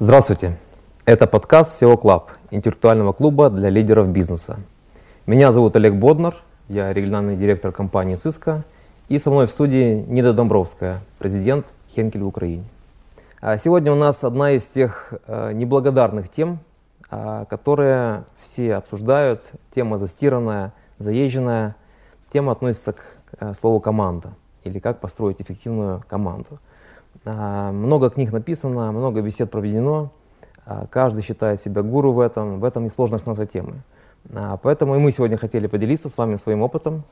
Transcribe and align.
Здравствуйте! 0.00 0.58
Это 1.04 1.28
подкаст 1.28 1.80
SEO 1.80 1.96
Club, 1.96 2.24
интеллектуального 2.50 3.12
клуба 3.12 3.48
для 3.48 3.68
лидеров 3.68 4.08
бизнеса. 4.08 4.58
Меня 5.24 5.52
зовут 5.52 5.76
Олег 5.76 5.94
Боднар, 5.94 6.34
я 6.68 6.92
региональный 6.92 7.36
директор 7.36 7.70
компании 7.70 8.16
Cisco, 8.16 8.62
и 9.08 9.18
со 9.18 9.30
мной 9.30 9.46
в 9.46 9.52
студии 9.52 10.04
Нида 10.08 10.32
Домбровская, 10.32 10.98
президент 11.20 11.66
Хенкель 11.94 12.24
в 12.24 12.26
Украине. 12.26 12.64
А 13.40 13.56
сегодня 13.56 13.92
у 13.92 13.94
нас 13.94 14.24
одна 14.24 14.50
из 14.50 14.66
тех 14.66 15.14
э, 15.28 15.52
неблагодарных 15.52 16.28
тем, 16.28 16.58
э, 17.12 17.44
которые 17.48 18.24
все 18.40 18.74
обсуждают, 18.74 19.44
тема 19.76 19.98
застиранная, 19.98 20.72
заезженная, 20.98 21.76
тема 22.32 22.50
относится 22.50 22.94
к 22.94 23.02
э, 23.38 23.54
слову 23.54 23.78
«команда» 23.78 24.32
или 24.64 24.80
как 24.80 24.98
построить 24.98 25.40
эффективную 25.40 26.02
команду. 26.08 26.58
Э, 27.24 27.70
много 27.70 28.10
книг 28.10 28.32
написано, 28.32 28.92
много 28.92 29.20
бесед 29.22 29.50
проведено, 29.50 30.10
э, 30.66 30.86
каждый 30.90 31.22
считает 31.22 31.60
себя 31.60 31.82
гуру 31.82 32.12
в 32.12 32.20
этом, 32.20 32.60
в 32.60 32.64
этом 32.64 32.86
и 32.86 32.90
сложность 32.90 33.26
темы. 33.52 33.82
Э, 34.30 34.56
поэтому 34.62 34.96
и 34.96 34.98
мы 34.98 35.10
сегодня 35.10 35.36
хотели 35.36 35.66
поделиться 35.66 36.08
с 36.08 36.16
вами 36.16 36.36
своим 36.36 36.62
опытом, 36.62 37.04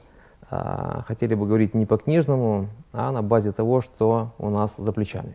хотели 1.07 1.34
бы 1.34 1.46
говорить 1.46 1.73
не 1.73 1.87
по-книжному, 1.87 2.69
а 2.93 3.10
на 3.10 3.23
базе 3.23 3.52
того, 3.52 3.80
что 3.80 4.33
у 4.38 4.51
нас 4.51 4.74
за 4.77 4.93
плечами. 4.93 5.34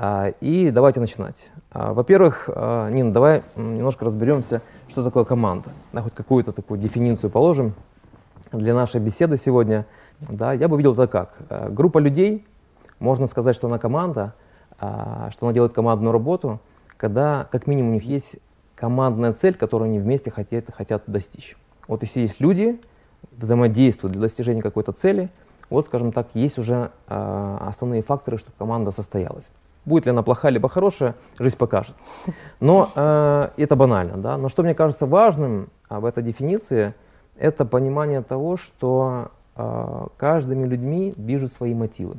А, 0.00 0.28
и 0.40 0.70
давайте 0.70 1.00
начинать. 1.00 1.50
А, 1.72 1.92
во-первых, 1.92 2.48
а, 2.54 2.88
Нина, 2.88 3.12
давай 3.12 3.42
немножко 3.56 4.04
разберемся, 4.04 4.62
что 4.86 5.02
такое 5.02 5.24
команда. 5.24 5.70
Да, 5.92 6.02
хоть 6.02 6.14
какую-то 6.14 6.52
такую 6.52 6.78
дефиницию 6.78 7.30
положим 7.30 7.74
для 8.52 8.74
нашей 8.74 9.00
беседы 9.00 9.36
сегодня. 9.36 9.86
Да, 10.20 10.52
я 10.52 10.68
бы 10.68 10.76
видел 10.76 10.92
это 10.92 11.08
как. 11.08 11.34
Группа 11.70 11.98
людей, 11.98 12.46
можно 12.98 13.26
сказать, 13.26 13.54
что 13.54 13.66
она 13.66 13.78
команда, 13.78 14.34
что 14.78 15.38
она 15.40 15.52
делает 15.52 15.72
командную 15.72 16.12
работу, 16.12 16.60
когда 16.96 17.46
как 17.50 17.66
минимум 17.66 17.90
у 17.90 17.94
них 17.94 18.04
есть 18.04 18.36
командная 18.74 19.32
цель, 19.32 19.54
которую 19.54 19.88
они 19.88 19.98
вместе 19.98 20.30
хотят, 20.30 20.66
хотят 20.72 21.02
достичь. 21.06 21.56
Вот 21.86 22.02
если 22.02 22.20
есть 22.20 22.40
люди, 22.40 22.80
взаимодействуют 23.32 24.12
для 24.12 24.22
достижения 24.22 24.62
какой-то 24.62 24.92
цели, 24.92 25.30
вот, 25.70 25.86
скажем 25.86 26.12
так, 26.12 26.28
есть 26.34 26.58
уже 26.58 26.90
основные 27.06 28.02
факторы, 28.02 28.38
чтобы 28.38 28.56
команда 28.58 28.90
состоялась. 28.90 29.50
Будет 29.84 30.04
ли 30.04 30.10
она 30.10 30.22
плохая 30.22 30.52
либо 30.52 30.68
хорошая, 30.68 31.14
жизнь 31.38 31.56
покажет. 31.56 31.94
Но 32.60 32.92
э, 32.94 33.48
это 33.56 33.74
банально. 33.74 34.18
Да? 34.18 34.36
Но 34.36 34.50
что 34.50 34.62
мне 34.62 34.74
кажется 34.74 35.06
важным 35.06 35.70
а, 35.88 36.00
в 36.00 36.04
этой 36.04 36.22
дефиниции, 36.22 36.94
это 37.38 37.64
понимание 37.64 38.20
того, 38.20 38.58
что 38.58 39.30
э, 39.56 40.06
каждыми 40.18 40.66
людьми 40.66 41.14
движут 41.16 41.54
свои 41.54 41.72
мотивы, 41.72 42.16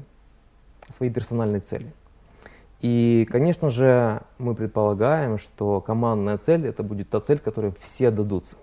свои 0.90 1.10
персональные 1.10 1.62
цели. 1.62 1.94
И, 2.82 3.28
конечно 3.30 3.70
же, 3.70 4.22
мы 4.38 4.56
предполагаем, 4.56 5.38
что 5.38 5.82
командная 5.82 6.38
цель 6.38 6.66
это 6.66 6.82
будет 6.82 7.10
та 7.10 7.20
цель, 7.20 7.40
которой 7.40 7.74
все 7.82 8.08
отдадутся. 8.08 8.56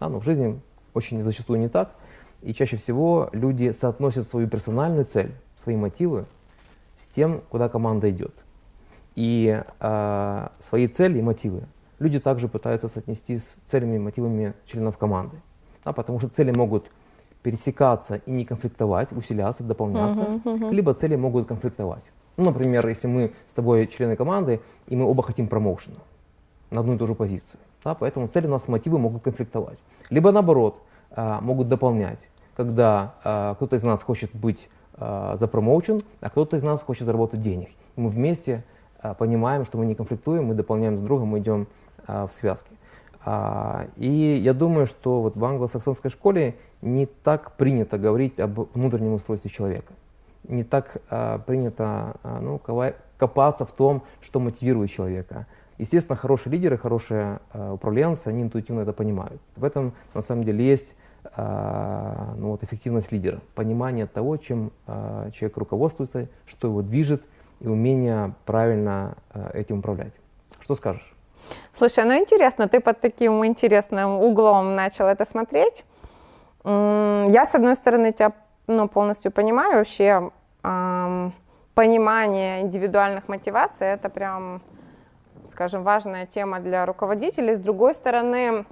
Да, 0.00 0.08
но 0.08 0.20
в 0.20 0.24
жизни 0.24 0.60
очень 0.94 1.22
зачастую 1.22 1.60
не 1.60 1.68
так. 1.68 1.92
И 2.42 2.52
чаще 2.54 2.76
всего 2.76 3.28
люди 3.32 3.70
соотносят 3.70 4.28
свою 4.28 4.48
персональную 4.48 5.04
цель, 5.04 5.32
свои 5.54 5.76
мотивы 5.76 6.26
с 6.96 7.06
тем, 7.06 7.40
куда 7.48 7.68
команда 7.68 8.10
идет. 8.10 8.34
И 9.14 9.62
э, 9.78 10.48
свои 10.58 10.86
цели 10.88 11.18
и 11.18 11.22
мотивы 11.22 11.62
люди 12.02 12.18
также 12.18 12.48
пытаются 12.48 12.88
соотнести 12.88 13.38
с 13.38 13.54
целями 13.64 13.96
и 13.96 13.98
мотивами 13.98 14.54
членов 14.66 14.98
команды. 14.98 15.36
Да, 15.84 15.92
потому 15.92 16.18
что 16.18 16.28
цели 16.28 16.52
могут 16.54 16.90
пересекаться 17.42 18.20
и 18.26 18.30
не 18.30 18.44
конфликтовать, 18.44 19.12
усиляться, 19.12 19.64
дополняться, 19.64 20.22
uh-huh, 20.22 20.42
uh-huh. 20.44 20.72
либо 20.72 20.94
цели 20.94 21.16
могут 21.16 21.48
конфликтовать. 21.48 22.04
Ну, 22.36 22.44
например, 22.44 22.86
если 22.88 23.08
мы 23.08 23.32
с 23.46 23.52
тобой 23.52 23.86
члены 23.86 24.16
команды, 24.16 24.60
и 24.86 24.96
мы 24.96 25.04
оба 25.04 25.22
хотим 25.22 25.48
промоушена 25.48 25.98
на 26.70 26.80
одну 26.80 26.94
и 26.94 26.98
ту 26.98 27.06
же 27.06 27.14
позицию. 27.14 27.60
Да, 27.84 27.94
поэтому 27.94 28.28
цели 28.28 28.46
у 28.46 28.50
нас, 28.50 28.68
мотивы 28.68 28.98
могут 28.98 29.22
конфликтовать. 29.22 29.78
Либо 30.08 30.32
наоборот, 30.32 30.82
э, 31.10 31.38
могут 31.40 31.68
дополнять, 31.68 32.20
когда 32.56 33.14
э, 33.24 33.54
кто-то 33.56 33.76
из 33.76 33.82
нас 33.82 34.02
хочет 34.02 34.30
быть 34.32 34.68
э, 34.94 35.36
за 35.38 35.46
промоушен, 35.48 36.02
а 36.20 36.30
кто-то 36.30 36.56
из 36.56 36.62
нас 36.62 36.82
хочет 36.82 37.06
заработать 37.06 37.40
денег. 37.40 37.70
И 37.96 38.00
мы 38.00 38.08
вместе 38.08 38.64
а, 39.02 39.14
понимаем, 39.14 39.64
что 39.64 39.78
мы 39.78 39.86
не 39.86 39.94
конфликтуем, 39.94 40.46
мы 40.46 40.54
дополняем 40.54 40.96
с 40.96 41.00
другом, 41.00 41.28
мы 41.28 41.40
идем 41.40 41.66
а, 42.06 42.26
в 42.26 42.32
связке. 42.32 42.70
А, 43.24 43.86
и 43.96 44.40
я 44.42 44.52
думаю, 44.52 44.86
что 44.86 45.22
вот 45.22 45.36
в 45.36 45.44
англосаксонской 45.44 46.10
школе 46.10 46.56
не 46.80 47.06
так 47.06 47.52
принято 47.56 47.98
говорить 47.98 48.40
об 48.40 48.74
внутреннем 48.74 49.14
устройстве 49.14 49.50
человека. 49.50 49.92
Не 50.48 50.64
так 50.64 51.00
принято 51.46 52.16
ну, 52.40 52.60
копаться 53.16 53.64
в 53.64 53.72
том, 53.72 54.02
что 54.20 54.40
мотивирует 54.40 54.90
человека. 54.90 55.46
Естественно, 55.78 56.16
хорошие 56.16 56.52
лидеры, 56.52 56.76
хорошие 56.76 57.38
управленцы, 57.54 58.26
они 58.26 58.42
интуитивно 58.42 58.80
это 58.80 58.92
понимают. 58.92 59.40
В 59.54 59.62
этом 59.62 59.92
на 60.14 60.20
самом 60.20 60.42
деле 60.42 60.66
есть 60.66 60.96
ну, 61.36 62.48
вот, 62.48 62.64
эффективность 62.64 63.12
лидера, 63.12 63.40
понимание 63.54 64.06
того, 64.06 64.36
чем 64.36 64.72
человек 65.32 65.56
руководствуется, 65.56 66.28
что 66.44 66.66
его 66.66 66.82
движет, 66.82 67.22
и 67.60 67.68
умение 67.68 68.34
правильно 68.44 69.14
этим 69.54 69.78
управлять. 69.78 70.12
Что 70.58 70.74
скажешь? 70.74 71.11
Слушай, 71.76 72.04
ну 72.04 72.16
интересно, 72.16 72.68
ты 72.68 72.80
под 72.80 73.00
таким 73.00 73.44
интересным 73.44 74.20
углом 74.20 74.74
начал 74.74 75.06
это 75.06 75.24
смотреть. 75.24 75.84
Я, 76.64 77.44
с 77.44 77.54
одной 77.54 77.74
стороны, 77.74 78.12
тебя 78.12 78.32
ну, 78.66 78.88
полностью 78.88 79.32
понимаю. 79.32 79.78
Вообще, 79.78 80.30
эм, 80.62 81.32
понимание 81.74 82.60
индивидуальных 82.60 83.28
мотиваций– 83.28 83.86
это 83.88 84.08
прям, 84.08 84.62
скажем, 85.50 85.82
важная 85.82 86.26
тема 86.26 86.60
для 86.60 86.86
руководителей. 86.86 87.54
С 87.54 87.60
другой 87.60 87.94
стороны, 87.94 88.64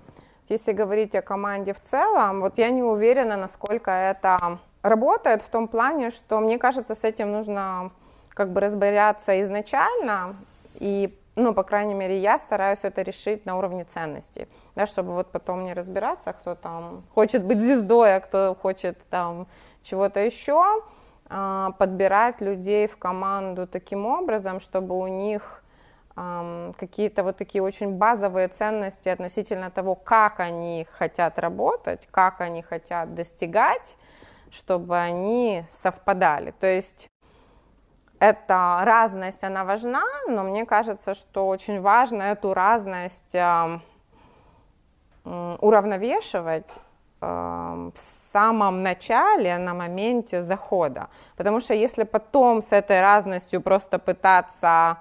если 0.49 0.73
говорить 0.73 1.15
о 1.15 1.23
команде 1.23 1.73
в 1.73 1.83
целом, 1.83 2.41
вот 2.41 2.59
я 2.59 2.71
не 2.71 2.83
уверена, 2.83 3.37
насколько 3.37 3.91
это 3.91 4.59
работает 4.83 5.43
в 5.43 5.49
том 5.49 5.69
плане, 5.69 6.11
что 6.11 6.41
мне 6.41 6.59
кажется, 6.59 6.95
с 6.95 7.05
этим 7.05 7.33
нужно 7.33 7.91
как 8.31 8.51
бы 8.51 8.61
разбираться 8.61 9.43
изначально, 9.43 10.37
и, 10.75 11.15
ну, 11.37 11.55
по 11.55 11.63
крайней 11.63 11.95
мере, 11.95 12.19
я 12.19 12.39
стараюсь 12.39 12.81
это 12.83 13.03
решить 13.03 13.47
на 13.47 13.57
уровне 13.57 13.85
ценностей, 13.85 14.49
да, 14.75 14.87
чтобы 14.87 15.13
вот 15.15 15.31
потом 15.31 15.65
не 15.65 15.73
разбираться, 15.73 16.33
кто 16.33 16.55
там 16.55 17.05
хочет 17.15 17.45
быть 17.45 17.61
звездой, 17.61 18.17
а 18.17 18.21
кто 18.21 18.57
хочет 18.61 18.99
там 19.11 19.47
чего-то 19.83 20.21
еще, 20.21 20.65
а, 21.29 21.71
подбирать 21.79 22.41
людей 22.41 22.87
в 22.87 22.97
команду 22.97 23.67
таким 23.67 24.07
образом, 24.07 24.61
чтобы 24.61 24.99
у 24.99 25.07
них 25.07 25.63
какие-то 26.77 27.23
вот 27.23 27.39
такие 27.39 27.63
очень 27.63 27.97
базовые 27.97 28.49
ценности 28.49 29.09
относительно 29.09 29.71
того, 29.71 29.95
как 29.95 30.41
они 30.41 30.87
хотят 30.99 31.39
работать, 31.39 32.09
как 32.11 32.41
они 32.41 32.63
хотят 32.63 33.15
достигать, 33.15 33.97
чтобы 34.51 34.99
они 34.99 35.65
совпадали. 35.71 36.51
То 36.51 36.67
есть 36.67 37.09
эта 38.21 38.81
разность, 38.83 39.43
она 39.43 39.65
важна, 39.65 40.05
но 40.29 40.43
мне 40.43 40.67
кажется, 40.67 41.15
что 41.15 41.49
очень 41.49 41.81
важно 41.81 42.23
эту 42.23 42.53
разность 42.53 43.35
э, 43.35 43.79
уравновешивать 45.25 46.79
э, 47.23 47.27
в 47.27 47.99
самом 47.99 48.83
начале, 48.83 49.57
на 49.57 49.73
моменте 49.73 50.43
захода. 50.43 51.09
Потому 51.37 51.61
что 51.61 51.73
если 51.73 52.05
потом 52.05 52.61
с 52.61 52.73
этой 52.73 53.01
разностью 53.01 53.63
просто 53.63 53.99
пытаться 53.99 54.99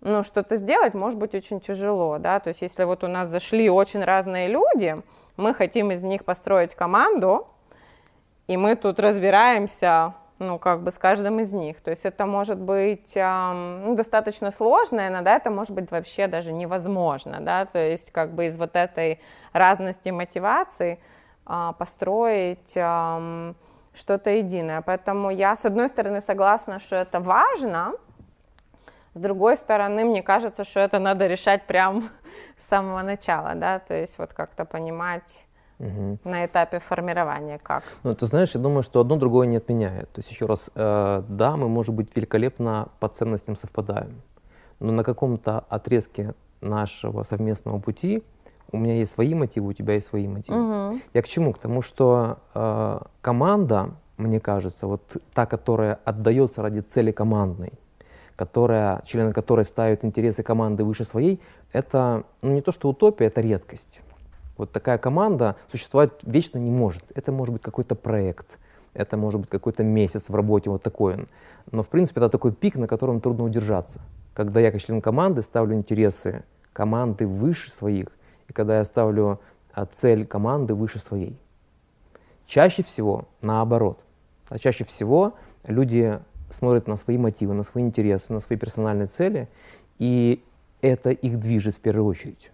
ну, 0.00 0.24
что-то 0.24 0.56
сделать, 0.56 0.94
может 0.94 1.20
быть 1.20 1.36
очень 1.36 1.60
тяжело, 1.60 2.18
да, 2.18 2.40
то 2.40 2.48
есть 2.48 2.62
если 2.62 2.82
вот 2.82 3.04
у 3.04 3.06
нас 3.06 3.28
зашли 3.28 3.70
очень 3.70 4.02
разные 4.02 4.48
люди, 4.48 5.00
мы 5.36 5.54
хотим 5.54 5.92
из 5.92 6.02
них 6.02 6.24
построить 6.24 6.74
команду, 6.74 7.46
и 8.48 8.56
мы 8.56 8.74
тут 8.74 8.98
разбираемся 8.98 10.14
ну, 10.40 10.58
как 10.58 10.82
бы 10.82 10.90
с 10.90 10.98
каждым 10.98 11.38
из 11.40 11.52
них. 11.52 11.80
То 11.80 11.90
есть 11.90 12.04
это 12.04 12.26
может 12.26 12.58
быть 12.58 13.12
эм, 13.14 13.84
ну, 13.84 13.94
достаточно 13.94 14.50
сложно, 14.50 15.06
иногда 15.06 15.36
это 15.36 15.50
может 15.50 15.72
быть 15.72 15.90
вообще 15.90 16.26
даже 16.26 16.52
невозможно, 16.52 17.40
да, 17.40 17.66
то 17.66 17.78
есть 17.78 18.10
как 18.10 18.32
бы 18.32 18.46
из 18.46 18.56
вот 18.56 18.74
этой 18.74 19.20
разности 19.52 20.08
мотиваций 20.08 20.98
э, 21.46 21.72
построить 21.78 22.72
э, 22.74 23.54
что-то 23.94 24.30
единое. 24.30 24.82
Поэтому 24.82 25.30
я, 25.30 25.54
с 25.56 25.64
одной 25.64 25.88
стороны, 25.88 26.22
согласна, 26.22 26.78
что 26.78 26.96
это 26.96 27.20
важно, 27.20 27.92
с 29.12 29.20
другой 29.20 29.56
стороны, 29.56 30.04
мне 30.04 30.22
кажется, 30.22 30.64
что 30.64 30.80
это 30.80 30.98
надо 30.98 31.26
решать 31.26 31.66
прямо 31.66 32.02
с 32.64 32.68
самого 32.70 33.02
начала, 33.02 33.54
да, 33.54 33.78
то 33.78 33.94
есть 33.94 34.16
вот 34.18 34.32
как-то 34.32 34.64
понимать, 34.64 35.44
Угу. 35.80 36.18
На 36.24 36.44
этапе 36.44 36.78
формирования 36.78 37.58
как? 37.62 37.82
Ну, 38.02 38.14
ты 38.14 38.26
знаешь, 38.26 38.54
я 38.54 38.60
думаю, 38.60 38.82
что 38.82 39.00
одно 39.00 39.16
другое 39.16 39.46
не 39.46 39.56
отменяет. 39.56 40.10
То 40.12 40.18
есть, 40.18 40.30
еще 40.30 40.46
раз, 40.46 40.70
э, 40.74 41.22
да, 41.28 41.56
мы, 41.56 41.68
может 41.68 41.94
быть, 41.94 42.14
великолепно 42.14 42.88
по 43.00 43.08
ценностям 43.08 43.56
совпадаем, 43.56 44.20
но 44.78 44.92
на 44.92 45.04
каком-то 45.04 45.64
отрезке 45.68 46.34
нашего 46.60 47.22
совместного 47.22 47.78
пути 47.78 48.22
у 48.72 48.76
меня 48.76 48.96
есть 48.96 49.12
свои 49.12 49.34
мотивы, 49.34 49.68
у 49.68 49.72
тебя 49.72 49.94
есть 49.94 50.06
свои 50.06 50.28
мотивы. 50.28 50.88
Угу. 50.88 51.00
Я 51.14 51.22
к 51.22 51.26
чему? 51.26 51.52
К 51.52 51.58
тому, 51.58 51.82
что 51.82 52.38
э, 52.54 53.00
команда, 53.22 53.90
мне 54.18 54.38
кажется, 54.38 54.86
вот 54.86 55.16
та, 55.32 55.46
которая 55.46 55.98
отдается 56.04 56.62
ради 56.62 56.80
цели 56.80 57.10
командной, 57.10 57.72
которая, 58.36 59.02
члены 59.06 59.32
которой 59.32 59.64
ставят 59.64 60.04
интересы 60.04 60.42
команды 60.42 60.84
выше 60.84 61.04
своей, 61.04 61.40
это 61.72 62.24
ну, 62.42 62.52
не 62.52 62.60
то 62.60 62.70
что 62.70 62.90
утопия, 62.90 63.26
это 63.26 63.40
редкость. 63.40 64.00
Вот 64.60 64.72
такая 64.72 64.98
команда 64.98 65.56
существовать 65.72 66.10
вечно 66.22 66.58
не 66.58 66.70
может. 66.70 67.02
Это 67.14 67.32
может 67.32 67.54
быть 67.54 67.62
какой-то 67.62 67.94
проект, 67.94 68.58
это 68.92 69.16
может 69.16 69.40
быть 69.40 69.48
какой-то 69.48 69.82
месяц 69.82 70.28
в 70.28 70.34
работе, 70.34 70.68
вот 70.68 70.82
такой 70.82 71.14
он. 71.14 71.28
Но 71.72 71.82
в 71.82 71.88
принципе 71.88 72.20
это 72.20 72.28
такой 72.28 72.52
пик, 72.52 72.74
на 72.74 72.86
котором 72.86 73.22
трудно 73.22 73.44
удержаться. 73.44 74.02
Когда 74.34 74.60
я 74.60 74.70
как 74.70 74.82
член 74.82 75.00
команды 75.00 75.40
ставлю 75.40 75.74
интересы 75.74 76.44
команды 76.74 77.26
выше 77.26 77.70
своих, 77.70 78.08
и 78.48 78.52
когда 78.52 78.76
я 78.76 78.84
ставлю 78.84 79.40
а, 79.72 79.86
цель 79.86 80.26
команды 80.26 80.74
выше 80.74 80.98
своей. 80.98 81.38
Чаще 82.44 82.82
всего 82.82 83.28
наоборот. 83.40 84.04
А 84.50 84.58
чаще 84.58 84.84
всего 84.84 85.36
люди 85.64 86.20
смотрят 86.50 86.86
на 86.86 86.96
свои 86.96 87.16
мотивы, 87.16 87.54
на 87.54 87.62
свои 87.62 87.82
интересы, 87.82 88.30
на 88.34 88.40
свои 88.40 88.58
персональные 88.58 89.06
цели, 89.06 89.48
и 89.98 90.44
это 90.82 91.12
их 91.12 91.40
движет 91.40 91.76
в 91.76 91.80
первую 91.80 92.04
очередь. 92.04 92.50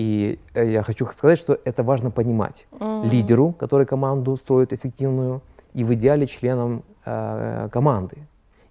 И 0.00 0.38
э, 0.54 0.70
я 0.70 0.82
хочу 0.82 1.06
сказать, 1.06 1.38
что 1.38 1.58
это 1.64 1.82
важно 1.82 2.10
понимать 2.10 2.66
mm-hmm. 2.70 3.10
лидеру, 3.10 3.52
который 3.52 3.84
команду 3.84 4.36
строит 4.36 4.72
эффективную, 4.72 5.42
и 5.74 5.84
в 5.84 5.92
идеале 5.92 6.26
членам 6.26 6.82
э, 7.04 7.68
команды. 7.70 8.16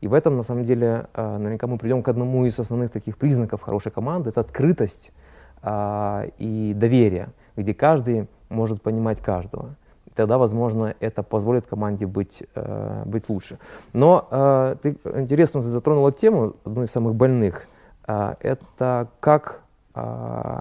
И 0.01 0.07
в 0.07 0.13
этом, 0.15 0.37
на 0.37 0.43
самом 0.43 0.65
деле, 0.65 1.05
э, 1.13 1.37
наверняка 1.37 1.67
мы 1.67 1.77
придем 1.77 2.01
к 2.01 2.07
одному 2.07 2.45
из 2.45 2.59
основных 2.59 2.89
таких 2.89 3.15
признаков 3.15 3.61
хорошей 3.61 3.91
команды, 3.91 4.31
это 4.31 4.41
открытость 4.41 5.11
э, 5.61 6.29
и 6.39 6.73
доверие, 6.75 7.27
где 7.55 7.75
каждый 7.75 8.27
может 8.49 8.81
понимать 8.81 9.21
каждого. 9.21 9.75
И 10.07 10.11
тогда, 10.15 10.39
возможно, 10.39 10.95
это 10.99 11.21
позволит 11.21 11.67
команде 11.67 12.07
быть, 12.07 12.41
э, 12.55 13.03
быть 13.05 13.29
лучше. 13.29 13.59
Но 13.93 14.27
э, 14.31 14.75
ты 14.81 14.97
интересно 15.15 15.61
затронула 15.61 16.11
тему, 16.11 16.55
одну 16.65 16.81
из 16.81 16.89
самых 16.89 17.13
больных, 17.13 17.67
э, 18.07 18.33
это 18.39 19.09
как 19.19 19.61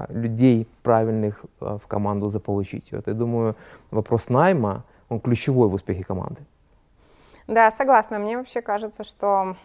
людей 0.09 0.67
правильных 0.83 1.45
а, 1.61 1.79
в 1.79 1.87
команду 1.87 2.29
заполучить. 2.31 2.93
Вот 2.93 3.07
я 3.07 3.15
думаю, 3.15 3.55
вопрос 3.91 4.29
найма, 4.29 4.85
он 5.09 5.21
ключевой 5.21 5.69
в 5.69 5.75
успехе 5.75 6.05
команды. 6.05 6.41
Да, 7.47 7.71
согласна. 7.71 8.19
Мне 8.19 8.37
вообще 8.37 8.61
кажется, 8.61 9.05
что 9.05 9.57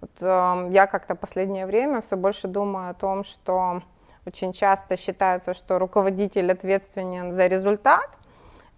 вот, 0.00 0.10
э, 0.20 0.68
я 0.72 0.86
как-то 0.86 1.14
последнее 1.14 1.66
время 1.66 2.00
все 2.00 2.16
больше 2.16 2.48
думаю 2.48 2.90
о 2.90 2.94
том, 2.94 3.22
что 3.24 3.82
очень 4.26 4.52
часто 4.52 4.96
считается, 4.96 5.54
что 5.54 5.78
руководитель 5.78 6.50
ответственен 6.50 7.32
за 7.32 7.46
результат, 7.46 8.08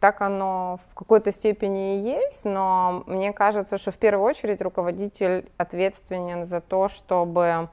так 0.01 0.21
оно 0.21 0.81
в 0.91 0.95
какой-то 0.95 1.33
степени 1.33 1.97
и 1.97 2.01
есть, 2.01 2.45
но 2.45 3.05
мне 3.07 3.33
кажется, 3.33 3.79
что 3.79 3.91
в 3.91 3.97
первую 3.97 4.27
очередь 4.27 4.61
руководитель 4.63 5.49
ответственен 5.57 6.45
за 6.45 6.61
то, 6.61 6.89
чтобы 6.89 7.47
а, 7.47 7.69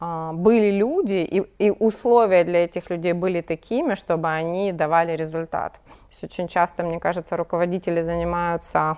были 0.00 0.70
люди, 0.70 1.14
и, 1.14 1.42
и 1.58 1.70
условия 1.70 2.44
для 2.44 2.64
этих 2.64 2.90
людей 2.90 3.12
были 3.12 3.40
такими, 3.40 3.94
чтобы 3.94 4.28
они 4.28 4.72
давали 4.72 5.16
результат. 5.16 5.72
То 5.72 6.10
есть 6.10 6.24
очень 6.24 6.48
часто, 6.48 6.82
мне 6.84 7.00
кажется, 7.00 7.36
руководители 7.36 8.02
занимаются 8.02 8.96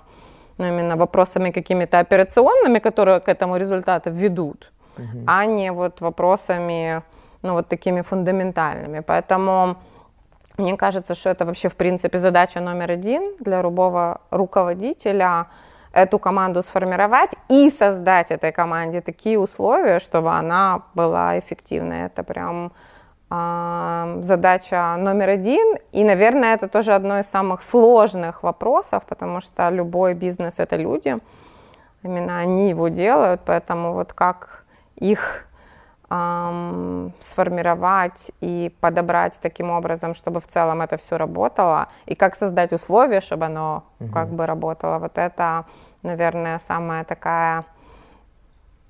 ну, 0.59 0.67
именно 0.67 0.97
вопросами 0.97 1.51
какими-то 1.51 1.99
операционными, 2.01 2.79
которые 2.81 3.21
к 3.21 3.29
этому 3.29 3.57
результату 3.57 4.11
ведут, 4.11 4.73
угу. 4.99 5.25
а 5.27 5.47
не 5.47 5.73
вот 5.73 6.01
вопросами, 6.03 7.03
ну, 7.43 7.55
вот 7.55 7.69
такими 7.69 8.03
фундаментальными. 8.03 9.01
Поэтому 9.01 9.77
мне 10.59 10.77
кажется, 10.77 11.15
что 11.15 11.31
это 11.31 11.47
вообще, 11.47 11.71
в 11.71 11.77
принципе, 11.77 12.19
задача 12.19 12.61
номер 12.61 12.91
один 12.91 13.37
для 13.41 13.63
любого 13.63 14.21
руководителя– 14.31 15.47
эту 15.93 16.19
команду 16.19 16.63
сформировать 16.63 17.31
и 17.49 17.71
создать 17.71 18.31
этой 18.31 18.53
команде 18.53 19.01
такие 19.01 19.39
условия, 19.39 19.99
чтобы 19.99 20.31
она 20.31 20.83
была 20.95 21.39
эффективной. 21.39 22.07
Это 22.07 22.23
прям 22.23 22.73
э, 23.31 24.19
задача 24.23 24.97
номер 24.97 25.31
один. 25.31 25.77
И, 25.93 26.05
наверное, 26.05 26.55
это 26.55 26.69
тоже 26.69 26.95
одно 26.95 27.19
из 27.19 27.27
самых 27.27 27.63
сложных 27.63 28.43
вопросов, 28.43 29.03
потому 29.09 29.41
что 29.41 29.69
любой 29.71 30.15
бизнес— 30.15 30.55
это 30.59 30.77
люди. 30.77 31.17
Именно 32.03 32.39
они 32.39 32.71
его 32.71 32.89
делают, 32.89 33.43
поэтому 33.45 33.93
вот 33.93 34.13
как 34.13 34.65
их 34.97 35.47
эм, 36.11 37.13
сформировать 37.21 38.31
и 38.41 38.75
подобрать 38.81 39.39
таким 39.41 39.71
образом, 39.71 40.15
чтобы 40.15 40.41
в 40.41 40.47
целом 40.47 40.83
это 40.83 40.97
все 40.97 41.17
работало, 41.17 41.89
и 42.07 42.15
как 42.15 42.37
создать 42.37 42.73
условия, 42.73 43.21
чтобы 43.21 43.47
оно 43.47 43.85
угу. 44.01 44.13
как 44.13 44.29
бы 44.29 44.47
работало. 44.47 44.99
Вот 44.99 45.19
это, 45.19 45.65
наверное, 46.03 46.59
самая 46.59 47.05
такая 47.05 47.65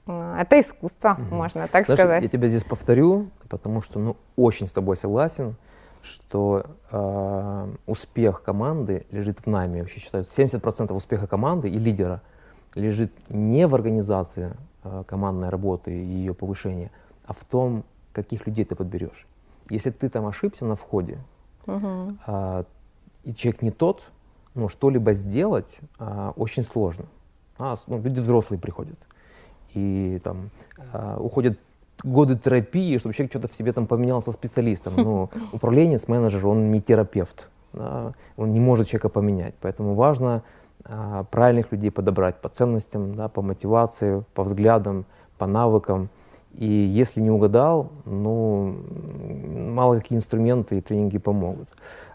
это 0.07 0.61
искусство, 0.61 1.17
угу. 1.19 1.35
можно 1.35 1.69
так 1.69 1.87
Знаешь, 1.87 2.01
сказать. 2.01 2.23
Я 2.23 2.29
тебя 2.29 2.49
здесь 2.49 2.65
повторю, 2.65 3.29
потому 3.49 3.81
что 3.81 3.99
ну, 3.99 4.17
очень 4.37 4.67
с 4.67 4.73
тобой 4.73 4.97
согласен, 4.97 5.55
что 6.03 6.65
э, 6.91 7.69
успех 7.87 8.43
команды 8.43 9.07
лежит 9.11 9.41
в 9.41 9.47
нами. 9.47 9.77
Я 9.77 9.83
вообще 9.83 10.01
считаю, 10.01 10.25
70% 10.25 10.93
успеха 10.95 11.27
команды 11.27 11.69
и 11.69 11.79
лидера 11.79 12.23
лежит 12.75 13.13
не 13.29 13.67
в 13.67 13.75
организации 13.75 14.53
э, 14.83 15.05
командной 15.07 15.51
работы 15.51 15.93
и 15.93 16.05
ее 16.05 16.35
повышения, 16.35 16.91
а 17.31 17.33
в 17.33 17.45
том, 17.45 17.85
каких 18.13 18.45
людей 18.49 18.65
ты 18.65 18.75
подберешь. 18.75 19.25
Если 19.69 19.91
ты 19.91 20.09
там 20.09 20.27
ошибся 20.27 20.65
на 20.65 20.75
входе, 20.75 21.19
угу. 21.65 22.17
а, 22.27 22.65
и 23.23 23.33
человек 23.33 23.63
не 23.63 23.71
тот, 23.71 24.03
ну, 24.57 24.67
что-либо 24.67 25.13
сделать 25.13 25.79
а, 26.01 26.33
очень 26.35 26.65
сложно. 26.65 27.05
А, 27.57 27.77
ну, 27.87 28.03
люди 28.03 28.19
взрослые 28.19 28.59
приходят. 28.59 28.99
И 29.75 30.21
там 30.25 30.51
а, 30.93 31.19
уходят 31.21 31.57
годы 32.03 32.37
терапии, 32.37 32.99
чтобы 32.99 33.15
человек 33.15 33.31
что-то 33.31 33.47
в 33.47 33.55
себе 33.55 33.73
там 33.73 33.87
поменял 33.87 34.21
со 34.23 34.33
специалистом. 34.33 34.95
Но 34.97 35.31
управленец, 35.53 36.09
менеджер, 36.09 36.45
он 36.49 36.73
не 36.73 36.83
терапевт. 36.83 37.49
Да, 37.73 38.15
он 38.37 38.51
не 38.51 38.59
может 38.59 38.89
человека 38.89 39.09
поменять. 39.09 39.55
Поэтому 39.61 39.95
важно 39.95 40.43
а, 40.85 41.23
правильных 41.31 41.71
людей 41.71 41.93
подобрать 41.93 42.41
по 42.41 42.49
ценностям, 42.49 43.15
да, 43.15 43.29
по 43.29 43.41
мотивации, 43.41 44.25
по 44.35 44.43
взглядам, 44.43 45.05
по 45.39 45.47
навыкам. 45.47 46.09
И 46.55 46.67
если 46.67 47.21
не 47.21 47.31
угадал, 47.31 47.91
ну, 48.05 48.77
мало 49.71 49.99
какие 49.99 50.19
инструменты 50.19 50.79
и 50.79 50.81
тренинги 50.81 51.19
помогут. 51.19 51.69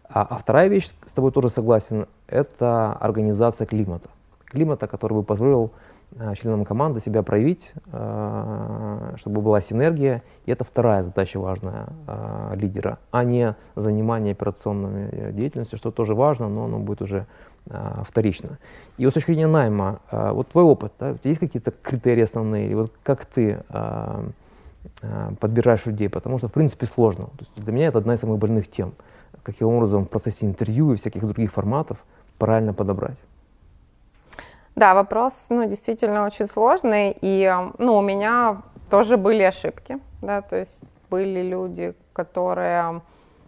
А, 0.09 0.27
а 0.29 0.37
вторая 0.37 0.67
вещь, 0.67 0.91
с 1.05 1.13
тобой 1.13 1.31
тоже 1.31 1.49
согласен, 1.49 2.05
это 2.27 2.93
организация 2.93 3.65
климата. 3.65 4.09
Климата, 4.45 4.87
который 4.87 5.13
бы 5.13 5.23
позволил 5.23 5.71
э, 6.17 6.33
членам 6.35 6.63
команды 6.65 6.99
себя 6.99 7.23
проявить, 7.23 7.71
э, 7.91 9.13
чтобы 9.17 9.41
была 9.41 9.61
синергия. 9.61 10.21
И 10.45 10.51
это 10.51 10.63
вторая 10.63 11.01
задача 11.01 11.39
важная 11.39 11.87
э, 12.07 12.53
лидера, 12.55 12.99
а 13.11 13.23
не 13.23 13.55
занимание 13.75 14.33
операционной 14.33 15.33
деятельностью, 15.33 15.77
что 15.77 15.91
тоже 15.91 16.13
важно, 16.13 16.49
но 16.49 16.65
оно 16.65 16.79
будет 16.79 17.01
уже 17.01 17.25
а, 17.69 18.03
вторично. 18.07 18.57
И 18.97 19.05
вот 19.05 19.11
с 19.11 19.13
точки 19.15 19.31
зрения 19.31 19.47
найма, 19.47 19.99
а, 20.11 20.33
вот 20.33 20.49
твой 20.49 20.63
опыт, 20.63 20.93
да, 20.99 21.15
есть 21.23 21.39
какие-то 21.39 21.71
критерии 21.71 22.23
основные, 22.23 22.67
или 22.67 22.73
вот 22.75 22.93
как 23.03 23.25
ты 23.25 23.63
а, 23.69 24.25
подбираешь 25.39 25.85
людей, 25.85 26.09
потому 26.09 26.37
что, 26.37 26.47
в 26.47 26.51
принципе, 26.51 26.85
сложно. 26.85 27.25
То 27.25 27.39
есть 27.39 27.51
для 27.55 27.73
меня 27.73 27.87
это 27.87 27.97
одна 27.97 28.13
из 28.13 28.19
самых 28.19 28.37
больных 28.37 28.69
тем. 28.69 28.93
Каким 29.43 29.67
образом 29.67 30.05
в 30.05 30.09
процессе 30.09 30.45
интервью 30.45 30.93
и 30.93 30.95
всяких 30.95 31.21
других 31.21 31.51
форматов 31.51 31.97
правильно 32.37 32.73
подобрать? 32.73 33.17
Да, 34.75 34.93
вопрос, 34.93 35.33
ну, 35.49 35.65
действительно 35.67 36.25
очень 36.25 36.47
сложный, 36.47 37.15
и, 37.21 37.53
ну, 37.77 37.95
у 37.95 38.01
меня 38.01 38.61
тоже 38.89 39.15
были 39.15 39.41
ошибки, 39.41 39.99
да, 40.21 40.41
то 40.41 40.57
есть 40.57 40.81
были 41.09 41.41
люди, 41.41 41.93
которые, 42.11 43.01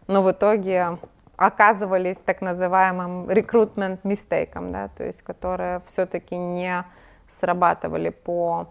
ну, 0.07 0.21
в 0.21 0.31
итоге 0.31 0.97
оказывались 1.37 2.17
так 2.17 2.41
называемым 2.41 3.29
recruitment 3.29 3.99
мистейком, 4.03 4.71
да, 4.71 4.89
то 4.89 5.03
есть 5.03 5.21
которые 5.21 5.81
все-таки 5.85 6.35
не 6.35 6.83
срабатывали 7.29 8.09
по, 8.09 8.67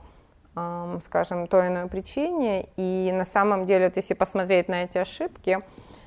эм, 0.57 1.01
скажем, 1.05 1.47
той 1.47 1.69
иной 1.69 1.89
причине. 1.89 2.69
И 2.77 3.13
на 3.15 3.25
самом 3.25 3.67
деле, 3.67 3.87
вот 3.87 3.97
если 3.97 4.15
посмотреть 4.15 4.69
на 4.69 4.83
эти 4.83 4.99
ошибки, 4.99 5.61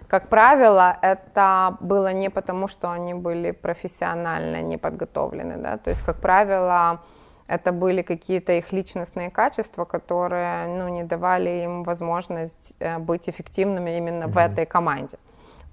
как 0.10 0.28
правило, 0.28 0.98
это 1.02 1.78
было 1.80 2.12
не 2.12 2.30
потому, 2.30 2.68
что 2.68 2.92
они 2.92 3.14
были 3.14 3.52
профессионально 3.52 4.62
не 4.62 4.78
подготовлены, 4.78 5.58
да, 5.58 5.78
то 5.78 5.92
есть, 5.92 6.02
как 6.02 6.20
правило, 6.20 7.00
это 7.48 7.72
были 7.72 8.02
какие-то 8.02 8.52
их 8.52 8.74
личностные 8.74 9.32
качества, 9.32 9.86
которые 9.86 10.68
ну, 10.68 10.90
не 10.90 11.04
давали 11.04 11.64
им 11.64 11.84
возможность 11.84 12.74
э, 12.80 13.00
быть 13.00 13.30
эффективными 13.30 13.98
именно 13.98 14.26
mm-hmm. 14.26 14.32
в 14.32 14.38
этой 14.38 14.66
команде 14.66 15.18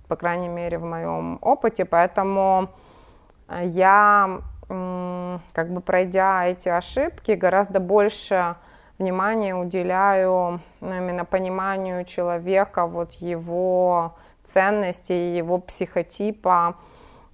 по 0.09 0.17
крайней 0.17 0.49
мере, 0.49 0.79
в 0.79 0.85
моем 0.85 1.39
опыте. 1.43 1.85
Поэтому 1.85 2.69
э, 3.49 3.63
я, 3.67 4.41
как 4.69 5.71
бы 5.71 5.81
пройдя 5.81 6.47
эти 6.47 6.69
ошибки, 6.69 7.33
гораздо 7.33 7.81
больше 7.81 8.57
внимания 8.99 9.55
уделяю 9.55 10.61
ну, 10.81 10.97
именно 10.97 11.25
пониманию 11.25 12.05
человека, 12.05 12.87
вот 12.87 13.13
его 13.13 14.15
ценностей, 14.45 15.37
его 15.37 15.59
психотипа, 15.59 16.77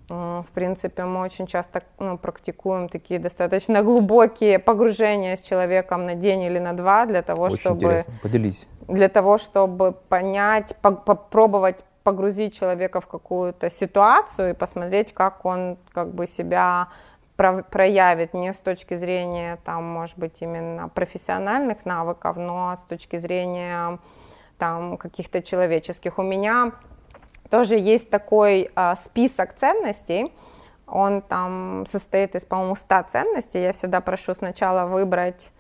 В 0.09 0.47
принципе, 0.53 1.05
мы 1.05 1.21
очень 1.21 1.47
часто 1.47 1.83
ну, 1.99 2.19
практикуем 2.19 2.89
такие 2.89 3.21
достаточно 3.21 3.83
глубокие 3.83 4.59
погружения 4.59 5.37
с 5.37 5.41
человеком 5.41 6.07
на 6.07 6.15
день 6.15 6.43
или 6.43 6.59
на 6.59 6.73
два 6.73 7.07
для 7.07 7.23
того, 7.23 7.45
очень 7.45 7.59
чтобы... 7.59 7.77
Интересно. 7.77 8.15
Поделись. 8.23 8.69
Для 8.89 9.09
того, 9.09 9.39
чтобы 9.39 9.93
понять, 10.09 10.77
по 10.83 10.91
попробовать 10.91 11.85
погрузить 12.03 12.59
человека 12.59 13.01
в 13.01 13.07
какую-то 13.07 13.71
ситуацию 13.71 14.51
и 14.51 14.55
посмотреть, 14.55 15.13
как 15.13 15.45
он 15.45 15.79
как 15.93 16.13
бы 16.13 16.27
себя 16.27 16.89
проявит 17.37 18.35
не 18.35 18.53
с 18.53 18.59
точки 18.59 18.95
зрения, 18.95 19.59
там, 19.65 19.85
может 19.85 20.19
быть, 20.19 20.37
именно 20.41 20.89
профессиональных 20.89 21.85
навыков, 21.85 22.37
но 22.37 22.77
с 22.77 22.83
точки 22.83 23.17
зрения 23.17 23.99
там, 24.59 24.97
каких-то 24.97 25.43
человеческих. 25.43 26.19
У 26.19 26.23
меня 26.23 26.73
тоже 27.51 27.75
есть 27.77 28.11
такой 28.11 28.71
э, 28.75 28.95
список 29.05 29.55
ценностей, 29.55 30.33
он 30.87 31.23
там 31.23 31.87
состоит 31.91 32.35
из, 32.35 32.45
по-моему, 32.45 32.77
100 32.77 33.03
ценностей. 33.11 33.63
Я 33.63 33.73
всегда 33.73 34.01
прошу 34.01 34.35
сначала 34.35 34.87
выбрать 34.87 35.51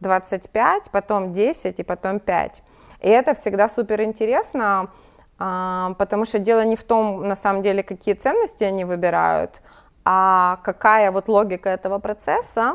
25, 0.00 0.90
потом 0.90 1.32
10 1.32 1.78
и 1.78 1.82
потом 1.82 2.18
5. 2.18 2.62
И 3.00 3.08
это 3.08 3.34
всегда 3.34 3.68
супер 3.68 4.02
интересно, 4.02 4.90
потому 5.38 6.24
что 6.24 6.38
дело 6.38 6.64
не 6.64 6.76
в 6.76 6.84
том, 6.84 7.26
на 7.26 7.36
самом 7.36 7.62
деле, 7.62 7.82
какие 7.82 8.14
ценности 8.14 8.64
они 8.64 8.84
выбирают, 8.84 9.60
а 10.04 10.58
какая 10.62 11.10
вот 11.10 11.28
логика 11.28 11.70
этого 11.70 11.98
процесса 11.98 12.74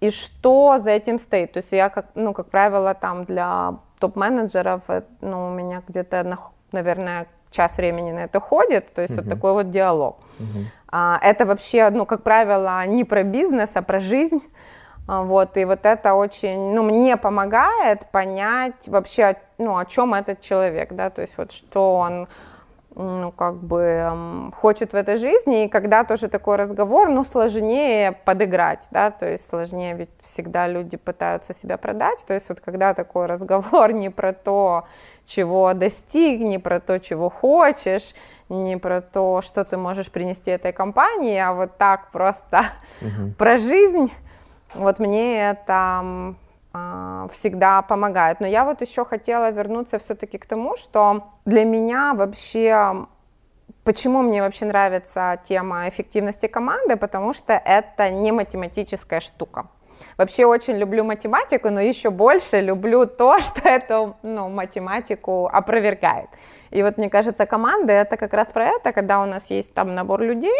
и 0.00 0.10
что 0.10 0.78
за 0.80 0.90
этим 0.90 1.18
стоит. 1.18 1.52
То 1.52 1.58
есть 1.58 1.72
я, 1.72 1.88
как, 1.88 2.06
ну, 2.14 2.32
как 2.32 2.50
правило, 2.50 2.94
там 2.94 3.24
для 3.24 3.76
топ-менеджеров, 4.00 4.82
э, 4.88 5.02
ну, 5.20 5.46
у 5.46 5.50
меня 5.50 5.82
где-то, 5.86 6.38
наверное, 6.72 7.26
час 7.52 7.76
времени 7.76 8.12
на 8.12 8.24
это 8.24 8.40
ходит, 8.40 8.92
то 8.94 9.02
есть 9.02 9.14
uh-huh. 9.14 9.22
вот 9.22 9.28
такой 9.28 9.52
вот 9.52 9.70
диалог. 9.70 10.18
Uh-huh. 10.38 10.64
А, 10.88 11.18
это 11.22 11.46
вообще, 11.46 11.88
ну, 11.90 12.04
как 12.06 12.22
правило, 12.22 12.84
не 12.86 13.04
про 13.04 13.22
бизнес, 13.22 13.70
а 13.74 13.82
про 13.82 14.00
жизнь. 14.00 14.42
А, 15.08 15.22
вот, 15.22 15.56
и 15.56 15.64
вот 15.64 15.80
это 15.84 16.14
очень, 16.14 16.74
ну, 16.74 16.82
мне 16.82 17.16
помогает 17.16 18.06
понять 18.10 18.74
вообще, 18.86 19.36
ну, 19.58 19.76
о 19.76 19.84
чем 19.84 20.14
этот 20.14 20.40
человек, 20.40 20.92
да, 20.92 21.10
то 21.10 21.22
есть 21.22 21.36
вот 21.36 21.52
что 21.52 21.96
он 21.96 22.28
ну, 22.94 23.32
как 23.32 23.56
бы 23.56 24.50
хочет 24.60 24.92
в 24.92 24.96
этой 24.96 25.16
жизни, 25.16 25.64
и 25.64 25.68
когда 25.68 26.04
тоже 26.04 26.28
такой 26.28 26.56
разговор, 26.56 27.08
ну, 27.08 27.24
сложнее 27.24 28.12
подыграть, 28.12 28.86
да, 28.90 29.10
то 29.10 29.28
есть 29.28 29.46
сложнее, 29.46 29.94
ведь 29.94 30.10
всегда 30.22 30.66
люди 30.68 30.96
пытаются 30.96 31.54
себя 31.54 31.78
продать, 31.78 32.24
то 32.26 32.34
есть 32.34 32.48
вот 32.48 32.60
когда 32.60 32.94
такой 32.94 33.26
разговор 33.26 33.92
не 33.92 34.10
про 34.10 34.32
то, 34.32 34.86
чего 35.26 35.72
достиг, 35.72 36.40
не 36.40 36.58
про 36.58 36.80
то, 36.80 36.98
чего 36.98 37.30
хочешь, 37.30 38.14
не 38.48 38.76
про 38.76 39.00
то, 39.00 39.40
что 39.40 39.64
ты 39.64 39.76
можешь 39.76 40.10
принести 40.10 40.50
этой 40.50 40.72
компании, 40.72 41.38
а 41.38 41.54
вот 41.54 41.78
так 41.78 42.10
просто 42.10 42.64
угу. 43.00 43.32
про 43.38 43.58
жизнь, 43.58 44.12
вот 44.74 44.98
мне 44.98 45.50
это 45.50 46.34
а, 46.72 47.28
всегда 47.32 47.82
помогает. 47.82 48.40
Но 48.40 48.46
я 48.46 48.64
вот 48.64 48.80
еще 48.80 49.04
хотела 49.04 49.50
вернуться 49.50 49.98
все-таки 49.98 50.38
к 50.38 50.46
тому, 50.46 50.76
что 50.76 51.24
для 51.44 51.64
меня 51.64 52.14
вообще 52.14 53.06
Почему 53.84 54.22
мне 54.22 54.40
вообще 54.42 54.64
нравится 54.66 55.40
тема 55.42 55.88
эффективности 55.88 56.46
команды? 56.46 56.96
Потому 56.96 57.34
что 57.34 57.52
это 57.52 58.10
не 58.10 58.30
математическая 58.30 59.18
штука. 59.18 59.66
Вообще 60.18 60.46
очень 60.46 60.76
люблю 60.76 61.02
математику, 61.02 61.68
но 61.68 61.80
еще 61.80 62.10
больше 62.10 62.60
люблю 62.60 63.06
то, 63.06 63.38
что 63.40 63.68
эту 63.68 64.16
ну, 64.22 64.48
математику 64.48 65.48
опровергает. 65.52 66.28
И 66.70 66.82
вот 66.82 66.96
мне 66.96 67.10
кажется, 67.10 67.44
команда 67.44 67.92
это 67.92 68.16
как 68.16 68.32
раз 68.32 68.52
про 68.52 68.66
это, 68.66 68.92
когда 68.92 69.20
у 69.20 69.26
нас 69.26 69.50
есть 69.50 69.74
там 69.74 69.96
набор 69.96 70.20
людей, 70.20 70.58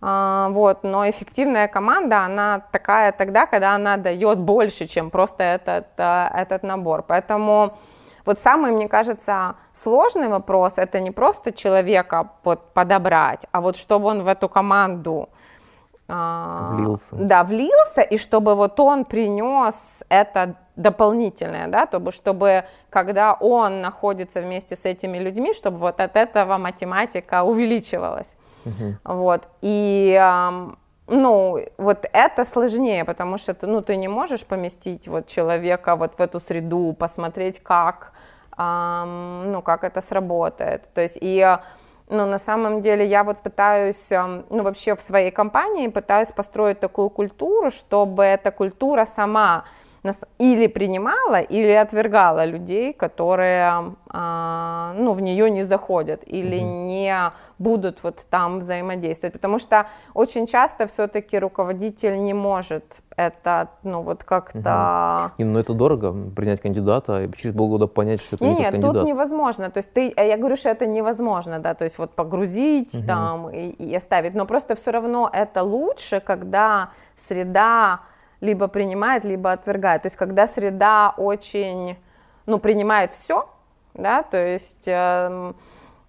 вот, 0.00 0.82
но 0.82 1.08
эффективная 1.08 1.68
команда, 1.68 2.20
она 2.20 2.62
такая 2.70 3.12
тогда, 3.12 3.46
когда 3.46 3.74
она 3.74 3.96
дает 3.96 4.38
больше, 4.38 4.86
чем 4.86 5.10
просто 5.10 5.42
этот, 5.42 5.86
а, 5.96 6.30
этот 6.34 6.62
набор. 6.62 7.02
Поэтому 7.02 7.78
вот 8.26 8.40
самый, 8.40 8.72
мне 8.72 8.88
кажется, 8.88 9.54
сложный 9.72 10.28
вопрос, 10.28 10.74
это 10.76 11.00
не 11.00 11.10
просто 11.10 11.52
человека 11.52 12.30
вот 12.44 12.72
подобрать, 12.74 13.46
а 13.52 13.60
вот 13.60 13.76
чтобы 13.76 14.08
он 14.08 14.22
в 14.22 14.26
эту 14.26 14.48
команду 14.48 15.28
а, 16.08 16.74
влился. 16.74 17.16
Да, 17.16 17.42
влился, 17.42 18.02
и 18.02 18.18
чтобы 18.18 18.54
вот 18.54 18.78
он 18.78 19.04
принес 19.04 20.04
это 20.08 20.56
дополнительное, 20.76 21.68
да, 21.68 21.86
чтобы, 21.86 22.12
чтобы 22.12 22.64
когда 22.90 23.32
он 23.32 23.80
находится 23.80 24.40
вместе 24.40 24.76
с 24.76 24.84
этими 24.84 25.18
людьми, 25.18 25.54
чтобы 25.54 25.78
вот 25.78 26.00
от 26.00 26.16
этого 26.16 26.58
математика 26.58 27.42
увеличивалась. 27.44 28.36
Угу. 28.66 29.14
Вот. 29.14 29.48
И 29.62 30.20
ну, 31.08 31.64
вот 31.78 32.06
это 32.12 32.44
сложнее, 32.44 33.04
потому 33.04 33.38
что 33.38 33.54
ты, 33.54 33.66
ну, 33.66 33.80
ты 33.80 33.96
не 33.96 34.08
можешь 34.08 34.44
поместить 34.44 35.08
вот 35.08 35.28
человека 35.28 35.96
вот 35.96 36.18
в 36.18 36.20
эту 36.20 36.40
среду, 36.40 36.94
посмотреть, 36.98 37.62
как, 37.62 38.12
эм, 38.58 39.52
ну, 39.52 39.62
как 39.62 39.84
это 39.84 40.02
сработает. 40.02 40.82
То 40.94 41.00
есть 41.00 41.16
и 41.20 41.58
ну, 42.08 42.26
на 42.26 42.38
самом 42.38 42.82
деле 42.82 43.06
я 43.06 43.24
вот 43.24 43.38
пытаюсь, 43.38 44.10
ну, 44.10 44.62
вообще 44.62 44.94
в 44.94 45.02
своей 45.02 45.30
компании 45.30 45.88
пытаюсь 45.88 46.28
построить 46.28 46.80
такую 46.80 47.10
культуру, 47.10 47.70
чтобы 47.70 48.24
эта 48.24 48.50
культура 48.50 49.06
сама 49.06 49.64
или 50.38 50.66
принимала, 50.66 51.40
или 51.40 51.72
отвергала 51.72 52.44
людей, 52.44 52.92
которые 52.92 53.94
а, 54.08 54.94
ну, 54.96 55.12
в 55.12 55.20
нее 55.20 55.50
не 55.50 55.62
заходят 55.62 56.22
или 56.26 56.58
mm-hmm. 56.58 56.86
не 56.86 57.32
будут 57.58 58.02
вот 58.02 58.24
там 58.30 58.58
взаимодействовать. 58.58 59.32
Потому 59.32 59.58
что 59.58 59.86
очень 60.14 60.46
часто 60.46 60.86
все-таки 60.86 61.38
руководитель 61.38 62.22
не 62.22 62.34
может 62.34 62.84
это, 63.16 63.68
ну 63.82 64.02
вот 64.02 64.24
как-то... 64.24 65.32
Угу. 65.38 65.46
ну 65.46 65.58
это 65.58 65.72
дорого, 65.74 66.14
принять 66.34 66.60
кандидата 66.60 67.24
и 67.24 67.32
через 67.36 67.54
полгода 67.54 67.86
понять, 67.86 68.20
что 68.20 68.36
это 68.36 68.44
не, 68.44 68.50
не 68.54 68.58
Нет, 68.60 68.70
кандидат. 68.72 68.94
тут 68.94 69.04
невозможно. 69.04 69.70
То 69.70 69.78
есть 69.78 69.92
ты, 69.92 70.12
я 70.16 70.36
говорю, 70.36 70.56
что 70.56 70.68
это 70.68 70.86
невозможно, 70.86 71.58
да, 71.58 71.74
то 71.74 71.84
есть 71.84 71.98
вот 71.98 72.10
погрузить 72.12 72.94
угу. 72.94 73.06
там 73.06 73.50
и, 73.50 73.68
и 73.70 73.94
оставить. 73.94 74.34
Но 74.34 74.46
просто 74.46 74.74
все 74.74 74.90
равно 74.90 75.30
это 75.32 75.62
лучше, 75.62 76.20
когда 76.20 76.90
среда 77.18 78.00
либо 78.40 78.68
принимает, 78.68 79.24
либо 79.24 79.52
отвергает. 79.52 80.02
То 80.02 80.06
есть 80.06 80.16
когда 80.16 80.46
среда 80.46 81.14
очень, 81.16 81.96
ну, 82.46 82.58
принимает 82.58 83.12
все, 83.14 83.48
да, 83.94 84.22
то 84.22 84.36
есть 84.36 84.86
э, 84.86 85.52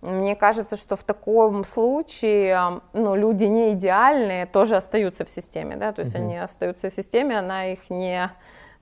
мне 0.01 0.35
кажется, 0.35 0.75
что 0.75 0.95
в 0.95 1.03
таком 1.03 1.65
случае, 1.65 2.81
ну, 2.93 3.15
люди 3.15 3.45
не 3.45 3.73
идеальные 3.73 4.45
тоже 4.45 4.75
остаются 4.75 5.25
в 5.25 5.29
системе, 5.29 5.75
да, 5.75 5.91
то 5.91 6.01
есть 6.01 6.15
mm-hmm. 6.15 6.19
они 6.19 6.37
остаются 6.37 6.89
в 6.89 6.93
системе, 6.93 7.39
она 7.39 7.71
их 7.71 7.89
не, 7.89 8.29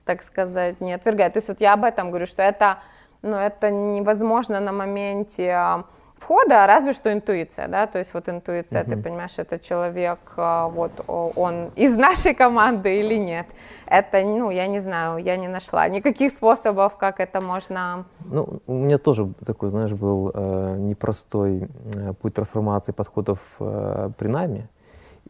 так 0.04 0.22
сказать, 0.22 0.80
не 0.80 0.92
отвергает. 0.92 1.32
То 1.32 1.38
есть 1.38 1.48
вот 1.48 1.60
я 1.60 1.72
об 1.72 1.84
этом 1.84 2.10
говорю, 2.10 2.26
что 2.26 2.42
это, 2.42 2.80
ну, 3.22 3.36
это 3.36 3.70
невозможно 3.70 4.60
на 4.60 4.72
моменте 4.72 5.84
входа, 6.26 6.66
разве 6.66 6.92
что 6.92 7.12
интуиция, 7.12 7.68
да, 7.68 7.86
то 7.86 7.98
есть 7.98 8.12
вот 8.12 8.28
интуиция, 8.28 8.82
uh-huh. 8.82 8.90
ты 8.90 8.96
понимаешь, 8.96 9.38
это 9.38 9.58
человек, 9.60 10.18
а, 10.36 10.66
вот 10.68 10.90
он 11.06 11.70
из 11.76 11.96
нашей 11.96 12.34
команды 12.34 12.98
или 12.98 13.14
нет. 13.14 13.46
Это, 13.86 14.20
ну, 14.22 14.50
я 14.50 14.66
не 14.66 14.80
знаю, 14.80 15.18
я 15.18 15.36
не 15.36 15.46
нашла 15.48 15.88
никаких 15.88 16.32
способов, 16.32 16.96
как 16.96 17.20
это 17.20 17.40
можно... 17.40 18.04
Ну, 18.24 18.60
у 18.66 18.72
меня 18.72 18.98
тоже 18.98 19.32
такой, 19.44 19.70
знаешь, 19.70 19.92
был 19.92 20.32
э, 20.34 20.76
непростой 20.78 21.68
э, 21.94 22.12
путь 22.20 22.34
трансформации 22.34 22.92
подходов 22.92 23.38
э, 23.60 24.10
при 24.18 24.26
найме, 24.26 24.68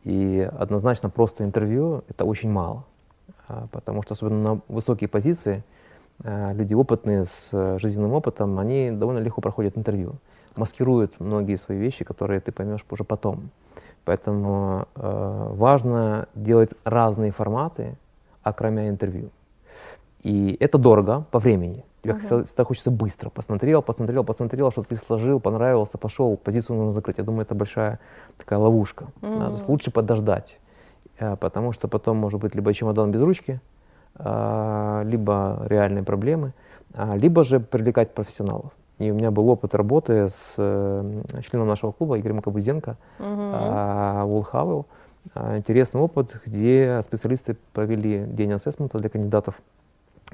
и 0.04 0.48
однозначно 0.58 1.10
просто 1.10 1.44
интервью— 1.44 2.04
это 2.08 2.24
очень 2.24 2.50
мало, 2.50 2.84
э, 3.48 3.66
потому 3.70 4.02
что 4.02 4.14
особенно 4.14 4.54
на 4.54 4.60
высокие 4.68 5.08
позиции 5.08 5.62
э, 6.24 6.54
люди 6.54 6.72
опытные 6.72 7.24
с 7.24 7.50
э, 7.52 7.78
жизненным 7.78 8.14
опытом, 8.14 8.58
они 8.58 8.90
довольно 8.90 9.18
легко 9.18 9.42
проходят 9.42 9.76
интервью 9.76 10.14
маскируют 10.58 11.20
многие 11.20 11.56
свои 11.56 11.78
вещи, 11.78 12.04
которые 12.04 12.40
ты 12.40 12.52
поймешь 12.52 12.84
уже 12.90 13.04
потом. 13.04 13.50
Поэтому 14.04 14.86
э, 14.94 15.48
важно 15.54 16.28
делать 16.34 16.70
разные 16.84 17.32
форматы, 17.32 17.96
окромя 18.42 18.88
интервью. 18.88 19.30
И 20.22 20.56
это 20.60 20.78
дорого 20.78 21.25
по 21.30 21.38
времени. 21.38 21.84
Тебе 22.02 22.14
uh-huh. 22.14 22.44
всегда 22.44 22.64
хочется 22.64 22.90
быстро. 22.90 23.30
Посмотрел, 23.30 23.82
посмотрел, 23.82 24.22
посмотрел, 24.22 24.70
что-то 24.70 24.94
сложил, 24.96 25.40
понравился, 25.40 25.98
пошел, 25.98 26.36
позицию 26.36 26.76
нужно 26.76 26.92
закрыть. 26.92 27.18
Я 27.18 27.25
думаю, 27.25 27.42
это 27.42 27.54
большая 27.56 27.98
такая 28.36 28.60
ловушка. 28.60 29.06
Uh-huh. 29.20 29.38
Да, 29.38 29.46
то 29.46 29.52
есть 29.54 29.68
лучше 29.68 29.90
подождать, 29.90 30.60
э, 31.18 31.36
потому 31.36 31.72
что 31.72 31.88
потом 31.88 32.16
может 32.16 32.40
быть 32.40 32.54
либо 32.54 32.72
чемодан 32.72 33.10
без 33.10 33.22
ручки, 33.22 33.60
э, 34.18 35.02
либо 35.04 35.64
реальные 35.66 36.04
проблемы, 36.04 36.52
э, 36.94 37.16
либо 37.16 37.42
же 37.42 37.58
привлекать 37.58 38.14
профессионалов. 38.14 38.70
И 38.98 39.10
у 39.10 39.14
меня 39.14 39.30
был 39.30 39.48
опыт 39.50 39.74
работы 39.74 40.28
с 40.30 40.54
э, 40.56 41.22
членом 41.42 41.68
нашего 41.68 41.92
клуба 41.92 42.18
Игорем 42.18 42.40
Кабузенко, 42.40 42.96
uh-huh. 43.18 44.84
Интересный 45.56 46.00
опыт, 46.00 46.40
где 46.46 47.00
специалисты 47.02 47.56
провели 47.72 48.24
день 48.26 48.52
ассессмента 48.52 48.98
для 48.98 49.08
кандидатов. 49.08 49.60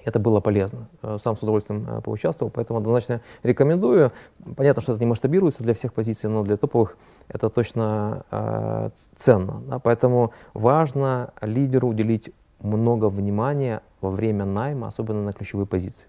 это 0.05 0.19
было 0.19 0.41
полезно. 0.41 0.89
Э, 1.03 1.19
сам 1.23 1.37
с 1.37 1.43
удовольствием 1.43 1.87
э, 1.89 2.01
поучаствовал, 2.03 2.51
поэтому 2.51 2.79
однозначно 2.79 3.21
рекомендую. 3.43 4.13
Понятно, 4.57 4.83
что 4.83 4.93
это 4.93 5.01
не 5.01 5.07
масштабируется 5.07 5.63
для 5.63 5.75
всех 5.75 5.93
позиций, 5.93 6.29
но 6.29 6.43
для 6.43 6.57
топовых 6.57 6.97
это 7.29 7.49
точно 7.49 8.25
э, 8.31 8.91
ценно. 9.17 9.63
Да? 9.67 9.79
Поэтому 9.79 10.33
важно 10.55 11.33
лидеру 11.41 11.89
уделить 11.89 12.31
много 12.61 13.09
внимания 13.09 13.83
во 14.01 14.11
время 14.11 14.45
найма, 14.45 14.89
особенно 14.89 15.23
на 15.23 15.33
ключевые 15.33 15.67
позиции. 15.67 16.07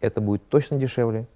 Это 0.00 0.20
будет 0.20 0.46
точно 0.48 0.78
дешевле, 0.78 1.26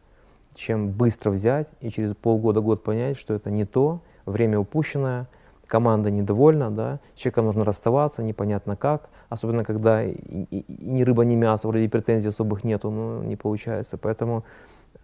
чем 0.54 0.90
быстро 0.90 1.30
взять 1.30 1.68
и 1.80 1.90
через 1.90 2.14
полгода-год 2.14 2.82
понять, 2.82 3.18
что 3.18 3.34
это 3.34 3.50
не 3.50 3.64
то, 3.64 4.00
время 4.26 4.58
упущенное, 4.58 5.26
команда 5.66 6.11
недовольна, 6.11 6.70
да, 6.70 7.00
с 7.14 7.18
человеком 7.18 7.46
нужно 7.46 7.64
расставаться, 7.64 8.23
непонятно 8.23 8.76
как, 8.76 9.08
особенно 9.28 9.64
когда 9.64 10.04
и, 10.04 10.12
и, 10.12 10.61
и 10.61 10.90
ни 10.90 11.02
рыба, 11.02 11.25
ни 11.25 11.34
мясо, 11.34 11.68
вроде 11.68 11.88
претензий 11.88 12.28
особых 12.28 12.64
нету, 12.64 12.90
но 12.90 13.25
не 13.25 13.37
получается. 13.37 13.96
Поэтому 13.96 14.44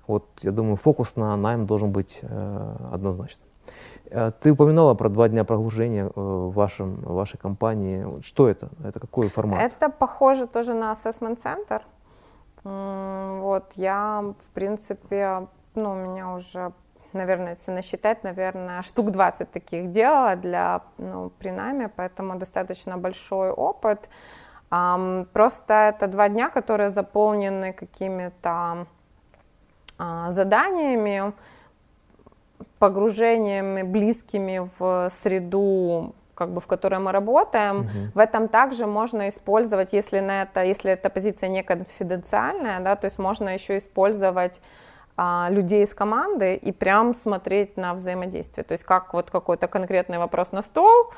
вот 0.07 0.27
я 0.43 0.51
думаю, 0.51 0.77
фокус 0.77 1.17
на 1.17 1.37
найм 1.37 1.67
должен 1.67 1.93
быть 1.93 2.19
э, 2.23 2.77
однозначно. 2.93 3.43
Э, 4.07 4.33
ты 4.41 4.53
упоминала 4.53 4.95
про 4.95 5.09
два 5.09 5.29
дня 5.29 5.45
прогружения 5.45 6.07
э, 6.07 6.11
в, 6.15 6.53
вашем, 6.53 6.97
вашей 6.97 7.39
компании. 7.39 8.21
Что 8.23 8.49
это? 8.49 8.71
Это 8.85 8.99
какой 8.99 9.29
формат? 9.29 9.61
Это 9.61 9.89
похоже 9.89 10.47
тоже 10.47 10.75
на 10.75 10.93
assessment 10.93 11.37
центр. 11.37 11.83
Вот 12.63 13.73
я, 13.77 14.23
в 14.23 14.55
принципе, 14.55 15.47
ну, 15.75 15.93
у 15.93 15.95
меня 15.95 16.35
уже 16.35 16.73
наверное, 17.13 17.55
если 17.55 17.73
насчитать, 17.73 18.25
наверное, 18.25 18.83
штук 18.83 19.11
20 19.11 19.51
таких 19.51 19.91
делала 19.91 20.37
для, 20.37 20.83
ну, 20.99 21.31
при 21.39 21.51
нами, 21.51 21.91
поэтому 21.95 22.39
достаточно 22.39 22.99
большой 22.99 23.51
опыт. 23.51 24.09
Просто 24.69 25.75
это 25.75 26.07
два 26.07 26.29
дня, 26.29 26.49
которые 26.49 26.91
заполнены 26.91 27.73
какими-то 27.73 28.87
uh, 29.99 30.31
заданиями, 30.31 31.33
погружениями 32.79 33.83
близкими 33.83 34.71
в 34.79 35.11
среду 35.11 36.15
как 36.41 36.49
бы, 36.55 36.61
в 36.63 36.67
которой 36.67 37.01
мы 37.01 37.13
работаем. 37.13 37.83
Uh-huh. 37.83 38.13
В 38.15 38.19
этом 38.19 38.49
также 38.49 38.87
можно 38.87 39.29
использовать, 39.29 39.93
если 39.93 40.21
на 40.21 40.43
это, 40.43 40.65
если 40.65 40.91
эта 40.91 41.11
позиция 41.11 41.51
не 41.51 41.63
конфиденциальная, 41.63 42.81
да, 42.81 42.97
то 42.97 43.05
есть 43.05 43.19
можно 43.19 43.51
еще 43.51 43.77
использовать 43.77 44.61
а, 45.19 45.49
людей 45.51 45.85
из 45.85 45.95
команды 45.95 46.55
и 46.55 46.73
прям 46.73 47.15
смотреть 47.15 47.77
на 47.77 47.93
взаимодействие. 47.93 48.65
То 48.65 48.73
есть 48.73 48.85
как 48.85 49.13
вот 49.13 49.31
какой-то 49.31 49.69
конкретный 49.69 50.17
вопрос 50.17 50.53
на 50.53 50.63
стол 50.63 51.13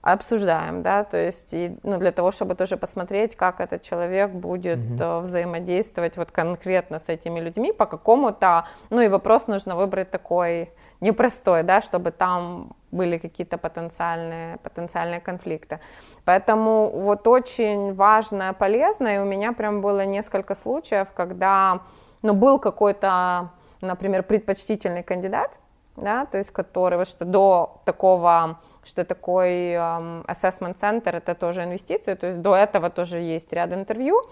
обсуждаем, 0.00 0.82
да, 0.82 1.02
то 1.02 1.16
есть 1.16 1.52
и, 1.52 1.76
ну, 1.82 1.98
для 1.98 2.12
того, 2.12 2.30
чтобы 2.30 2.54
тоже 2.54 2.76
посмотреть, 2.76 3.34
как 3.34 3.60
этот 3.60 3.82
человек 3.82 4.30
будет 4.30 4.78
mm-hmm. 4.78 5.20
взаимодействовать 5.22 6.16
вот 6.16 6.30
конкретно 6.30 7.00
с 7.00 7.08
этими 7.08 7.40
людьми 7.40 7.72
по 7.72 7.86
какому-то, 7.86 8.66
ну 8.90 9.00
и 9.00 9.08
вопрос 9.08 9.48
нужно 9.48 9.74
выбрать 9.74 10.10
такой 10.10 10.70
непростой, 11.02 11.62
да, 11.62 11.80
чтобы 11.80 12.10
там 12.10 12.72
были 12.90 13.18
какие-то 13.18 13.58
потенциальные, 13.58 14.56
потенциальные 14.58 15.20
конфликты. 15.20 15.80
Поэтому 16.24 16.90
вот 16.90 17.26
очень 17.26 17.94
важно, 17.94 18.54
полезно, 18.54 19.16
и 19.16 19.18
у 19.18 19.24
меня 19.24 19.52
прям 19.52 19.80
было 19.80 20.06
несколько 20.06 20.54
случаев, 20.54 21.08
когда 21.14 21.80
но 22.22 22.34
был 22.34 22.58
какой-то, 22.58 23.50
например, 23.80 24.22
предпочтительный 24.22 25.02
кандидат, 25.02 25.50
да, 25.96 26.24
то 26.26 26.38
есть 26.38 26.50
который 26.50 26.98
вот 26.98 27.08
что 27.08 27.24
до 27.24 27.82
такого, 27.84 28.60
что 28.84 29.04
такой 29.04 29.74
um, 29.74 30.24
assessment 30.26 30.78
center, 30.80 31.16
это 31.16 31.34
тоже 31.34 31.64
инвестиции, 31.64 32.14
то 32.14 32.28
есть 32.28 32.40
до 32.40 32.54
этого 32.54 32.90
тоже 32.90 33.18
есть 33.18 33.52
ряд 33.52 33.72
интервью, 33.72 34.22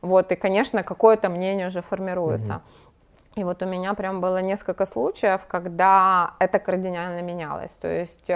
вот, 0.00 0.32
и, 0.32 0.36
конечно, 0.36 0.82
какое-то 0.82 1.28
мнение 1.28 1.66
уже 1.66 1.82
формируется. 1.82 2.52
Mm-hmm. 2.52 2.91
И 3.36 3.44
вот 3.44 3.62
у 3.62 3.66
меня 3.66 3.94
прям 3.94 4.20
было 4.20 4.42
несколько 4.42 4.86
случаев, 4.86 5.40
когда 5.48 6.34
это 6.38 6.58
кардинально 6.58 7.22
менялось, 7.22 7.70
то 7.80 7.88
есть, 7.88 8.30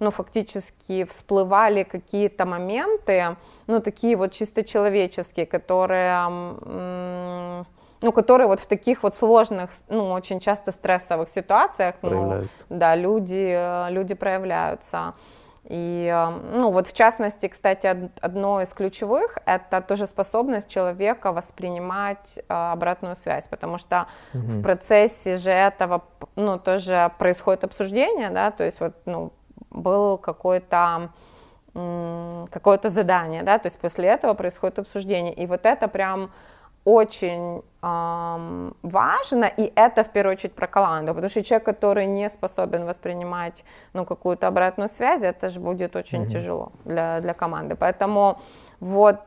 ну, 0.00 0.10
фактически 0.10 1.04
всплывали 1.04 1.84
какие-то 1.84 2.44
моменты, 2.44 3.36
ну, 3.66 3.80
такие 3.80 4.16
вот 4.16 4.32
чисто 4.32 4.64
человеческие, 4.64 5.46
которые... 5.46 7.64
Ну, 8.02 8.12
которые 8.12 8.46
вот 8.46 8.60
в 8.60 8.66
таких 8.66 9.02
вот 9.02 9.14
сложных, 9.14 9.70
ну, 9.88 10.10
очень 10.10 10.40
часто 10.40 10.72
стрессовых 10.72 11.28
ситуациях, 11.28 11.96
ну, 12.00 12.44
да, 12.70 12.96
люди, 12.96 13.52
э, 13.54 13.90
люди 13.90 14.14
проявляются. 14.14 15.12
И, 15.64 16.10
э, 16.12 16.30
ну, 16.52 16.70
вот 16.70 16.86
в 16.86 16.92
частности, 16.92 17.48
кстати, 17.48 18.10
одно 18.20 18.62
из 18.62 18.68
ключевых– 18.68 19.38
это 19.46 19.80
тоже 19.82 20.06
способность 20.06 20.68
человека 20.68 21.32
воспринимать 21.32 22.38
э, 22.38 22.42
обратную 22.48 23.16
связь, 23.16 23.46
потому 23.46 23.78
что 23.78 24.06
угу. 24.32 24.40
в 24.42 24.62
процессе 24.62 25.36
же 25.36 25.50
этого, 25.50 26.04
ну, 26.36 26.58
тоже 26.58 27.12
происходит 27.18 27.64
обсуждение, 27.64 28.30
да, 28.30 28.50
то 28.50 28.64
есть 28.64 28.80
вот, 28.80 28.94
ну, 29.04 29.32
был 29.70 30.18
какой-то 30.18 31.10
какое-то 31.72 32.88
задание, 32.88 33.44
да, 33.44 33.58
то 33.58 33.66
есть 33.66 33.78
после 33.78 34.08
этого 34.08 34.34
происходит 34.34 34.80
обсуждение, 34.80 35.32
и 35.32 35.46
вот 35.46 35.66
это 35.66 35.86
прям 35.86 36.32
очень 36.84 37.62
эм, 37.82 38.76
важно, 38.82 39.44
и 39.44 39.72
это 39.74 40.02
в 40.02 40.10
первую 40.10 40.34
очередь 40.34 40.54
про 40.54 40.66
команду, 40.66 41.14
потому 41.14 41.28
что 41.28 41.42
человек, 41.42 41.66
который 41.66 42.06
не 42.06 42.28
способен 42.30 42.86
воспринимать 42.86 43.64
ну, 43.92 44.04
какую-то 44.04 44.46
обратную 44.48 44.88
связь, 44.88 45.22
это 45.22 45.48
же 45.48 45.60
будет 45.60 45.96
очень 45.96 46.24
mm-hmm. 46.24 46.28
тяжело 46.28 46.72
для, 46.84 47.20
для 47.20 47.34
команды. 47.34 47.76
Поэтому 47.76 48.40
вот 48.80 49.20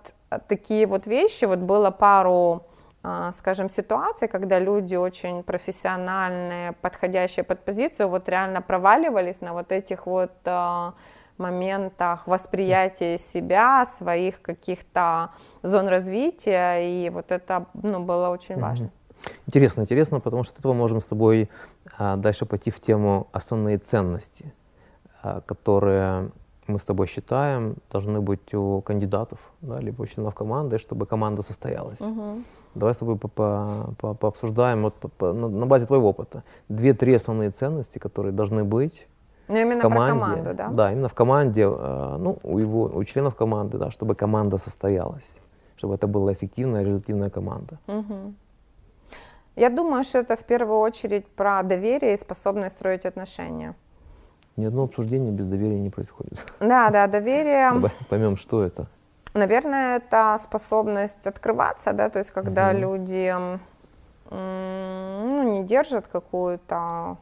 такие 0.47 0.87
вот 0.87 1.05
вещи, 1.07 1.45
вот 1.45 1.59
было 1.59 1.91
пару, 1.91 2.65
э, 3.03 3.31
скажем, 3.35 3.69
ситуаций, 3.69 4.27
когда 4.27 4.59
люди 4.59 4.95
очень 4.95 5.43
профессиональные, 5.43 6.71
подходящие 6.73 7.43
под 7.43 7.63
позицию, 7.63 8.09
вот 8.09 8.27
реально 8.29 8.61
проваливались 8.61 9.41
на 9.41 9.53
вот 9.53 9.71
этих 9.71 10.07
вот 10.07 10.31
э, 10.45 10.91
моментах 11.37 12.27
восприятия 12.27 13.17
себя, 13.17 13.85
своих 13.85 14.41
каких-то 14.41 15.29
зон 15.63 15.87
развития, 15.87 16.79
и 16.79 17.09
вот 17.09 17.31
это 17.31 17.65
ну, 17.73 18.03
было 18.03 18.29
очень 18.29 18.59
важно. 18.59 18.89
Интересно, 19.47 19.81
интересно, 19.81 20.19
потому 20.19 20.43
что 20.43 20.53
от 20.53 20.59
этого 20.59 20.73
можем 20.73 20.99
с 20.99 21.05
тобой 21.05 21.49
а, 21.97 22.17
дальше 22.17 22.45
пойти 22.45 22.71
в 22.71 22.79
тему 22.79 23.27
основные 23.31 23.77
ценности, 23.77 24.53
а, 25.21 25.39
которые 25.41 26.29
мы 26.67 26.79
с 26.79 26.83
тобой 26.83 27.07
считаем 27.07 27.75
должны 27.91 28.21
быть 28.21 28.53
у 28.53 28.81
кандидатов, 28.81 29.39
да, 29.61 29.79
либо 29.79 30.03
у 30.03 30.05
членов 30.05 30.35
команды, 30.35 30.77
чтобы 30.77 31.05
команда 31.05 31.41
состоялась. 31.41 32.01
Угу. 32.01 32.43
Давай 32.75 32.93
с 32.93 32.97
тобой 32.97 33.17
по 33.17 33.27
-по 33.27 33.95
-по 33.95 34.15
пообсуждаем 34.15 34.81
вот 34.83 34.95
по 34.95 35.07
-по, 35.07 35.33
на, 35.33 35.47
на 35.47 35.65
базе 35.65 35.85
твоего 35.85 36.09
опыта 36.09 36.43
две-три 36.69 37.15
основные 37.15 37.51
ценности, 37.51 37.99
которые 37.99 38.33
должны 38.33 38.63
быть 38.63 39.07
но 39.47 39.57
именно 39.57 39.81
команде, 39.81 40.19
про 40.19 40.27
команду, 40.27 40.53
да? 40.53 40.69
Да, 40.69 40.91
именно 40.91 41.09
в 41.09 41.13
команде, 41.13 41.63
э, 41.63 42.17
ну, 42.17 42.37
у 42.43 42.59
его, 42.59 42.83
у 42.83 43.03
членов 43.03 43.35
команды, 43.35 43.77
да, 43.77 43.91
чтобы 43.91 44.15
команда 44.15 44.57
состоялась, 44.57 45.29
чтобы 45.83 45.95
это 45.95 46.07
была 46.07 46.31
эффективная, 46.31 46.83
результативная 46.83 47.29
команда. 47.29 47.77
Угу. 47.87 48.33
Я 49.57 49.69
думаю, 49.69 50.03
что 50.03 50.19
это 50.19 50.35
в 50.35 50.43
первую 50.45 50.79
очередь 50.79 51.27
про 51.27 51.61
доверие 51.61 52.13
и 52.13 52.17
способность 52.17 52.75
строить 52.75 53.05
отношения. 53.05 53.75
Ни 54.55 54.65
одно 54.65 54.83
обсуждение 54.83 55.33
без 55.33 55.45
доверия 55.45 55.79
не 55.79 55.89
происходит. 55.89 56.39
Да, 56.61 56.89
да, 56.89 57.07
доверие. 57.07 57.91
Поймем, 58.09 58.37
что 58.37 58.63
это. 58.63 58.87
Наверное, 59.33 59.97
это 59.97 60.39
способность 60.41 61.27
открываться, 61.27 61.91
да, 61.91 62.09
то 62.09 62.19
есть 62.19 62.31
когда 62.31 62.69
угу. 62.69 62.77
люди 62.77 63.35
ну, 64.31 65.43
не 65.43 65.63
держат 65.63 66.07
какую-то 66.07 67.17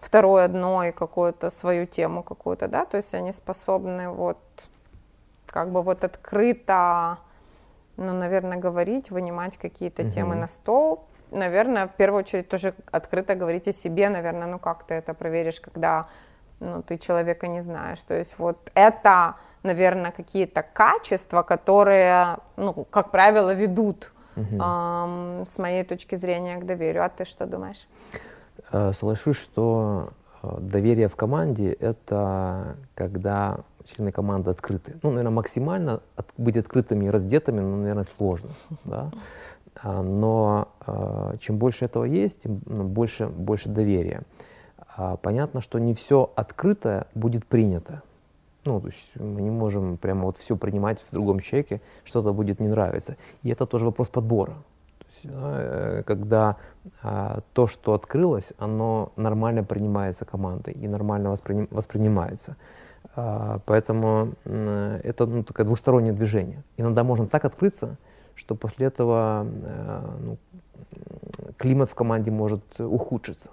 второй 0.00 0.44
одной 0.44 0.92
какую-то 0.92 1.50
свою 1.50 1.86
тему 1.86 2.22
какую-то, 2.22 2.68
да, 2.68 2.84
то 2.84 2.98
есть 2.98 3.14
они 3.14 3.32
способны 3.32 4.10
вот 4.10 4.38
как 5.50 5.70
бы 5.70 5.82
вот 5.82 6.04
открыто, 6.04 7.18
ну, 7.96 8.12
наверное, 8.12 8.58
говорить, 8.58 9.10
вынимать 9.10 9.56
какие-то 9.56 10.02
угу. 10.02 10.10
темы 10.10 10.34
на 10.34 10.48
стол. 10.48 11.04
Наверное, 11.30 11.86
в 11.86 11.92
первую 11.92 12.20
очередь 12.20 12.48
тоже 12.48 12.74
открыто 12.90 13.34
говорить 13.34 13.68
о 13.68 13.72
себе, 13.72 14.08
наверное, 14.08 14.48
ну 14.48 14.58
как 14.58 14.84
ты 14.84 14.94
это 14.94 15.14
проверишь, 15.14 15.60
когда 15.60 16.06
ну, 16.60 16.82
ты 16.82 16.98
человека 16.98 17.46
не 17.48 17.62
знаешь. 17.62 17.98
То 18.00 18.14
есть 18.14 18.34
вот 18.38 18.70
это, 18.74 19.36
наверное, 19.62 20.10
какие-то 20.10 20.62
качества, 20.62 21.42
которые, 21.42 22.38
ну, 22.56 22.84
как 22.90 23.10
правило, 23.10 23.54
ведут 23.54 24.12
угу. 24.36 24.62
эм, 24.62 25.46
с 25.46 25.58
моей 25.58 25.84
точки 25.84 26.16
зрения 26.16 26.58
к 26.58 26.66
доверию. 26.66 27.04
А 27.04 27.08
ты 27.08 27.24
что 27.24 27.46
думаешь? 27.46 27.86
Э, 28.72 28.92
соглашусь, 28.92 29.36
что 29.36 30.10
э, 30.42 30.58
доверие 30.60 31.08
в 31.08 31.16
команде— 31.16 31.72
это 31.80 32.76
когда 32.94 33.60
члены 33.84 34.12
команды 34.12 34.50
открыты. 34.50 34.96
Ну, 35.02 35.10
наверное, 35.10 35.32
максимально 35.32 36.00
от, 36.16 36.26
быть 36.36 36.56
открытыми 36.56 37.06
и 37.06 37.10
раздетыми, 37.10 37.60
ну, 37.60 37.76
наверное, 37.76 38.06
сложно. 38.16 38.50
Да? 38.84 39.10
А, 39.82 40.02
но 40.02 40.68
э, 40.86 41.36
чем 41.40 41.58
больше 41.58 41.84
этого 41.84 42.04
есть, 42.04 42.42
тем 42.42 42.60
ну, 42.66 42.84
больше, 42.84 43.26
больше 43.26 43.68
доверия. 43.68 44.22
А, 44.96 45.16
понятно, 45.16 45.60
что 45.60 45.78
не 45.78 45.94
все 45.94 46.30
открытое 46.34 47.06
будет 47.14 47.46
принято. 47.46 48.02
Ну, 48.64 48.80
то 48.80 48.88
есть 48.88 49.10
мы 49.14 49.40
не 49.40 49.50
можем 49.50 49.96
прямо 49.96 50.24
вот 50.24 50.36
все 50.36 50.56
принимать 50.56 51.04
в 51.08 51.12
другом 51.12 51.40
человеке, 51.40 51.80
что-то 52.04 52.32
будет 52.32 52.60
не 52.60 52.68
нравиться. 52.68 53.16
И 53.42 53.50
это 53.50 53.64
тоже 53.66 53.86
вопрос 53.86 54.08
подбора. 54.08 54.56
То 54.98 55.06
есть, 55.08 55.34
э, 55.34 56.02
когда 56.04 56.56
а, 57.02 57.40
то, 57.54 57.66
что 57.66 57.94
открылось, 57.94 58.52
оно 58.58 59.12
нормально 59.16 59.64
принимается 59.64 60.24
командой 60.24 60.74
и 60.74 60.88
нормально 60.88 61.30
восприним, 61.30 61.68
воспринимается. 61.70 62.56
А, 63.16 63.60
поэтому 63.66 64.34
э, 64.44 65.00
это 65.02 65.26
ну, 65.26 65.42
такое 65.42 65.66
двустороннее 65.66 66.12
движение. 66.12 66.62
Иногда 66.76 67.04
можно 67.04 67.26
так 67.26 67.44
открыться, 67.44 67.96
что 68.34 68.54
после 68.54 68.86
этого 68.86 69.46
э, 69.46 70.00
ну, 70.20 70.38
климат 71.58 71.90
в 71.90 71.94
команде 71.94 72.30
может 72.30 72.62
ухудшиться. 72.78 73.50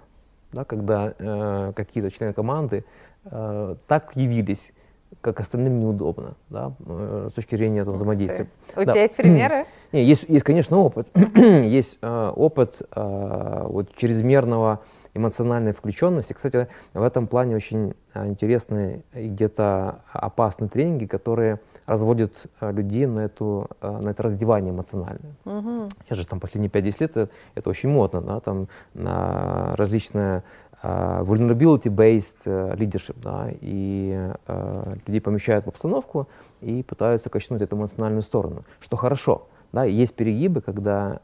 Да, 0.52 0.64
когда 0.64 1.12
э, 1.18 1.72
какие-то 1.76 2.10
члены 2.10 2.32
команды 2.32 2.84
э, 3.24 3.74
так 3.86 4.16
явились 4.16 4.72
как 5.20 5.40
остальным 5.40 5.80
неудобно, 5.80 6.34
да, 6.48 6.72
э, 6.86 7.28
с 7.30 7.34
точки 7.34 7.56
зрения 7.56 7.84
там, 7.84 7.94
взаимодействия. 7.94 8.46
У 8.76 8.84
да. 8.84 8.92
тебя 8.92 9.02
есть 9.02 9.16
примеры? 9.16 9.64
Не, 9.92 10.04
есть, 10.04 10.24
есть, 10.28 10.44
конечно, 10.44 10.78
опыт. 10.78 11.08
есть 11.34 11.98
э, 12.00 12.32
опыт 12.34 12.82
э, 12.94 13.62
вот, 13.68 13.94
чрезмерного 13.96 14.80
эмоциональной 15.18 15.72
включенности. 15.72 16.32
Кстати, 16.32 16.68
в 16.94 17.02
этом 17.02 17.26
плане 17.26 17.56
очень 17.56 17.94
э, 18.14 18.26
интересные 18.26 19.02
и 19.14 19.28
где-то 19.28 20.00
опасные 20.12 20.68
тренинги, 20.68 21.06
которые 21.06 21.60
разводят 21.86 22.32
э, 22.60 22.72
людей 22.72 23.06
на, 23.06 23.20
эту, 23.20 23.68
э, 23.80 23.98
на 24.00 24.10
это 24.10 24.22
раздевание 24.22 24.72
эмоциональное. 24.72 25.34
Угу. 25.44 25.88
Сейчас 26.04 26.18
же 26.18 26.26
там 26.26 26.40
последние 26.40 26.70
5-10 26.70 26.96
лет 27.00 27.10
это, 27.16 27.28
это 27.54 27.70
очень 27.70 27.88
модно, 27.88 28.20
да, 28.20 28.40
там 28.40 28.68
на 28.94 29.74
различные 29.76 30.42
uh, 30.82 31.24
vulnerability-based 31.24 32.44
uh, 32.44 32.76
leadership, 32.76 33.16
да, 33.22 33.48
и 33.60 34.30
uh, 34.46 34.98
людей 35.06 35.20
помещают 35.20 35.64
в 35.64 35.68
обстановку 35.68 36.28
и 36.60 36.82
пытаются 36.82 37.30
качнуть 37.30 37.62
эту 37.62 37.76
эмоциональную 37.76 38.22
сторону, 38.22 38.64
что 38.80 38.96
хорошо. 38.96 39.48
Да, 39.70 39.84
есть 39.84 40.14
перегибы, 40.14 40.62
когда 40.62 41.20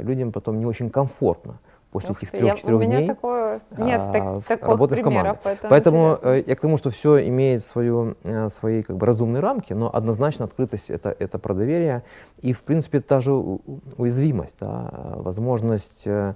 людям 0.00 0.32
потом 0.32 0.58
не 0.58 0.64
очень 0.64 0.88
комфортно 0.88 1.58
после 1.90 2.10
Ух 2.10 2.22
этих 2.22 2.30
трех-четырех 2.30 2.78
дней. 2.86 2.98
У 2.98 3.00
меня 3.00 3.14
такое, 3.14 3.60
нет 3.78 4.00
а, 4.00 4.12
так, 4.12 4.44
таких 4.44 4.66
работы 4.66 4.96
примеров. 4.96 5.38
Поэтому, 5.42 5.70
поэтому 5.70 6.18
э, 6.22 6.44
я 6.46 6.56
к 6.56 6.60
тому, 6.60 6.76
что 6.76 6.90
все 6.90 7.26
имеет 7.28 7.64
свою, 7.64 8.16
э, 8.24 8.48
свои 8.48 8.82
как 8.82 8.96
бы, 8.96 9.06
разумные 9.06 9.40
рамки, 9.40 9.72
но 9.72 9.94
однозначно 9.94 10.44
открытость 10.44 10.90
это, 10.90 11.14
это 11.18 11.38
про 11.38 11.54
доверие 11.54 12.02
и, 12.40 12.52
в 12.52 12.62
принципе, 12.62 13.00
та 13.00 13.20
же 13.20 13.32
уязвимость, 13.32 14.56
да, 14.60 14.90
возможность 15.16 16.06
э, 16.06 16.34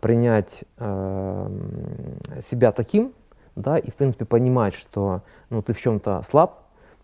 принять 0.00 0.64
э, 0.78 1.48
себя 2.40 2.72
таким, 2.72 3.12
да, 3.56 3.78
и, 3.78 3.90
в 3.90 3.94
принципе, 3.94 4.24
понимать, 4.24 4.74
что 4.74 5.22
ну, 5.50 5.62
ты 5.62 5.72
в 5.72 5.80
чем-то 5.80 6.22
слаб, 6.22 6.62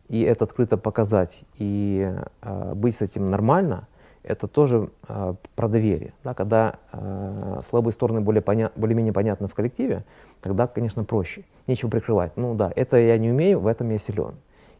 и 0.09 0.21
это 0.23 0.45
открыто 0.45 0.77
показать, 0.77 1.41
и 1.57 2.13
э, 2.43 2.75
быть 2.75 2.97
с 2.97 3.01
этим 3.01 3.27
нормально, 3.27 3.89
это 4.23 4.47
тоже 4.47 4.91
э, 5.09 5.35
про 5.57 5.69
доверие. 5.69 6.13
Да, 6.25 6.35
когда 6.35 6.77
э, 6.93 7.61
слабые 7.69 7.93
стороны 7.93 8.21
более 8.21 8.43
поня- 8.43 8.73
более-менее 8.77 9.13
понятны 9.13 9.49
в 9.49 9.55
коллективе, 9.55 10.05
тогда, 10.41 10.67
конечно, 10.67 11.05
проще. 11.05 11.45
Нечего 11.67 11.91
прикрывать. 11.91 12.37
Ну 12.37 12.55
да, 12.55 12.73
это 12.75 12.97
я 12.97 13.19
не 13.19 13.31
умею, 13.31 13.61
в 13.61 13.67
этом 13.67 13.91
я 13.91 13.99
силен. 13.99 14.35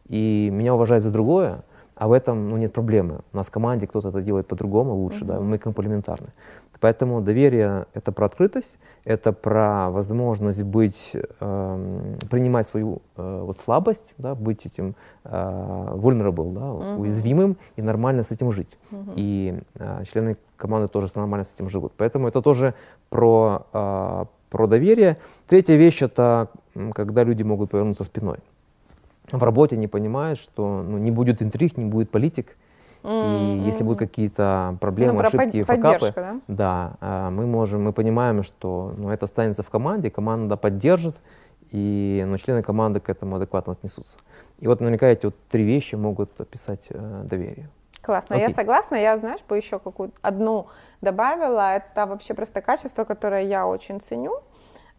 И 0.07 0.49
меня 0.51 0.75
уважают 0.75 1.03
за 1.03 1.11
другое, 1.11 1.63
а 1.95 2.07
в 2.07 2.11
этом 2.11 2.49
ну, 2.49 2.57
нет 2.57 2.73
проблемы. 2.73 3.19
У 3.31 3.37
нас 3.37 3.47
в 3.47 3.51
команде 3.51 3.87
кто-то 3.87 4.09
это 4.09 4.21
делает 4.21 4.47
по-другому 4.47 4.95
лучше, 4.95 5.23
mm-hmm. 5.23 5.27
да, 5.27 5.39
мы 5.39 5.57
комплементарны. 5.57 6.27
Поэтому 6.83 7.21
доверие— 7.21 7.85
это 7.93 8.11
про 8.11 8.25
открытость, 8.25 8.77
это 9.05 9.31
про 9.31 9.89
возможность 9.89 10.63
быть, 10.63 11.11
э, 11.13 12.15
принимать 12.29 12.67
свою 12.67 13.01
э, 13.15 13.43
вот 13.45 13.55
слабость, 13.55 14.13
да, 14.17 14.35
быть 14.35 14.65
этим 14.65 14.95
э, 15.23 15.29
vulnerable, 15.95 16.53
да, 16.53 16.59
uh-huh. 16.59 16.97
уязвимым 16.97 17.55
и 17.77 17.81
нормально 17.81 18.23
с 18.23 18.31
этим 18.31 18.51
жить. 18.51 18.77
Uh-huh. 18.91 19.13
И 19.15 19.61
э, 19.75 20.03
члены 20.11 20.35
команды 20.57 20.89
тоже 20.89 21.07
нормально 21.15 21.45
с 21.45 21.53
этим 21.55 21.69
живут. 21.69 21.93
Поэтому 21.95 22.27
это 22.27 22.41
тоже 22.41 22.73
про, 23.09 23.65
э, 23.71 24.25
про 24.49 24.67
доверие. 24.67 25.15
Третья 25.47 25.77
вещь— 25.77 26.01
это 26.01 26.49
когда 26.93 27.23
люди 27.23 27.43
могут 27.43 27.71
повернуться 27.71 28.03
спиной. 28.03 28.39
В 29.31 29.41
работе 29.41 29.77
не 29.77 29.87
понимают, 29.87 30.37
что 30.37 30.83
ну, 30.85 30.97
не 30.97 31.11
будет 31.11 31.41
интриг, 31.41 31.77
не 31.77 31.85
будет 31.85 32.09
политик, 32.09 32.57
Mm-hmm. 33.03 33.63
И 33.63 33.65
если 33.65 33.83
будут 33.83 33.99
какие-то 33.99 34.77
проблемы, 34.79 35.21
ну, 35.21 35.27
ошибки, 35.27 35.63
под, 35.63 35.67
факапы, 35.67 36.13
да, 36.15 36.39
да 36.47 36.93
а, 37.01 37.29
мы 37.29 37.45
можем, 37.45 37.83
мы 37.83 37.91
понимаем, 37.91 38.43
что 38.43 38.93
ну, 38.97 39.09
это 39.09 39.25
останется 39.25 39.61
в 39.61 39.69
команде, 39.69 40.09
команда 40.09 40.55
поддержит, 40.55 41.17
и 41.71 42.23
ну, 42.25 42.37
члены 42.37 42.63
команды 42.63 43.01
к 43.01 43.09
этому 43.09 43.35
адекватно 43.35 43.73
отнесутся. 43.73 44.17
И 44.59 44.67
вот 44.67 44.79
наверняка 44.79 45.07
эти 45.07 45.25
вот 45.25 45.35
три 45.49 45.63
вещи 45.63 45.95
могут 45.95 46.39
описать 46.39 46.85
э, 46.89 47.23
доверие. 47.25 47.67
Классно, 48.01 48.35
Окей. 48.35 48.47
я 48.47 48.53
согласна. 48.53 48.95
Я, 48.95 49.17
знаешь, 49.17 49.41
бы 49.47 49.57
еще 49.57 49.79
какую-то 49.79 50.15
одну 50.21 50.67
добавила. 51.01 51.75
Это 51.75 52.05
вообще 52.05 52.33
просто 52.33 52.61
качество, 52.61 53.05
которое 53.05 53.43
я 53.43 53.65
очень 53.65 53.99
ценю. 53.99 54.39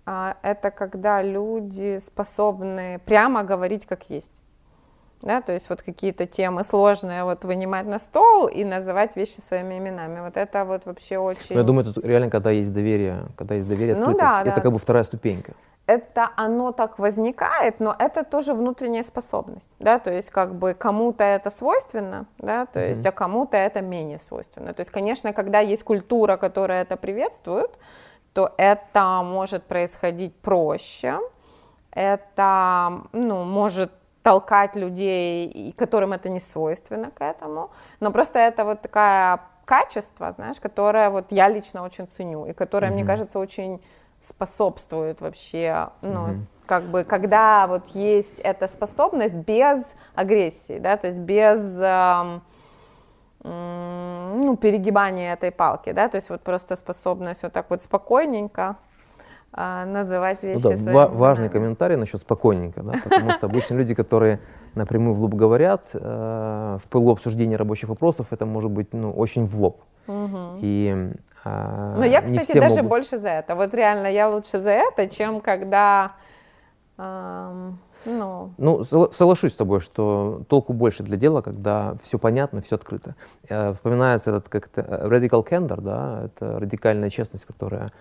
А, 0.04 0.36
это 0.42 0.70
когда 0.70 1.22
люди 1.22 1.98
способны 2.04 3.00
прямо 3.06 3.44
говорить 3.44 3.86
как 3.86 4.10
есть 4.10 4.43
да, 5.24 5.40
то 5.40 5.52
есть 5.52 5.68
вот 5.70 5.82
какие-то 5.82 6.26
темы 6.26 6.64
сложные 6.64 7.24
вот 7.24 7.44
вынимать 7.44 7.86
на 7.86 7.98
стол 7.98 8.46
и 8.46 8.62
называть 8.62 9.16
вещи 9.16 9.40
своими 9.40 9.78
именами. 9.78 10.20
Вот 10.20 10.36
это 10.36 10.64
вот 10.64 10.84
вообще 10.84 11.18
очень... 11.18 11.54
Но 11.54 11.60
я 11.60 11.66
думаю, 11.66 11.84
тут 11.84 12.04
реально, 12.04 12.30
когда 12.30 12.50
есть 12.50 12.72
доверие, 12.72 13.26
когда 13.36 13.54
есть 13.54 13.66
доверие, 13.66 13.96
ну, 13.96 14.16
да, 14.16 14.42
это 14.42 14.56
да. 14.56 14.60
как 14.60 14.72
бы 14.72 14.78
вторая 14.78 15.04
ступенька. 15.04 15.54
Это 15.86 16.30
оно 16.36 16.72
так 16.72 16.98
возникает, 16.98 17.80
но 17.80 17.94
это 17.98 18.24
тоже 18.24 18.54
внутренняя 18.54 19.02
способность, 19.02 19.68
да, 19.78 19.98
то 19.98 20.10
есть 20.10 20.30
как 20.30 20.54
бы 20.54 20.72
кому-то 20.72 21.24
это 21.24 21.50
свойственно, 21.50 22.24
да, 22.38 22.64
то 22.64 22.80
mm-hmm. 22.80 22.88
есть, 22.88 23.06
а 23.06 23.12
кому-то 23.12 23.58
это 23.58 23.82
менее 23.82 24.18
свойственно. 24.18 24.72
То 24.72 24.80
есть, 24.80 24.90
конечно, 24.90 25.34
когда 25.34 25.60
есть 25.60 25.84
культура, 25.84 26.38
которая 26.38 26.82
это 26.82 26.96
приветствует, 26.96 27.78
то 28.32 28.52
это 28.56 29.22
может 29.22 29.64
происходить 29.64 30.34
проще, 30.36 31.18
это, 31.92 33.02
ну, 33.12 33.44
может 33.44 33.92
толкать 34.24 34.74
людей, 34.74 35.74
которым 35.76 36.14
это 36.14 36.30
не 36.30 36.40
свойственно 36.40 37.10
к 37.10 37.22
этому, 37.22 37.70
но 38.00 38.10
просто 38.10 38.38
это 38.38 38.64
вот 38.64 38.80
такая 38.80 39.40
качество, 39.66 40.32
знаешь, 40.32 40.58
которое 40.58 41.10
вот 41.10 41.26
я 41.30 41.48
лично 41.48 41.84
очень 41.84 42.08
ценю 42.08 42.46
и 42.46 42.54
которое, 42.54 42.90
mm-hmm. 42.90 42.94
мне 42.94 43.04
кажется, 43.04 43.38
очень 43.38 43.82
способствует 44.22 45.20
вообще, 45.20 45.90
ну, 46.00 46.28
mm-hmm. 46.28 46.44
как 46.64 46.84
бы, 46.84 47.04
когда 47.04 47.66
вот 47.66 47.88
есть 47.88 48.40
эта 48.40 48.66
способность 48.66 49.34
без 49.34 49.92
агрессии, 50.14 50.78
да, 50.78 50.96
то 50.96 51.08
есть 51.08 51.18
без 51.18 51.78
э, 51.78 52.40
ну, 53.42 54.56
перегибания 54.56 55.34
этой 55.34 55.50
палки, 55.50 55.92
да, 55.92 56.08
то 56.08 56.16
есть 56.16 56.30
вот 56.30 56.40
просто 56.40 56.76
способность 56.76 57.42
вот 57.42 57.52
так 57.52 57.68
вот 57.68 57.82
спокойненько 57.82 58.76
а, 59.56 59.86
называть 59.86 60.42
вещи 60.42 60.64
ну, 60.64 60.70
да, 60.70 60.76
своими 60.76 60.96
ва- 60.96 61.10
Важный 61.12 61.48
комментарий 61.48 61.96
насчет 61.96 62.20
спокойненько, 62.20 62.82
да, 62.82 62.94
потому 63.04 63.30
что 63.30 63.46
обычно 63.46 63.74
люди, 63.74 63.94
которые 63.94 64.40
напрямую 64.74 65.14
в 65.14 65.22
лоб 65.22 65.34
говорят, 65.34 65.90
э, 65.92 66.78
в 66.82 66.88
пылу 66.88 67.12
обсуждения 67.12 67.54
рабочих 67.54 67.88
вопросов, 67.88 68.26
это 68.32 68.46
может 68.46 68.72
быть 68.72 68.92
ну, 68.92 69.12
очень 69.12 69.46
в 69.46 69.56
лоб. 69.60 69.80
Угу. 70.08 70.58
И, 70.60 71.12
э, 71.44 71.94
Но 71.96 72.04
я, 72.04 72.22
кстати, 72.22 72.58
даже 72.58 72.76
могут... 72.76 72.88
больше 72.88 73.18
за 73.18 73.28
это. 73.28 73.54
Вот 73.54 73.72
реально 73.74 74.08
я 74.08 74.28
лучше 74.28 74.60
за 74.60 74.70
это, 74.70 75.06
чем 75.06 75.40
когда... 75.40 76.16
Э, 76.98 77.70
ну... 78.06 78.50
ну, 78.58 78.82
соглашусь 78.82 79.52
с 79.52 79.56
тобой, 79.56 79.78
что 79.78 80.42
толку 80.48 80.72
больше 80.72 81.04
для 81.04 81.16
дела, 81.16 81.42
когда 81.42 81.94
все 82.02 82.18
понятно, 82.18 82.60
все 82.60 82.74
открыто. 82.74 83.14
Э, 83.48 83.72
вспоминается 83.72 84.30
этот 84.32 84.48
как-то 84.48 84.80
э, 84.80 85.06
radical 85.06 85.46
candor, 85.48 85.80
да, 85.80 86.22
это 86.24 86.58
радикальная 86.58 87.10
честность, 87.10 87.44
которая 87.44 87.92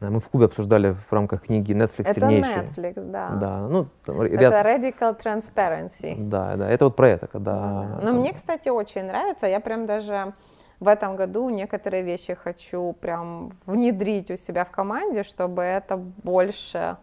мы 0.00 0.20
в 0.20 0.28
клубе 0.28 0.46
обсуждали 0.46 0.96
в 1.08 1.12
рамках 1.12 1.42
книги 1.42 1.72
Netflix 1.72 2.02
это 2.02 2.14
сильнейший. 2.14 2.52
Это 2.52 2.80
Netflix, 2.80 3.10
да. 3.10 3.30
Да, 3.30 3.68
ну, 3.68 3.86
там, 4.04 4.22
ряд... 4.22 4.52
Это 4.52 4.68
Radical 4.68 5.18
Transparency. 5.18 6.14
Да, 6.16 6.56
да, 6.56 6.70
это 6.70 6.86
вот 6.86 6.96
про 6.96 7.08
это, 7.08 7.26
когда... 7.26 7.52
Да. 7.52 7.98
Но 8.02 8.06
там... 8.06 8.18
мне, 8.18 8.32
кстати, 8.32 8.68
очень 8.68 9.04
нравится, 9.04 9.46
я 9.46 9.60
прям 9.60 9.86
даже 9.86 10.34
в 10.80 10.88
этом 10.88 11.16
году 11.16 11.48
некоторые 11.48 12.02
вещи 12.02 12.34
хочу 12.34 12.92
прям 13.00 13.52
внедрить 13.64 14.30
у 14.30 14.36
себя 14.36 14.64
в 14.64 14.70
команде, 14.70 15.22
чтобы 15.22 15.62
это 15.62 15.96
больше 15.96 16.98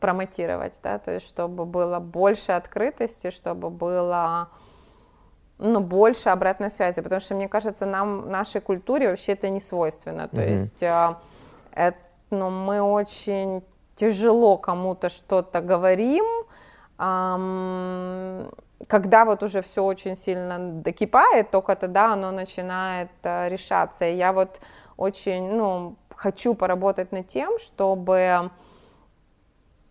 промотировать, 0.00 0.74
да, 0.82 0.98
то 0.98 1.12
есть 1.12 1.26
чтобы 1.26 1.64
было 1.64 1.98
больше 1.98 2.52
открытости, 2.52 3.30
чтобы 3.30 3.70
было 3.70 4.50
ну, 5.58 5.80
больше 5.80 6.28
обратной 6.28 6.70
связи, 6.70 7.00
потому 7.00 7.20
что, 7.20 7.34
мне 7.34 7.48
кажется, 7.48 7.86
нам, 7.86 8.30
нашей 8.30 8.60
культуре 8.60 9.08
вообще 9.08 9.32
это 9.32 9.48
не 9.48 9.60
свойственно, 9.60 10.28
то 10.28 10.36
mm-hmm. 10.36 10.50
есть 10.50 10.82
а, 10.82 11.18
это 11.72 11.96
но 12.30 12.50
мы 12.50 12.80
очень 12.80 13.62
тяжело 13.94 14.58
кому-то 14.58 15.08
что-то 15.08 15.60
говорим, 15.60 16.24
когда 18.88 19.24
вот 19.24 19.42
уже 19.42 19.62
все 19.62 19.82
очень 19.82 20.16
сильно 20.16 20.58
докипает, 20.58 21.50
только 21.50 21.76
тогда 21.76 22.12
оно 22.12 22.30
начинает 22.30 23.10
э, 23.22 23.48
решаться. 23.48 24.06
И 24.06 24.16
я 24.16 24.32
вот 24.32 24.60
очень, 24.96 25.50
ну, 25.54 25.96
хочу 26.14 26.54
поработать 26.54 27.12
над 27.12 27.26
тем, 27.26 27.58
чтобы 27.58 28.50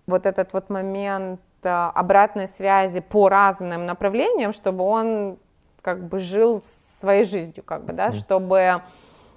вот 0.08 0.26
этот 0.26 0.54
вот 0.54 0.70
момент 0.70 1.42
обратной 1.64 2.48
связи 2.48 3.00
по 3.00 3.28
разным 3.28 3.86
направлениям, 3.88 4.54
чтобы 4.54 4.84
он 4.84 5.38
как 5.82 6.08
бы 6.08 6.20
жил 6.20 6.62
своей 7.00 7.26
жизнью, 7.26 7.64
как 7.64 7.86
бы, 7.86 7.94
да, 7.94 8.10
mm. 8.10 8.14
чтобы 8.14 8.82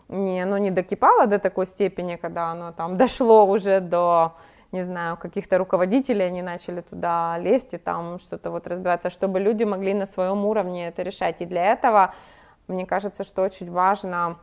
не, 0.09 0.42
оно 0.42 0.59
не 0.59 0.71
докипало 0.71 1.27
до 1.27 1.38
такой 1.38 1.66
степени, 1.66 2.16
когда 2.16 2.51
оно 2.51 2.73
там 2.73 2.97
дошло 2.97 3.47
уже 3.47 3.81
до, 3.81 4.35
не 4.73 4.83
знаю, 4.83 5.16
каких-то 5.16 5.59
руководителей, 5.59 6.25
они 6.25 6.42
начали 6.42 6.81
туда 6.81 7.38
лезть 7.38 7.75
и 7.75 7.79
там 7.79 8.18
что-то 8.18 8.51
вот 8.51 8.66
разбиваться, 8.66 9.11
чтобы 9.11 9.38
люди 9.38 9.64
могли 9.64 9.94
на 9.94 10.07
своем 10.07 10.44
уровне 10.44 10.88
это 10.88 11.03
решать. 11.03 11.40
И 11.40 11.47
для 11.47 11.64
этого, 11.64 12.14
мне 12.68 12.87
кажется, 12.87 13.25
что 13.25 13.42
очень 13.42 13.71
важно, 13.71 14.38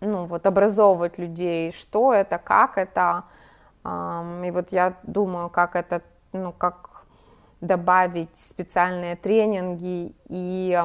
ну, 0.00 0.26
вот 0.26 0.46
образовывать 0.46 1.18
людей, 1.18 1.72
что 1.72 2.12
это, 2.12 2.38
как 2.38 2.78
это, 2.78 3.24
и 3.84 4.50
вот 4.50 4.70
я 4.70 4.94
думаю, 5.02 5.50
как 5.50 5.74
это, 5.74 6.02
ну, 6.32 6.52
как 6.52 7.04
добавить 7.60 8.36
специальные 8.36 9.16
тренинги 9.16 10.14
и 10.28 10.78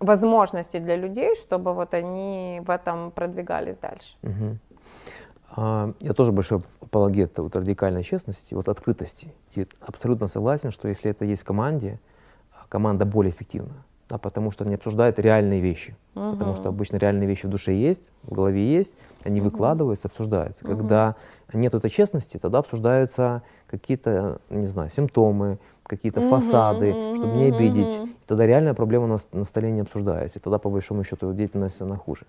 возможности 0.00 0.78
для 0.78 0.96
людей, 0.96 1.36
чтобы 1.36 1.74
вот 1.74 1.94
они 1.94 2.60
в 2.66 2.70
этом 2.70 3.10
продвигались 3.10 3.76
дальше. 3.76 4.16
Угу. 4.22 4.58
А, 5.56 5.92
я 6.00 6.12
тоже 6.14 6.32
большой 6.32 6.62
апологет 6.80 7.38
вот 7.38 7.54
радикальной 7.54 8.02
честности, 8.02 8.54
вот 8.54 8.68
открытости. 8.68 9.32
И 9.54 9.66
абсолютно 9.80 10.28
согласен, 10.28 10.70
что 10.70 10.88
если 10.88 11.10
это 11.10 11.24
есть 11.24 11.42
в 11.42 11.44
команде, 11.44 12.00
команда 12.68 13.04
более 13.04 13.32
эффективна 13.32 13.84
да, 14.10 14.18
потому 14.18 14.50
что 14.50 14.64
они 14.64 14.74
обсуждают 14.74 15.20
реальные 15.20 15.60
вещи. 15.60 15.96
Угу. 16.16 16.32
Потому 16.32 16.54
что 16.54 16.68
обычно 16.68 16.96
реальные 16.96 17.28
вещи 17.28 17.46
в 17.46 17.48
душе 17.48 17.74
есть, 17.74 18.02
в 18.24 18.32
голове 18.32 18.74
есть, 18.74 18.96
они 19.22 19.40
угу. 19.40 19.50
выкладываются, 19.50 20.08
обсуждаются. 20.08 20.64
Угу. 20.64 20.76
Когда 20.76 21.14
нет 21.52 21.74
этой 21.74 21.88
честности, 21.90 22.36
тогда 22.36 22.58
обсуждаются 22.58 23.42
какие-то, 23.68 24.40
не 24.50 24.66
знаю, 24.66 24.90
симптомы, 24.90 25.58
какие-то 25.84 26.28
фасады, 26.28 26.92
чтобы 27.14 27.36
не 27.36 27.44
обидеть. 27.46 28.00
Тогда 28.30 28.46
реальная 28.46 28.74
проблема 28.74 29.08
на, 29.08 29.16
на 29.32 29.42
столе 29.42 29.72
не 29.72 29.80
обсуждается. 29.80 30.38
И 30.38 30.42
тогда, 30.42 30.58
по 30.58 30.70
большому 30.70 31.02
счету, 31.02 31.32
деятельность 31.32 31.80
она 31.80 31.96
хуже. 31.96 32.26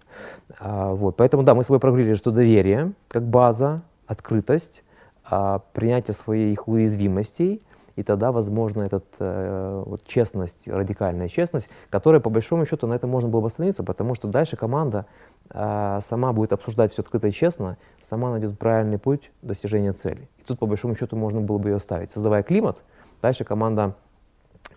А, 0.59 0.95
вот. 0.95 1.15
Поэтому, 1.15 1.43
да, 1.43 1.53
мы 1.53 1.61
с 1.61 1.67
тобой 1.67 1.79
проговорили, 1.79 2.15
что 2.15 2.31
доверие 2.31 2.93
как 3.07 3.21
база, 3.21 3.83
открытость, 4.07 4.83
а, 5.23 5.61
принятие 5.73 6.15
своих 6.15 6.67
уязвимостей– 6.67 7.61
и 7.97 8.03
тогда, 8.03 8.31
возможно, 8.31 8.81
этот, 8.81 9.05
э, 9.19 9.83
вот 9.85 10.07
честность, 10.07 10.67
радикальная 10.67 11.27
честность, 11.27 11.69
которая, 11.89 12.19
по 12.21 12.31
большому 12.31 12.65
счету, 12.65 12.87
на 12.87 12.93
этом 12.93 13.09
можно 13.09 13.29
было 13.29 13.41
бы 13.41 13.47
остановиться, 13.47 13.83
потому 13.83 14.15
что 14.15 14.27
дальше 14.27 14.55
команда 14.55 15.05
э, 15.49 15.99
сама 16.01 16.31
будет 16.33 16.53
обсуждать 16.53 16.93
все 16.93 17.01
открыто 17.01 17.27
и 17.27 17.31
честно, 17.31 17.77
сама 18.01 18.31
найдет 18.31 18.57
правильный 18.57 18.97
путь 18.97 19.29
достижения 19.41 19.93
цели. 19.93 20.29
И 20.39 20.43
тут, 20.43 20.57
по 20.57 20.65
большому 20.65 20.95
счету, 20.95 21.15
можно 21.15 21.41
было 21.41 21.57
бы 21.57 21.69
ее 21.69 21.75
оставить. 21.75 22.11
Создавая 22.11 22.43
климат, 22.43 22.77
дальше 23.21 23.43
команда 23.43 23.93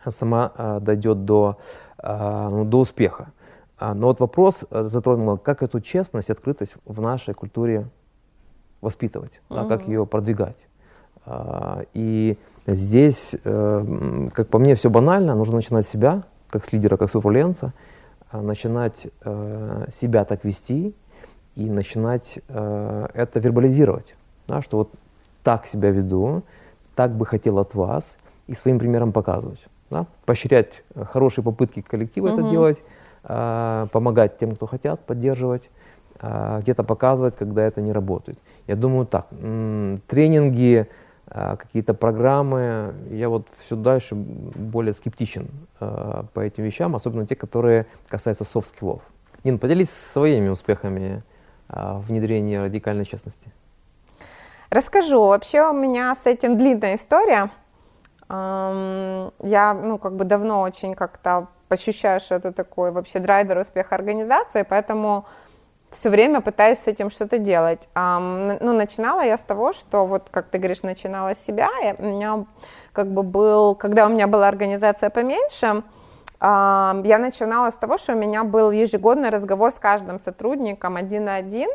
сама 0.09 0.53
э, 0.57 0.81
дойдет 0.81 1.25
до, 1.25 1.59
э, 2.03 2.49
ну, 2.51 2.65
до 2.65 2.81
успеха. 2.81 3.29
А, 3.79 3.95
но 3.95 4.07
вот 4.07 4.21
вопрос 4.21 4.65
э, 4.71 4.85
затронул, 4.85 5.39
как 5.39 5.63
эту 5.63 5.81
честность, 5.81 6.31
открытость 6.31 6.77
в 6.85 7.01
нашей 7.01 7.35
культуре 7.35 7.89
воспитывать, 8.81 9.33
mm-hmm. 9.33 9.55
да, 9.55 9.65
как 9.65 9.89
ее 9.89 10.07
продвигать. 10.07 10.57
А, 11.27 11.83
и 11.93 12.39
Здесь, 12.67 13.35
э, 13.45 14.29
как 14.33 14.49
по 14.49 14.59
мне, 14.59 14.75
все 14.75 14.89
банально. 14.89 15.35
Нужно 15.35 15.57
начинать 15.57 15.87
с 15.87 15.91
себя, 15.91 16.23
как 16.49 16.65
с 16.65 16.73
лидера, 16.73 16.97
как 16.97 17.11
с 17.11 17.15
управленца, 17.15 17.75
а 18.31 18.41
начинать 18.41 19.07
э, 19.23 19.87
себя 19.93 20.25
так 20.25 20.45
вести 20.45 20.95
и 21.57 21.71
начинать 21.71 22.39
это 22.49 23.39
вербализировать. 23.39 24.17
Да, 24.49 24.61
что 24.61 24.79
вот 24.79 24.91
так 25.43 25.67
себя 25.67 25.91
веду, 25.91 26.43
так 26.97 27.15
бы 27.15 27.27
хотел 27.27 27.59
от 27.59 27.75
вас, 27.75 28.17
и 28.47 28.55
своим 28.55 28.79
примером 28.79 29.13
показывать. 29.13 29.61
Да? 29.91 30.07
Поощрять 30.25 30.83
хорошие 30.95 31.45
попытки 31.45 31.83
коллектива 31.83 32.29
угу. 32.29 32.41
это 32.41 32.51
делать, 32.51 32.83
помогать 33.23 34.39
тем, 34.39 34.55
кто 34.55 34.67
хотят, 34.67 35.01
поддерживать, 35.01 35.71
где-то 36.21 36.85
показывать, 36.85 37.37
когда 37.37 37.63
это 37.63 37.81
не 37.81 37.93
работает. 37.93 38.39
Я 38.67 38.77
думаю 38.77 39.07
так, 39.07 39.29
тренинги, 40.09 40.89
а, 41.27 41.57
какие-то 41.57 41.95
программы. 41.95 42.95
Я 43.11 43.29
вот 43.29 43.49
все 43.59 43.77
дальше 43.77 44.15
более 44.15 44.93
скептичен 44.93 45.49
э, 45.81 46.23
по 46.33 46.41
этим 46.41 46.65
вещам, 46.65 46.95
особенно 46.95 47.27
те, 47.27 47.35
которые 47.35 47.87
касаются 48.09 48.45
софт-скиллов. 48.45 49.03
Нин, 49.43 49.59
поделись 49.59 49.91
своими 49.91 50.49
успехами 50.49 51.23
э, 51.69 51.99
внедрения 52.07 52.63
радикальной 52.63 53.07
честности. 53.07 53.51
Расскажу. 54.69 55.27
Вообще 55.27 55.63
у 55.63 55.73
меня 55.73 56.15
с 56.15 56.27
этим 56.27 56.57
длинная 56.59 56.97
история. 56.97 57.51
Я, 58.29 59.75
ну, 59.75 59.99
как 59.99 60.17
бы 60.17 60.25
давно 60.25 60.63
очень 60.63 60.95
как-то 60.95 61.49
ощущаю, 61.69 62.21
что 62.21 62.37
это 62.37 62.53
такой 62.53 62.91
вообще 62.91 63.19
драйвер 63.19 63.59
успеха 63.59 63.95
организации, 63.95 64.63
поэтому 64.63 65.25
все 65.91 66.11
время 66.11 66.41
пытаюсь 66.41 66.79
с 66.79 66.87
этим 66.87 67.11
что-то 67.11 67.39
делать. 67.39 67.89
Ну, 67.95 68.73
начинала 68.73 69.21
я 69.21 69.37
с 69.37 69.43
того, 69.43 69.73
что 69.73 70.07
вот, 70.07 70.29
как 70.31 70.47
ты 70.47 70.59
говоришь, 70.59 70.83
начинала 70.83 71.35
с 71.35 71.45
себя. 71.45 71.69
Я, 71.83 71.95
у 71.99 72.03
меня 72.05 72.45
как 72.93 73.09
бы 73.13 73.23
был, 73.23 73.75
когда 73.75 74.07
у 74.07 74.09
меня 74.09 74.27
была 74.27 74.49
организация 74.49 75.11
поменьше, 75.11 75.83
я 76.41 77.19
начинала 77.19 77.71
с 77.71 77.75
того, 77.75 77.99
что 77.99 78.13
у 78.13 78.17
меня 78.17 78.45
был 78.45 78.71
ежегодный 78.71 79.31
разговор 79.31 79.71
с 79.71 79.77
каждым 79.77 80.19
сотрудником 80.21 80.97
один 80.97 81.25
на 81.25 81.37
один, 81.37 81.71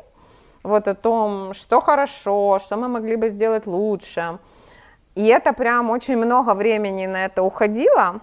вот 0.63 0.87
о 0.87 0.95
том, 0.95 1.53
что 1.53 1.79
хорошо, 1.79 2.59
что 2.59 2.77
мы 2.77 2.87
могли 2.87 3.15
бы 3.15 3.29
сделать 3.29 3.67
лучше. 3.67 4.37
И 5.19 5.25
это 5.25 5.51
прям 5.51 5.89
очень 5.89 6.15
много 6.15 6.53
времени 6.53 7.05
на 7.05 7.25
это 7.25 7.43
уходило. 7.43 8.21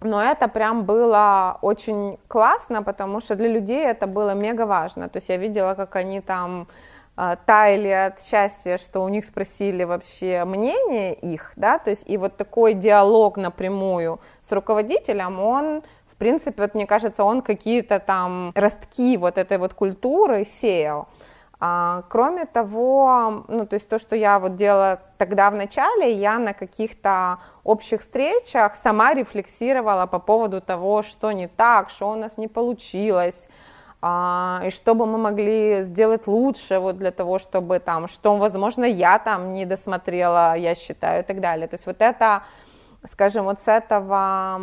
Но 0.00 0.22
это 0.22 0.48
прям 0.48 0.84
было 0.84 1.58
очень 1.60 2.18
классно, 2.26 2.82
потому 2.82 3.20
что 3.20 3.34
для 3.34 3.48
людей 3.48 3.84
это 3.84 4.06
было 4.06 4.32
мега 4.32 4.64
важно. 4.64 5.10
То 5.10 5.18
есть 5.18 5.28
я 5.28 5.36
видела, 5.36 5.74
как 5.74 5.94
они 5.94 6.22
там 6.22 6.68
э, 7.18 7.36
таяли 7.44 7.90
от 7.90 8.22
счастья, 8.22 8.78
что 8.78 9.00
у 9.00 9.10
них 9.10 9.26
спросили 9.26 9.84
вообще 9.84 10.44
мнение 10.46 11.12
их, 11.12 11.52
да, 11.56 11.78
то 11.78 11.90
есть 11.90 12.04
и 12.06 12.16
вот 12.16 12.38
такой 12.38 12.72
диалог 12.72 13.36
напрямую 13.36 14.18
с 14.48 14.52
руководителем, 14.52 15.38
он 15.38 15.82
в 16.10 16.16
принципе, 16.16 16.62
вот 16.62 16.74
мне 16.74 16.86
кажется, 16.86 17.24
он 17.24 17.42
какие-то 17.42 17.98
там 17.98 18.52
ростки 18.54 19.18
вот 19.18 19.36
этой 19.36 19.58
вот 19.58 19.74
культуры 19.74 20.46
сеял. 20.60 21.08
А, 21.64 22.02
кроме 22.08 22.44
того, 22.44 23.44
ну, 23.46 23.66
то 23.66 23.74
есть 23.74 23.88
то, 23.88 24.00
что 24.00 24.16
я 24.16 24.40
вот 24.40 24.56
делала 24.56 24.98
тогда 25.16 25.48
в 25.48 25.54
начале, 25.54 26.12
я 26.12 26.40
на 26.40 26.54
каких-то 26.54 27.38
общих 27.62 28.00
встречах 28.00 28.74
сама 28.74 29.14
рефлексировала 29.14 30.06
по 30.06 30.18
поводу 30.18 30.60
того, 30.60 31.02
что 31.02 31.30
не 31.30 31.46
так, 31.46 31.88
что 31.88 32.10
у 32.10 32.16
нас 32.16 32.36
не 32.36 32.48
получилось, 32.48 33.48
а, 34.00 34.62
и 34.64 34.70
что 34.70 34.96
бы 34.96 35.06
мы 35.06 35.18
могли 35.18 35.84
сделать 35.84 36.26
лучше 36.26 36.80
вот 36.80 36.98
для 36.98 37.12
того, 37.12 37.38
чтобы 37.38 37.78
там, 37.78 38.08
что, 38.08 38.36
возможно, 38.38 38.84
я 38.84 39.20
там 39.20 39.52
не 39.52 39.64
досмотрела, 39.64 40.56
я 40.56 40.74
считаю, 40.74 41.22
и 41.22 41.24
так 41.24 41.40
далее. 41.40 41.68
То 41.68 41.76
есть 41.76 41.86
вот 41.86 42.00
это, 42.00 42.42
скажем, 43.08 43.44
вот 43.44 43.60
с 43.60 43.68
этого 43.68 44.60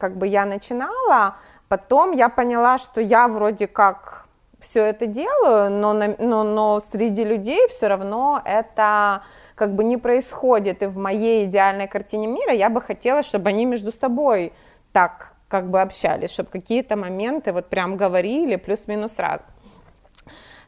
как 0.00 0.16
бы 0.16 0.26
я 0.26 0.46
начинала, 0.46 1.36
потом 1.68 2.10
я 2.10 2.28
поняла, 2.28 2.78
что 2.78 3.00
я 3.00 3.28
вроде 3.28 3.68
как 3.68 4.26
все 4.60 4.84
это 4.84 5.06
делаю, 5.06 5.70
но, 5.70 5.92
но, 5.92 6.42
но 6.42 6.80
среди 6.80 7.24
людей 7.24 7.68
все 7.68 7.88
равно 7.88 8.40
это 8.44 9.22
как 9.54 9.74
бы 9.74 9.84
не 9.84 9.96
происходит. 9.96 10.82
И 10.82 10.86
в 10.86 10.96
моей 10.96 11.46
идеальной 11.46 11.88
картине 11.88 12.26
мира 12.26 12.52
я 12.52 12.70
бы 12.70 12.80
хотела, 12.80 13.22
чтобы 13.22 13.48
они 13.48 13.66
между 13.66 13.92
собой 13.92 14.52
так 14.92 15.34
как 15.48 15.68
бы 15.68 15.80
общались, 15.80 16.30
чтобы 16.30 16.50
какие-то 16.50 16.96
моменты 16.96 17.52
вот 17.52 17.68
прям 17.68 17.96
говорили 17.96 18.56
плюс-минус 18.56 19.12
раз. 19.18 19.44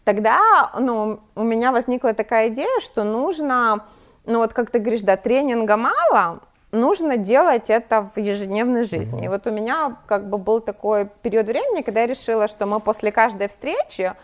Тогда 0.05 0.73
ну, 0.79 1.21
у 1.37 1.45
меня 1.45 1.71
возникла 1.71 2.13
такая 2.13 2.49
идея, 2.49 2.81
что 2.81 3.05
нужно, 3.05 3.85
ну 4.27 4.39
вот 4.39 4.53
как 4.53 4.71
ты 4.71 4.81
говоришь, 4.81 5.03
да, 5.03 5.17
тренинга 5.17 5.77
мало, 5.77 6.41
нужно 6.73 7.19
делать 7.19 7.69
это 7.69 8.11
в 8.15 8.19
ежедневной 8.19 8.85
жизни. 8.85 9.27
И 9.27 9.29
вот 9.29 9.47
у 9.47 9.51
меня 9.51 9.97
как 10.07 10.29
бы 10.29 10.39
был 10.39 10.61
такой 10.61 11.09
период 11.23 11.47
времени, 11.47 11.83
когда 11.83 12.01
я 12.01 12.07
решила, 12.07 12.49
что 12.49 12.67
мы 12.67 12.81
после 12.81 13.13
каждой 13.13 13.49
встречи, 13.49 14.15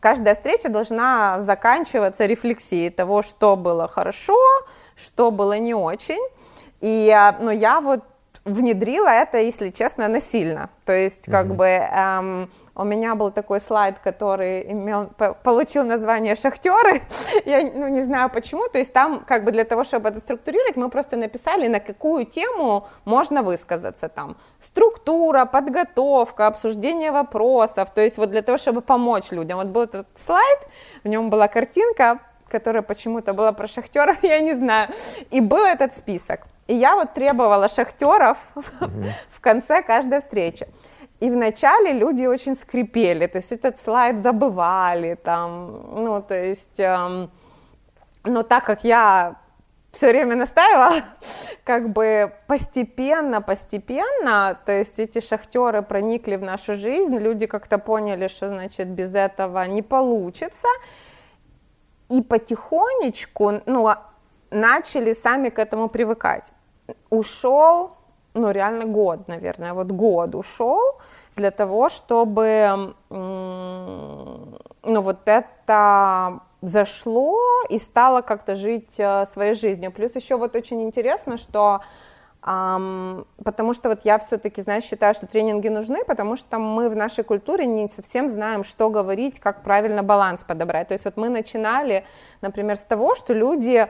каждая 0.00 0.34
встреча 0.34 0.68
должна 0.68 1.40
заканчиваться 1.42 2.24
рефлексией 2.24 2.90
того, 2.90 3.22
что 3.22 3.56
было 3.56 3.86
хорошо, 3.86 4.38
что 4.96 5.30
было 5.30 5.58
не 5.58 5.74
очень. 5.74 6.22
И 6.80 7.14
ну, 7.40 7.50
я 7.50 7.80
вот 7.80 8.02
внедрила 8.44 9.08
это, 9.08 9.38
если 9.38 9.70
честно, 9.70 10.08
насильно. 10.08 10.70
То 10.86 10.92
есть, 10.92 11.26
как 11.30 11.46
mm-hmm. 11.46 11.54
бы 11.54 11.66
эм, 11.66 12.50
у 12.78 12.84
меня 12.84 13.16
был 13.16 13.32
такой 13.32 13.60
слайд, 13.60 13.98
который 13.98 14.70
имел, 14.70 15.10
получил 15.42 15.82
название 15.82 16.36
«Шахтеры». 16.36 17.02
Я 17.44 17.60
ну, 17.62 17.88
не 17.88 18.02
знаю 18.02 18.30
почему. 18.30 18.68
То 18.68 18.78
есть 18.78 18.92
там 18.92 19.24
как 19.26 19.44
бы 19.44 19.50
для 19.50 19.64
того, 19.64 19.82
чтобы 19.82 20.08
это 20.08 20.20
структурировать, 20.20 20.76
мы 20.76 20.88
просто 20.88 21.16
написали, 21.16 21.66
на 21.66 21.80
какую 21.80 22.24
тему 22.24 22.86
можно 23.04 23.42
высказаться. 23.42 24.08
Там 24.08 24.36
структура, 24.62 25.44
подготовка, 25.44 26.46
обсуждение 26.46 27.10
вопросов. 27.10 27.90
То 27.90 28.00
есть 28.00 28.16
вот 28.16 28.30
для 28.30 28.42
того, 28.42 28.58
чтобы 28.58 28.80
помочь 28.80 29.32
людям. 29.32 29.58
Вот 29.58 29.66
был 29.66 29.82
этот 29.82 30.06
слайд, 30.14 30.58
в 31.02 31.08
нем 31.08 31.30
была 31.30 31.48
картинка, 31.48 32.20
которая 32.48 32.82
почему-то 32.82 33.32
была 33.32 33.52
про 33.52 33.66
шахтеров, 33.66 34.16
я 34.22 34.38
не 34.38 34.54
знаю. 34.54 34.88
И 35.32 35.40
был 35.40 35.64
этот 35.64 35.96
список. 35.96 36.46
И 36.68 36.76
я 36.76 36.94
вот 36.94 37.14
требовала 37.14 37.68
шахтеров 37.68 38.38
mm-hmm. 38.54 39.10
в 39.30 39.40
конце 39.40 39.82
каждой 39.82 40.20
встречи. 40.20 40.68
И 41.20 41.30
вначале 41.30 41.92
люди 41.92 42.26
очень 42.26 42.56
скрипели, 42.56 43.26
то 43.26 43.38
есть 43.38 43.50
этот 43.50 43.80
слайд 43.80 44.22
забывали, 44.22 45.16
там, 45.16 45.82
ну, 45.94 46.22
то 46.22 46.34
есть, 46.34 46.78
эм, 46.78 47.30
но 48.22 48.44
так 48.44 48.64
как 48.64 48.84
я 48.84 49.36
все 49.90 50.08
время 50.10 50.36
настаивала, 50.36 51.02
как 51.64 51.90
бы 51.90 52.32
постепенно, 52.46 53.42
постепенно, 53.42 54.56
то 54.64 54.70
есть 54.70 55.00
эти 55.00 55.20
шахтеры 55.20 55.82
проникли 55.82 56.36
в 56.36 56.42
нашу 56.42 56.74
жизнь, 56.74 57.16
люди 57.18 57.46
как-то 57.46 57.78
поняли, 57.78 58.28
что, 58.28 58.48
значит, 58.48 58.86
без 58.86 59.12
этого 59.12 59.64
не 59.66 59.82
получится, 59.82 60.68
и 62.10 62.22
потихонечку, 62.22 63.62
ну, 63.66 63.92
начали 64.50 65.14
сами 65.14 65.48
к 65.48 65.58
этому 65.58 65.88
привыкать. 65.88 66.52
Ушел, 67.10 67.97
ну, 68.34 68.50
реально 68.50 68.84
год, 68.86 69.28
наверное, 69.28 69.74
вот 69.74 69.88
год 69.88 70.34
ушел 70.34 70.80
для 71.36 71.50
того, 71.50 71.88
чтобы, 71.88 72.94
ну, 73.10 74.58
вот 74.82 75.18
это 75.26 76.40
зашло 76.60 77.38
и 77.68 77.78
стало 77.78 78.22
как-то 78.22 78.56
жить 78.56 78.98
э, 78.98 79.26
своей 79.26 79.54
жизнью. 79.54 79.92
Плюс 79.92 80.16
еще 80.16 80.36
вот 80.36 80.56
очень 80.56 80.82
интересно, 80.82 81.38
что 81.38 81.80
Um, 82.40 83.26
потому 83.44 83.74
что 83.74 83.88
вот 83.88 84.02
я 84.04 84.16
все-таки, 84.18 84.62
знаешь, 84.62 84.84
считаю, 84.84 85.12
что 85.12 85.26
тренинги 85.26 85.68
нужны, 85.68 86.04
потому 86.04 86.36
что 86.36 86.58
мы 86.58 86.88
в 86.88 86.94
нашей 86.94 87.24
культуре 87.24 87.66
не 87.66 87.88
совсем 87.88 88.28
знаем, 88.28 88.62
что 88.62 88.90
говорить, 88.90 89.40
как 89.40 89.62
правильно 89.64 90.04
баланс 90.04 90.44
подобрать. 90.44 90.88
То 90.88 90.94
есть 90.94 91.04
вот 91.04 91.16
мы 91.16 91.30
начинали, 91.30 92.06
например, 92.40 92.76
с 92.76 92.82
того, 92.82 93.16
что 93.16 93.34
люди, 93.34 93.88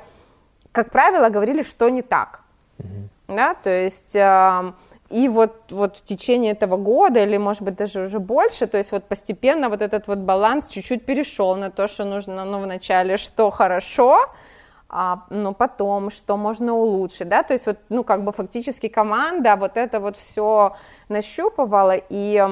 как 0.73 0.91
правило, 0.91 1.29
говорили, 1.29 1.63
что 1.63 1.91
не 1.91 2.01
так. 2.01 2.41
Mm-hmm. 2.79 3.09
Да, 3.29 3.55
то 3.55 3.71
есть... 3.71 4.17
И 5.11 5.27
вот, 5.27 5.73
вот 5.73 5.97
в 5.97 6.05
течение 6.05 6.53
этого 6.53 6.77
года, 6.77 7.21
или, 7.21 7.39
может 7.39 7.63
быть, 7.63 7.77
даже 7.77 8.03
уже 8.03 8.19
больше, 8.19 8.67
то 8.67 8.77
есть 8.77 8.93
вот 8.93 9.05
постепенно 9.05 9.71
вот 9.71 9.81
этот 9.81 10.07
вот 10.07 10.19
баланс 10.19 10.69
чуть-чуть 10.69 11.07
перешел 11.07 11.57
на 11.57 11.71
то, 11.71 11.89
что 11.89 12.05
нужно, 12.05 12.45
ну, 12.45 12.61
вначале, 12.61 13.17
что 13.17 13.51
хорошо, 13.51 14.19
а, 14.91 15.25
но 15.31 15.55
потом, 15.55 16.11
что 16.11 16.37
можно 16.37 16.75
улучшить, 16.75 17.27
да, 17.27 17.43
то 17.43 17.55
есть 17.55 17.65
вот, 17.65 17.79
ну, 17.89 18.05
как 18.05 18.23
бы 18.23 18.33
фактически 18.33 18.89
команда 18.89 19.57
вот 19.57 19.79
это 19.79 19.99
вот 19.99 20.19
все 20.19 20.77
нащупывала, 21.09 21.95
и 22.11 22.47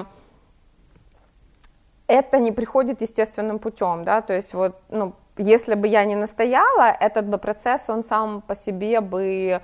это 2.06 2.38
не 2.38 2.52
приходит 2.52 3.02
естественным 3.02 3.58
путем, 3.58 4.04
да, 4.04 4.22
то 4.22 4.32
есть 4.32 4.54
вот, 4.54 4.80
ну, 4.88 5.12
если 5.36 5.74
бы 5.74 5.88
я 5.88 6.06
не 6.06 6.16
настояла, 6.16 6.90
этот 6.98 7.26
бы 7.26 7.36
процесс, 7.36 7.82
он 7.88 8.02
сам 8.02 8.40
по 8.40 8.56
себе 8.56 9.02
бы 9.02 9.60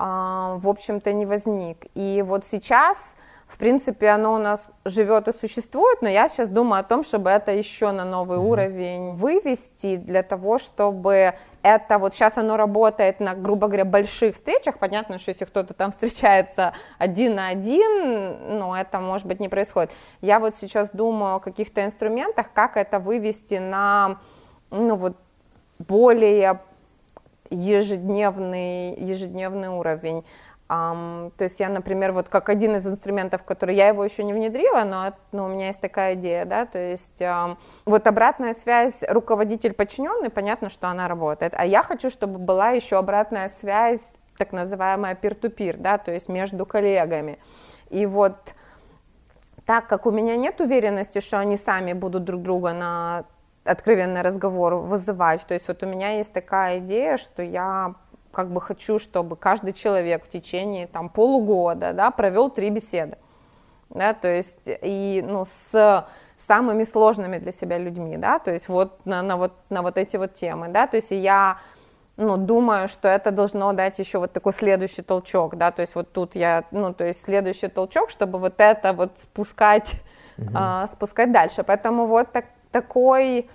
в 0.00 0.68
общем-то, 0.68 1.12
не 1.12 1.26
возник. 1.26 1.86
И 1.94 2.22
вот 2.26 2.46
сейчас, 2.46 3.16
в 3.46 3.58
принципе, 3.58 4.08
оно 4.08 4.34
у 4.34 4.38
нас 4.38 4.66
живет 4.86 5.28
и 5.28 5.38
существует, 5.38 6.00
но 6.00 6.08
я 6.08 6.28
сейчас 6.30 6.48
думаю 6.48 6.80
о 6.80 6.84
том, 6.84 7.04
чтобы 7.04 7.28
это 7.28 7.52
еще 7.52 7.90
на 7.90 8.04
новый 8.06 8.38
mm-hmm. 8.38 8.50
уровень 8.50 9.12
вывести 9.12 9.96
для 9.96 10.22
того, 10.22 10.58
чтобы 10.58 11.34
это 11.62 11.98
вот 11.98 12.14
сейчас 12.14 12.38
оно 12.38 12.56
работает 12.56 13.20
на, 13.20 13.34
грубо 13.34 13.66
говоря, 13.66 13.84
больших 13.84 14.34
встречах. 14.34 14.78
Понятно, 14.78 15.18
что 15.18 15.32
если 15.32 15.44
кто-то 15.44 15.74
там 15.74 15.92
встречается 15.92 16.72
один 16.96 17.34
на 17.34 17.48
один, 17.48 18.58
ну, 18.58 18.74
это, 18.74 19.00
может 19.00 19.26
быть, 19.26 19.38
не 19.38 19.50
происходит. 19.50 19.90
Я 20.22 20.40
вот 20.40 20.56
сейчас 20.56 20.88
думаю 20.94 21.36
о 21.36 21.40
каких-то 21.40 21.84
инструментах, 21.84 22.46
как 22.54 22.78
это 22.78 22.98
вывести 22.98 23.56
на, 23.56 24.18
ну, 24.70 24.94
вот, 24.94 25.16
более 25.78 26.60
ежедневный, 27.50 28.94
ежедневный 28.94 29.68
уровень. 29.68 30.24
Um, 30.68 31.32
то 31.36 31.44
есть 31.44 31.58
я, 31.58 31.68
например, 31.68 32.12
вот 32.12 32.28
как 32.28 32.48
один 32.48 32.76
из 32.76 32.86
инструментов, 32.86 33.42
который 33.42 33.74
я 33.74 33.88
его 33.88 34.04
еще 34.04 34.22
не 34.22 34.32
внедрила, 34.32 34.84
но 34.84 35.12
ну, 35.32 35.46
у 35.46 35.48
меня 35.48 35.66
есть 35.66 35.80
такая 35.80 36.14
идея, 36.14 36.44
да, 36.44 36.64
то 36.64 36.78
есть 36.78 37.20
um, 37.20 37.56
вот 37.86 38.06
обратная 38.06 38.54
связь 38.54 39.02
руководитель-подчиненный, 39.08 40.30
понятно, 40.30 40.68
что 40.68 40.86
она 40.86 41.08
работает, 41.08 41.54
а 41.56 41.66
я 41.66 41.82
хочу, 41.82 42.08
чтобы 42.08 42.38
была 42.38 42.70
еще 42.70 42.98
обратная 42.98 43.48
связь, 43.48 44.14
так 44.38 44.52
называемая 44.52 45.16
peer-to-peer, 45.20 45.76
да, 45.76 45.98
то 45.98 46.12
есть 46.12 46.28
между 46.28 46.64
коллегами. 46.64 47.40
И 47.88 48.06
вот 48.06 48.36
так 49.66 49.88
как 49.88 50.06
у 50.06 50.12
меня 50.12 50.36
нет 50.36 50.60
уверенности, 50.60 51.18
что 51.18 51.40
они 51.40 51.56
сами 51.56 51.94
будут 51.94 52.22
друг 52.22 52.42
друга 52.42 52.72
на 52.72 53.24
откровенный 53.64 54.22
разговор 54.22 54.74
вызывать. 54.74 55.46
То 55.46 55.54
есть 55.54 55.68
вот 55.68 55.82
у 55.82 55.86
меня 55.86 56.16
есть 56.18 56.32
такая 56.32 56.78
идея, 56.78 57.16
что 57.16 57.42
я 57.42 57.94
как 58.32 58.50
бы 58.50 58.60
хочу, 58.60 58.98
чтобы 58.98 59.36
каждый 59.36 59.72
человек 59.72 60.24
в 60.24 60.28
течение 60.28 60.86
там 60.86 61.08
полугода, 61.08 61.92
да, 61.92 62.10
провел 62.10 62.50
три 62.50 62.70
беседы, 62.70 63.18
да, 63.88 64.14
то 64.14 64.28
есть 64.28 64.68
и, 64.82 65.24
ну, 65.26 65.46
с 65.70 66.06
самыми 66.38 66.84
сложными 66.84 67.38
для 67.38 67.52
себя 67.52 67.78
людьми, 67.78 68.16
да, 68.16 68.38
то 68.38 68.52
есть 68.52 68.68
вот 68.68 69.04
на, 69.04 69.22
на 69.22 69.36
вот 69.36 69.52
на 69.68 69.82
вот 69.82 69.96
эти 69.98 70.16
вот 70.16 70.34
темы, 70.34 70.68
да, 70.68 70.86
то 70.86 70.96
есть 70.96 71.10
я 71.10 71.58
ну, 72.16 72.36
думаю, 72.36 72.88
что 72.88 73.08
это 73.08 73.30
должно 73.30 73.72
дать 73.72 73.98
еще 73.98 74.18
вот 74.18 74.32
такой 74.32 74.52
следующий 74.52 75.02
толчок, 75.02 75.56
да, 75.56 75.70
то 75.70 75.82
есть 75.82 75.94
вот 75.94 76.12
тут 76.12 76.34
я, 76.34 76.64
ну, 76.70 76.92
то 76.92 77.04
есть 77.04 77.22
следующий 77.22 77.68
толчок, 77.68 78.10
чтобы 78.10 78.38
вот 78.38 78.54
это 78.58 78.92
вот 78.92 79.18
спускать, 79.18 79.92
угу. 80.38 80.50
а, 80.54 80.86
спускать 80.88 81.32
дальше, 81.32 81.62
поэтому 81.62 82.06
вот 82.06 82.30
так, 82.32 82.46
такой, 82.70 83.48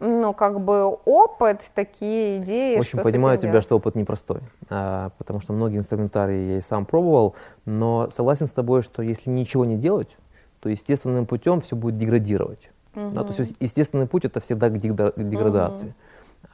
ну, 0.00 0.32
как 0.32 0.60
бы 0.60 0.96
опыт, 1.04 1.60
такие 1.74 2.38
идеи. 2.38 2.76
В 2.76 2.80
общем, 2.80 3.00
понимаю 3.00 3.38
тебя, 3.38 3.52
делать? 3.52 3.64
что 3.64 3.76
опыт 3.76 3.94
непростой, 3.94 4.40
а, 4.68 5.10
потому 5.18 5.40
что 5.40 5.52
многие 5.52 5.78
инструментарии 5.78 6.52
я 6.52 6.56
и 6.58 6.60
сам 6.60 6.86
пробовал, 6.86 7.34
но 7.64 8.08
согласен 8.10 8.46
с 8.46 8.52
тобой, 8.52 8.82
что 8.82 9.02
если 9.02 9.30
ничего 9.30 9.64
не 9.64 9.76
делать, 9.76 10.16
то 10.60 10.68
естественным 10.68 11.26
путем 11.26 11.60
все 11.60 11.76
будет 11.76 11.94
деградировать. 11.94 12.70
Угу. 12.94 13.10
Да, 13.10 13.24
то 13.24 13.34
есть 13.36 13.54
естественный 13.60 14.06
путь 14.06 14.24
это 14.24 14.40
всегда 14.40 14.68
к 14.70 14.78
деградации. 14.78 15.86
Угу. 15.86 15.94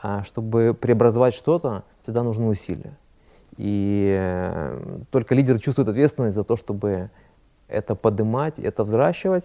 А 0.03 0.23
чтобы 0.25 0.75
преобразовать 0.79 1.35
что-то, 1.35 1.85
всегда 2.03 2.23
нужны 2.23 2.47
усилия. 2.47 2.93
И 3.57 4.17
э, 4.19 4.81
только 5.11 5.35
лидер 5.35 5.61
чувствует 5.61 5.89
ответственность 5.89 6.35
за 6.35 6.45
то, 6.45 6.57
чтобы 6.57 7.11
это 7.69 7.95
поднимать, 7.95 8.59
это 8.59 8.85
взращивать. 8.85 9.45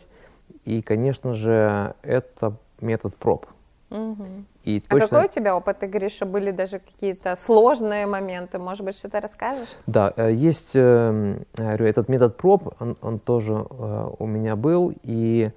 И, 0.63 0.81
конечно 0.81 1.33
же, 1.33 1.95
это 2.01 2.57
метод 2.81 3.15
проб. 3.15 3.45
Угу. 3.91 4.25
И 4.63 4.79
точно... 4.79 5.05
А 5.05 5.09
какой 5.09 5.25
у 5.25 5.31
тебя 5.31 5.55
опыт? 5.55 5.79
Ты 5.79 5.87
говоришь, 5.87 6.13
что 6.13 6.25
были 6.25 6.51
даже 6.51 6.79
какие-то 6.79 7.35
сложные 7.35 8.07
моменты. 8.07 8.57
Может 8.57 8.83
быть, 8.83 8.97
что-то 8.97 9.21
расскажешь? 9.21 9.69
Да, 9.85 10.11
э, 10.17 10.33
есть 10.33 10.71
э, 10.73 11.37
этот 11.57 12.09
метод 12.09 12.35
проб, 12.35 12.73
он, 12.79 12.97
он 13.01 13.19
тоже 13.19 13.53
э, 13.53 14.09
у 14.17 14.25
меня 14.25 14.55
был. 14.55 14.93
И 15.03 15.51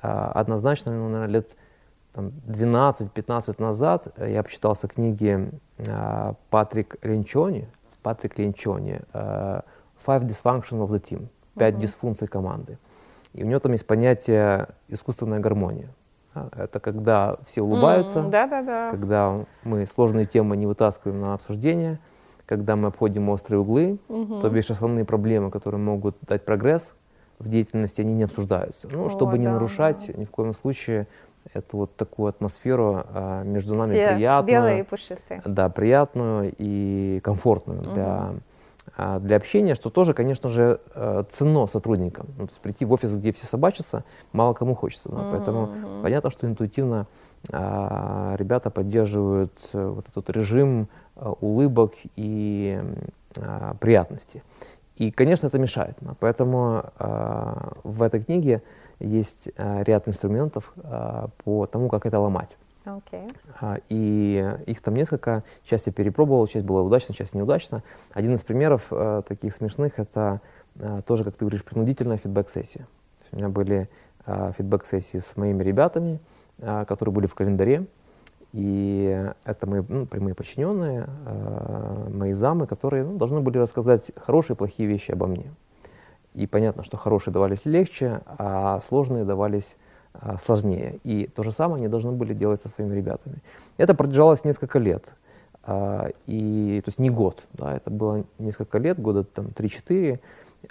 однозначно, 0.00 0.92
ну, 0.92 1.08
наверное, 1.08 1.32
лет 1.32 1.50
12-15 2.14 3.54
назад 3.58 4.06
я 4.18 4.40
обчитался 4.40 4.86
книги 4.86 5.50
Патрик 6.50 6.98
Ленчони, 7.00 7.66
Патрик 8.02 8.38
Ленчони 8.38 9.00
«Five 9.14 10.26
Dysfunctions 10.26 10.86
of 10.86 10.90
the 10.90 11.00
Team», 11.02 11.28
«Пять 11.56 11.76
uh-huh. 11.76 11.80
дисфункций 11.80 12.28
команды». 12.28 12.76
И 13.34 13.42
у 13.42 13.46
него 13.46 13.60
там 13.60 13.72
есть 13.72 13.86
понятие 13.86 14.68
искусственная 14.88 15.40
гармония. 15.40 15.88
Это 16.56 16.80
когда 16.80 17.36
все 17.46 17.62
улыбаются, 17.62 18.20
mm, 18.20 18.30
да, 18.30 18.46
да, 18.46 18.62
да. 18.62 18.90
когда 18.90 19.44
мы 19.62 19.86
сложные 19.86 20.26
темы 20.26 20.56
не 20.56 20.66
вытаскиваем 20.66 21.20
на 21.20 21.34
обсуждение, 21.34 22.00
когда 22.46 22.74
мы 22.74 22.88
обходим 22.88 23.28
острые 23.28 23.60
углы, 23.60 23.98
mm-hmm. 24.08 24.40
то 24.40 24.50
бишь 24.50 24.70
основные 24.70 25.04
проблемы, 25.04 25.50
которые 25.50 25.80
могут 25.80 26.16
дать 26.22 26.44
прогресс 26.44 26.94
в 27.38 27.48
деятельности, 27.48 28.00
они 28.00 28.14
не 28.14 28.24
обсуждаются. 28.24 28.88
Ну, 28.90 29.06
О, 29.06 29.10
чтобы 29.10 29.38
не 29.38 29.46
нарушать 29.46 30.06
да. 30.08 30.12
ни 30.14 30.24
в 30.24 30.30
коем 30.30 30.54
случае 30.54 31.06
эту 31.52 31.76
вот 31.78 31.96
такую 31.96 32.28
атмосферу 32.28 33.04
а, 33.06 33.42
между 33.44 33.74
нами 33.74 33.92
все 33.92 34.14
приятную. 34.14 34.56
белые 34.56 34.80
и 34.80 34.82
пушистые. 34.82 35.42
Да, 35.44 35.68
приятную 35.68 36.52
и 36.56 37.20
комфортную 37.22 37.80
mm-hmm. 37.80 37.94
для 37.94 38.06
а, 38.06 38.34
для 38.96 39.36
общения, 39.36 39.74
что 39.74 39.90
тоже, 39.90 40.14
конечно 40.14 40.48
же, 40.48 40.80
э, 40.94 41.24
ценно 41.30 41.66
сотрудникам. 41.66 42.26
Ну, 42.38 42.46
то 42.46 42.52
есть 42.52 42.60
прийти 42.60 42.84
в 42.84 42.92
офис, 42.92 43.16
где 43.16 43.32
все 43.32 43.46
собачатся, 43.46 44.04
мало 44.32 44.52
кому 44.52 44.74
хочется. 44.74 45.08
Да? 45.08 45.16
Mm-hmm. 45.16 45.30
Поэтому 45.32 45.70
понятно, 46.02 46.30
что 46.30 46.46
интуитивно 46.46 47.06
а, 47.52 48.34
ребята 48.38 48.70
поддерживают 48.70 49.52
э, 49.72 49.86
вот 49.86 50.06
этот 50.08 50.30
режим 50.30 50.88
а, 51.16 51.32
улыбок 51.32 51.94
и 52.16 52.80
а, 53.36 53.74
приятности. 53.80 54.42
И, 54.96 55.10
конечно, 55.10 55.48
это 55.48 55.58
мешает. 55.58 55.96
Да? 56.00 56.14
Поэтому 56.20 56.84
а, 56.98 57.72
в 57.82 58.02
этой 58.02 58.22
книге 58.22 58.62
есть 59.00 59.50
а, 59.56 59.82
ряд 59.82 60.08
инструментов 60.08 60.72
а, 60.82 61.28
по 61.44 61.66
тому, 61.66 61.88
как 61.88 62.06
это 62.06 62.18
ломать. 62.18 62.56
Okay. 62.84 63.34
А, 63.60 63.78
и 63.88 64.56
их 64.66 64.82
там 64.82 64.94
несколько. 64.94 65.42
Часть 65.64 65.86
я 65.86 65.92
перепробовал, 65.92 66.46
часть 66.46 66.66
была 66.66 66.82
удачна, 66.82 67.14
часть 67.14 67.34
неудачна. 67.34 67.82
Один 68.12 68.34
из 68.34 68.42
примеров 68.42 68.86
э, 68.90 69.22
таких 69.26 69.54
смешных 69.54 69.98
это 69.98 70.42
э, 70.76 71.00
тоже, 71.06 71.24
как 71.24 71.34
ты 71.34 71.40
говоришь, 71.40 71.64
принудительная 71.64 72.18
фидбэк-сессия. 72.18 72.86
У 73.32 73.36
меня 73.36 73.48
были 73.48 73.88
э, 74.26 74.52
фидбэк-сессии 74.58 75.18
с 75.18 75.36
моими 75.36 75.62
ребятами, 75.62 76.20
которые 76.58 77.12
были 77.12 77.26
в 77.26 77.34
календаре. 77.34 77.86
И 78.52 79.32
это 79.44 79.66
мои 79.66 79.82
ну, 79.88 80.06
прямые 80.06 80.36
подчиненные, 80.36 81.08
мои 82.10 82.32
замы, 82.34 82.68
которые 82.68 83.02
ну, 83.02 83.16
должны 83.16 83.40
были 83.40 83.58
рассказать 83.58 84.12
хорошие 84.14 84.54
и 84.54 84.56
плохие 84.56 84.88
вещи 84.88 85.10
обо 85.10 85.26
мне. 85.26 85.50
И 86.34 86.46
понятно, 86.46 86.84
что 86.84 86.96
хорошие 86.96 87.32
давались 87.32 87.64
легче, 87.64 88.20
а 88.26 88.80
сложные 88.88 89.24
давались 89.24 89.74
сложнее. 90.42 90.98
И 91.04 91.26
то 91.26 91.42
же 91.42 91.52
самое 91.52 91.78
они 91.78 91.88
должны 91.88 92.12
были 92.12 92.34
делать 92.34 92.60
со 92.60 92.68
своими 92.68 92.94
ребятами. 92.94 93.36
Это 93.76 93.94
продолжалось 93.94 94.44
несколько 94.44 94.78
лет. 94.78 95.04
А, 95.66 96.10
и, 96.26 96.80
то 96.84 96.88
есть 96.88 96.98
не 96.98 97.10
год, 97.10 97.42
да, 97.52 97.76
это 97.76 97.90
было 97.90 98.24
несколько 98.38 98.78
лет, 98.78 99.00
года 99.00 99.24
там 99.24 99.46
3-4. 99.46 100.20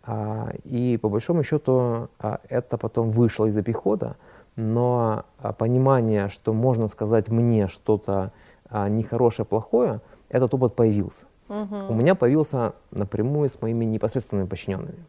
А, 0.04 0.52
и 0.64 0.98
по 0.98 1.10
большому 1.10 1.44
счету 1.44 2.10
а, 2.20 2.40
это 2.48 2.78
потом 2.78 3.12
вышло 3.12 3.46
из 3.46 3.58
обихода, 3.58 4.16
но 4.56 5.26
а, 5.40 5.54
понимание, 5.54 6.30
что 6.30 6.54
можно 6.54 6.88
сказать 6.88 7.30
мне 7.30 7.68
что-то 7.68 8.32
а, 8.70 8.88
нехорошее, 8.88 9.46
плохое, 9.46 10.02
этот 10.30 10.54
опыт 10.54 10.76
появился. 10.76 11.26
Угу. 11.50 11.76
У 11.90 11.94
меня 11.94 12.16
появился 12.16 12.74
напрямую 12.92 13.50
с 13.50 13.62
моими 13.62 13.86
непосредственными 13.86 14.48
подчиненными. 14.48 15.06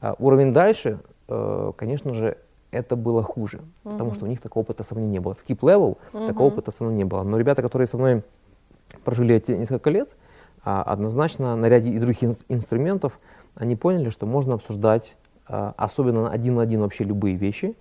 А 0.00 0.14
уровень 0.18 0.52
дальше, 0.52 1.00
э, 1.28 1.72
конечно 1.76 2.14
же, 2.14 2.36
это 2.70 2.96
было 2.96 3.22
хуже, 3.22 3.58
uh-huh. 3.58 3.92
потому 3.92 4.14
что 4.14 4.24
у 4.24 4.28
них 4.28 4.40
такого 4.40 4.62
опыта 4.62 4.82
со 4.82 4.94
мной 4.94 5.08
не 5.08 5.18
было. 5.18 5.32
Skip 5.32 5.60
level, 5.60 5.98
uh-huh. 6.12 6.26
такого 6.26 6.46
опыта 6.46 6.70
со 6.70 6.84
мной 6.84 6.96
не 6.96 7.04
было. 7.04 7.22
Но 7.22 7.38
ребята, 7.38 7.62
которые 7.62 7.86
со 7.86 7.98
мной 7.98 8.22
прожили 9.04 9.34
эти 9.34 9.52
несколько 9.52 9.90
лет, 9.90 10.08
а, 10.64 10.82
однозначно 10.82 11.56
на 11.56 11.66
ряде 11.66 11.90
и 11.90 11.98
других 11.98 12.22
ин- 12.22 12.34
инструментов, 12.48 13.18
они 13.54 13.76
поняли, 13.76 14.10
что 14.10 14.26
можно 14.26 14.54
обсуждать, 14.54 15.16
а, 15.46 15.74
особенно 15.76 16.30
один 16.30 16.56
на 16.56 16.62
один 16.62 16.80
вообще 16.80 17.04
любые 17.04 17.36
вещи. 17.36 17.76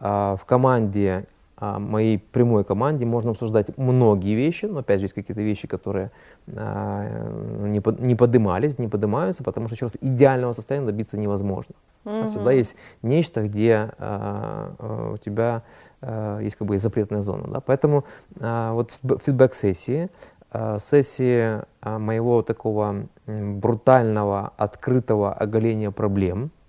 А, 0.00 0.36
в 0.36 0.44
команде 0.44 1.26
а, 1.56 1.78
моей 1.78 2.18
прямой 2.18 2.64
команде 2.64 3.06
можно 3.06 3.30
обсуждать 3.30 3.76
многие 3.78 4.34
вещи, 4.34 4.64
но 4.64 4.80
опять 4.80 4.98
же 4.98 5.04
есть 5.04 5.14
какие-то 5.14 5.42
вещи, 5.42 5.68
которые 5.68 6.10
а, 6.56 7.30
не, 7.66 7.80
под, 7.80 8.00
не 8.00 8.16
поднимались, 8.16 8.78
не 8.78 8.88
поднимаются, 8.88 9.44
потому 9.44 9.68
что, 9.68 9.76
еще 9.76 9.86
раз, 9.86 9.96
идеального 10.00 10.54
состояния 10.54 10.86
добиться 10.86 11.16
невозможно. 11.16 11.74
Mm-hmm. 12.04 12.28
Всегда 12.28 12.52
есть 12.52 12.76
нечто, 13.02 13.42
где 13.42 13.90
а, 13.98 15.12
у 15.14 15.18
тебя 15.18 15.62
а, 16.00 16.38
есть 16.40 16.56
как 16.56 16.66
бы 16.66 16.78
запретная 16.78 17.22
зона. 17.22 17.48
Да? 17.48 17.60
Поэтому 17.60 18.04
а, 18.40 18.72
вот 18.72 18.92
фидбэк-сессии, 19.24 20.08
а, 20.50 20.78
сессии 20.78 21.62
а, 21.80 21.98
моего 21.98 22.42
такого 22.42 23.06
брутального, 23.26 24.52
открытого 24.56 25.32
оголения 25.32 25.90
проблем– 25.90 26.50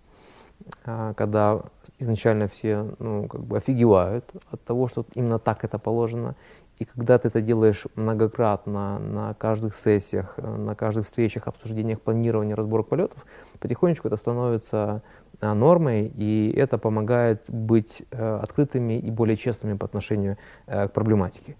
а, 0.85 1.13
когда 1.13 1.61
изначально 1.99 2.47
все 2.47 2.95
ну, 2.99 3.27
как 3.27 3.41
бы 3.41 3.57
офигевают 3.57 4.25
от 4.51 4.63
того, 4.63 4.87
что 4.87 5.05
именно 5.13 5.39
так 5.39 5.63
это 5.63 5.79
положено. 5.79 6.35
И 6.79 6.85
когда 6.85 7.17
ты 7.17 7.27
это 7.27 7.41
делаешь 7.41 7.85
многократно 7.95 8.99
на 8.99 9.33
каждых 9.35 9.75
сессиях, 9.75 10.37
на 10.37 10.75
каждых 10.75 11.05
встречах, 11.05 11.47
обсуждениях, 11.47 12.01
планировании, 12.01 12.53
разборах 12.53 12.87
полетов, 12.87 13.25
потихонечку 13.59 14.07
это 14.07 14.17
становится 14.17 15.01
нормой, 15.53 16.11
и 16.15 16.53
это 16.55 16.77
помогает 16.77 17.43
быть 17.47 18.03
э, 18.11 18.39
открытыми 18.41 18.99
и 18.99 19.11
более 19.11 19.35
честными 19.35 19.77
по 19.77 19.85
отношению 19.85 20.37
э, 20.67 20.87
к 20.87 20.93
проблематике. 20.93 21.55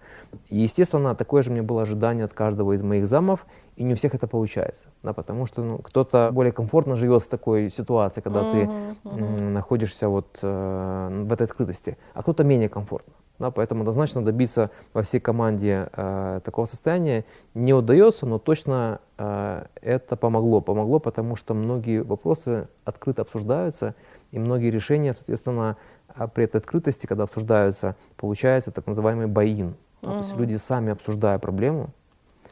И, 0.50 0.60
естественно, 0.60 1.16
такое 1.16 1.44
же 1.44 1.52
мне 1.52 1.62
было 1.62 1.82
ожидание 1.82 2.26
от 2.26 2.34
каждого 2.34 2.74
из 2.74 2.82
моих 2.82 3.08
замов, 3.08 3.46
и 3.76 3.84
не 3.84 3.94
у 3.94 3.96
всех 3.98 4.16
это 4.16 4.28
получается, 4.28 4.88
да, 5.02 5.14
потому 5.14 5.46
что 5.46 5.64
ну, 5.64 5.78
кто-то 5.80 6.30
более 6.32 6.54
комфортно 6.54 6.96
живет 6.96 7.24
с 7.24 7.28
такой 7.28 7.72
ситуацией, 7.72 8.24
когда 8.24 8.42
uh-huh, 8.42 8.52
ты 8.52 9.10
uh-huh. 9.10 9.50
находишься 9.50 10.10
вот 10.10 10.40
э, 10.42 11.24
в 11.26 11.34
этой 11.34 11.48
открытости, 11.48 11.98
а 12.14 12.22
кто-то 12.22 12.44
менее 12.44 12.70
комфортно. 12.70 13.14
Да, 13.44 13.52
поэтому 13.52 13.82
однозначно 13.82 14.24
добиться 14.24 14.72
во 14.94 15.04
всей 15.04 15.20
команде 15.20 15.90
э, 15.92 16.40
такого 16.46 16.64
состояния 16.64 17.26
не 17.54 17.74
удается, 17.74 18.26
но 18.26 18.40
точно 18.40 19.02
э, 19.18 19.66
это 19.82 20.16
помогло. 20.16 20.62
Помогло, 20.62 21.00
потому 21.00 21.36
что 21.36 21.54
многие 21.54 22.04
вопросы 22.04 22.70
открыто 22.86 23.24
обсуждаются, 23.24 23.96
и 24.32 24.40
многие 24.40 24.70
решения, 24.72 25.12
соответственно, 25.12 25.76
а 26.08 26.30
при 26.30 26.46
этой 26.46 26.56
открытости, 26.56 27.06
когда 27.06 27.26
обсуждаются, 27.26 27.98
получается 28.16 28.72
так 28.72 28.88
называемый 28.88 29.28
боин. 29.28 29.76
Uh-huh. 30.02 30.12
То 30.12 30.18
есть 30.20 30.38
люди 30.38 30.56
сами 30.56 30.94
обсуждая 30.94 31.38
проблему, 31.38 31.90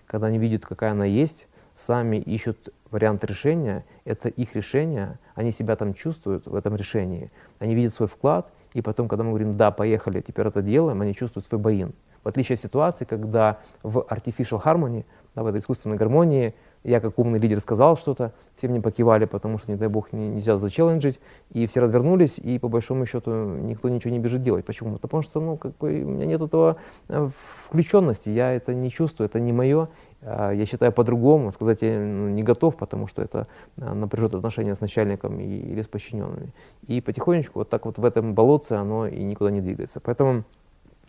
когда 0.07 0.27
они 0.27 0.39
видят, 0.39 0.65
какая 0.65 0.91
она 0.91 1.05
есть, 1.05 1.47
сами 1.73 2.17
ищут 2.17 2.73
вариант 2.89 3.23
решения, 3.23 3.85
это 4.03 4.27
их 4.27 4.57
решение, 4.57 5.19
они 5.35 5.51
себя 5.51 5.77
там 5.77 5.93
чувствуют 5.93 6.47
в 6.47 6.53
этом 6.53 6.75
решении, 6.75 7.31
они 7.59 7.75
видят 7.75 7.93
свой 7.93 8.09
вклад, 8.09 8.51
и 8.73 8.81
потом, 8.81 9.07
когда 9.07 9.23
мы 9.23 9.29
говорим, 9.31 9.57
да, 9.57 9.71
поехали, 9.71 10.21
теперь 10.21 10.47
это 10.47 10.61
делаем, 10.61 11.01
они 11.01 11.13
чувствуют 11.13 11.45
свой 11.45 11.59
боин. 11.59 11.93
В 12.23 12.27
отличие 12.27 12.55
от 12.55 12.61
ситуации, 12.61 13.05
когда 13.05 13.59
в 13.81 13.99
artificial 14.09 14.61
harmony, 14.63 15.05
да, 15.35 15.43
в 15.43 15.47
этой 15.47 15.59
искусственной 15.59 15.97
гармонии, 15.97 16.53
я 16.83 16.99
как 16.99 17.19
умный 17.19 17.39
лидер 17.39 17.59
сказал 17.59 17.95
что-то, 17.95 18.33
все 18.57 18.67
мне 18.67 18.81
покивали, 18.81 19.25
потому 19.25 19.57
что, 19.57 19.71
не 19.71 19.77
дай 19.77 19.87
бог, 19.87 20.13
не, 20.13 20.29
нельзя 20.29 20.57
зачелленджить, 20.57 21.19
и 21.51 21.67
все 21.67 21.79
развернулись, 21.79 22.37
и 22.37 22.59
по 22.59 22.69
большому 22.69 23.05
счету 23.05 23.31
никто 23.31 23.89
ничего 23.89 24.11
не 24.11 24.19
бежит 24.19 24.43
делать. 24.43 24.65
Почему? 24.65 24.97
Потому 24.97 25.23
что, 25.23 25.39
ну, 25.39 25.57
как 25.57 25.77
бы, 25.77 26.03
у 26.03 26.09
меня 26.09 26.25
нет 26.25 26.41
этого 26.41 26.77
э, 27.07 27.29
включенности, 27.65 28.29
я 28.29 28.51
это 28.51 28.73
не 28.73 28.89
чувствую, 28.89 29.27
это 29.27 29.39
не 29.39 29.53
мое, 29.53 29.89
я 30.23 30.65
считаю 30.65 30.91
по-другому, 30.91 31.51
сказать 31.51 31.81
я 31.81 31.99
ну, 31.99 32.29
не 32.29 32.43
готов, 32.43 32.75
потому 32.75 33.07
что 33.07 33.21
это 33.21 33.47
а, 33.77 33.93
напряжет 33.93 34.35
отношения 34.35 34.75
с 34.75 34.79
начальником 34.79 35.39
или 35.39 35.81
с 35.81 35.87
подчиненными. 35.87 36.53
И 36.87 37.01
потихонечку 37.01 37.59
вот 37.59 37.69
так 37.69 37.85
вот 37.85 37.97
в 37.97 38.05
этом 38.05 38.35
болотце 38.35 38.73
оно 38.73 39.07
и 39.07 39.23
никуда 39.23 39.49
не 39.49 39.61
двигается. 39.61 39.99
Поэтому 39.99 40.43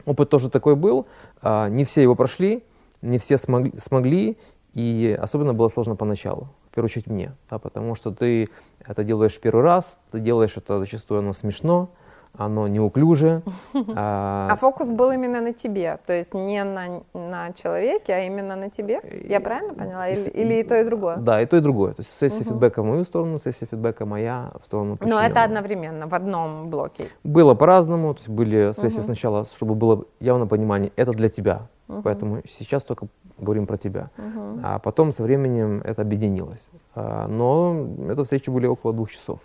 опыт 0.07 0.31
тоже 0.31 0.49
такой 0.49 0.77
был, 0.77 1.07
а, 1.43 1.69
не 1.69 1.85
все 1.85 2.03
его 2.03 2.15
прошли, 2.15 2.65
не 3.03 3.19
все 3.19 3.37
смогли, 3.37 3.73
смогли 3.79 4.39
и 4.75 5.17
особенно 5.21 5.53
было 5.53 5.69
сложно 5.69 5.97
поначалу, 5.97 6.49
в 6.71 6.75
первую 6.75 6.87
очередь 6.87 7.07
мне, 7.07 7.33
да, 7.51 7.59
потому 7.59 7.95
что 7.95 8.11
ты 8.11 8.49
это 8.81 9.05
делаешь 9.05 9.39
первый 9.39 9.63
раз, 9.63 10.01
ты 10.11 10.21
делаешь 10.21 10.57
это 10.57 10.79
зачастую 10.79 11.19
оно 11.19 11.35
смешно, 11.35 11.91
оно 12.37 12.69
неуклюже. 12.69 13.43
А, 13.95 14.49
а 14.51 14.57
фокус 14.57 14.89
был 14.89 15.11
именно 15.11 15.41
на 15.41 15.53
тебе, 15.53 15.99
то 16.07 16.13
есть 16.13 16.35
не 16.35 16.65
на, 16.65 17.03
на 17.15 17.53
человеке, 17.53 18.15
а 18.15 18.21
именно 18.21 18.57
на 18.57 18.71
тебе? 18.71 19.01
Я 19.29 19.41
правильно 19.41 19.75
поняла? 19.75 20.09
Или, 20.09 20.31
или 20.31 20.55
и 20.61 20.63
то, 20.63 20.81
и 20.81 20.85
другое? 20.85 21.17
Да, 21.17 21.43
и 21.43 21.47
то, 21.47 21.57
и 21.57 21.61
другое. 21.61 21.93
То 21.93 22.03
есть 22.03 22.17
сессия 22.17 22.43
угу. 22.43 22.51
фидбэка 22.51 22.83
в 22.83 22.87
мою 22.87 23.05
сторону, 23.05 23.39
сессия 23.39 23.67
фидбэка 23.67 24.07
моя 24.07 24.53
в 24.63 24.67
сторону 24.67 24.99
Но 25.01 25.21
это 25.21 25.43
одновременно, 25.43 26.07
в 26.07 26.15
одном 26.15 26.71
блоке? 26.71 27.09
Было 27.25 27.55
по-разному. 27.55 28.15
То 28.15 28.21
есть 28.21 28.29
были 28.29 28.73
сессии 28.81 28.99
угу. 28.99 29.07
сначала, 29.07 29.47
чтобы 29.57 29.75
было 29.75 30.05
явно 30.21 30.47
понимание, 30.47 30.93
это 30.97 31.13
для 31.13 31.29
тебя. 31.29 31.63
Угу. 31.89 32.03
Поэтому 32.03 32.43
сейчас 32.49 32.83
только 32.83 33.07
говорим 33.39 33.67
про 33.67 33.77
тебя. 33.77 34.11
Угу. 34.17 34.61
А 34.63 34.79
потом 34.79 35.13
со 35.13 35.23
временем 35.23 35.83
это 35.85 36.03
объединилось. 36.03 36.67
А, 36.95 37.27
но 37.27 37.87
это 38.09 38.25
встречи 38.25 38.51
были 38.51 38.67
около 38.67 38.93
двух 38.93 39.11
часов. 39.11 39.41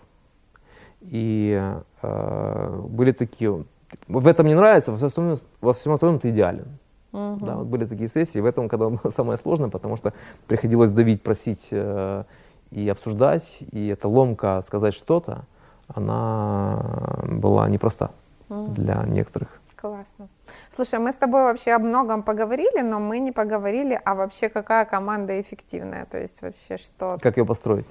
И 1.09 1.73
э, 2.01 2.81
были 2.89 3.11
такие, 3.11 3.63
в 4.07 4.27
этом 4.27 4.47
не 4.47 4.55
нравится, 4.55 4.91
во 4.91 5.09
всем, 5.09 5.35
во 5.61 5.73
всем 5.73 5.93
остальном 5.93 6.19
ты 6.19 6.29
идеален. 6.29 6.67
Uh-huh. 7.13 7.45
Да, 7.45 7.55
вот 7.55 7.67
были 7.67 7.85
такие 7.85 8.09
сессии, 8.09 8.39
в 8.39 8.45
этом, 8.45 8.67
когда 8.67 8.89
было 8.89 9.09
самое 9.09 9.37
сложное, 9.37 9.69
потому 9.69 9.95
что 9.97 10.13
приходилось 10.47 10.91
давить, 10.91 11.23
просить 11.23 11.65
э, 11.71 12.23
и 12.71 12.89
обсуждать, 12.89 13.59
и 13.71 13.87
эта 13.87 14.07
ломка 14.07 14.61
сказать 14.65 14.93
что-то, 14.93 15.45
она 15.87 17.23
была 17.23 17.69
непроста 17.69 18.11
uh-huh. 18.49 18.73
для 18.73 19.03
некоторых. 19.05 19.61
Классно. 19.77 20.27
Слушай, 20.75 20.99
мы 20.99 21.11
с 21.11 21.15
тобой 21.15 21.43
вообще 21.43 21.71
о 21.71 21.79
многом 21.79 22.23
поговорили, 22.23 22.81
но 22.81 22.99
мы 22.99 23.19
не 23.19 23.31
поговорили, 23.31 23.99
а 24.03 24.15
вообще 24.15 24.49
какая 24.49 24.85
команда 24.85 25.39
эффективная, 25.39 26.05
то 26.05 26.17
есть 26.17 26.41
вообще 26.41 26.77
что... 26.77 27.17
Как 27.21 27.37
ее 27.37 27.45
построить? 27.45 27.85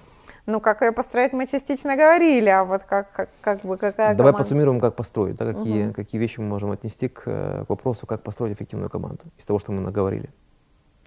Ну, 0.46 0.60
как 0.60 0.82
ее 0.82 0.92
построить, 0.92 1.32
мы 1.32 1.48
частично 1.48 1.96
говорили, 1.96 2.48
а 2.48 2.64
вот 2.64 2.84
как, 2.84 3.10
как, 3.10 3.28
как 3.40 3.62
бы 3.62 3.76
какая 3.76 4.14
Давай 4.14 4.32
команда? 4.32 4.38
посуммируем, 4.38 4.80
как 4.80 4.94
построить, 4.94 5.36
да, 5.36 5.52
какие, 5.52 5.86
угу. 5.86 5.94
какие 5.94 6.20
вещи 6.20 6.38
мы 6.38 6.46
можем 6.46 6.70
отнести 6.70 7.08
к, 7.08 7.24
к 7.24 7.66
вопросу, 7.68 8.06
как 8.06 8.22
построить 8.22 8.56
эффективную 8.56 8.88
команду 8.88 9.24
из 9.38 9.44
того, 9.44 9.58
что 9.58 9.72
мы 9.72 9.80
наговорили. 9.80 10.30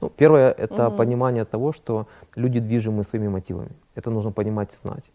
Ну, 0.02 0.10
первое– 0.10 0.52
это 0.58 0.90
угу. 0.90 0.98
понимание 0.98 1.46
того, 1.46 1.72
что 1.72 2.08
люди 2.36 2.60
движимы 2.60 3.04
своими 3.06 3.30
мотивами. 3.30 3.72
Это 3.96 4.10
нужно 4.10 4.32
понимать 4.32 4.74
и 4.74 4.76
знать. 4.76 5.06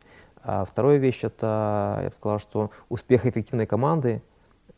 А 0.42 0.64
вторая 0.64 0.96
вещь– 0.96 1.20
это, 1.22 2.00
я 2.02 2.08
бы 2.08 2.14
сказал, 2.14 2.38
что 2.38 2.70
успех 2.88 3.26
эффективной 3.26 3.66
команды 3.66 4.22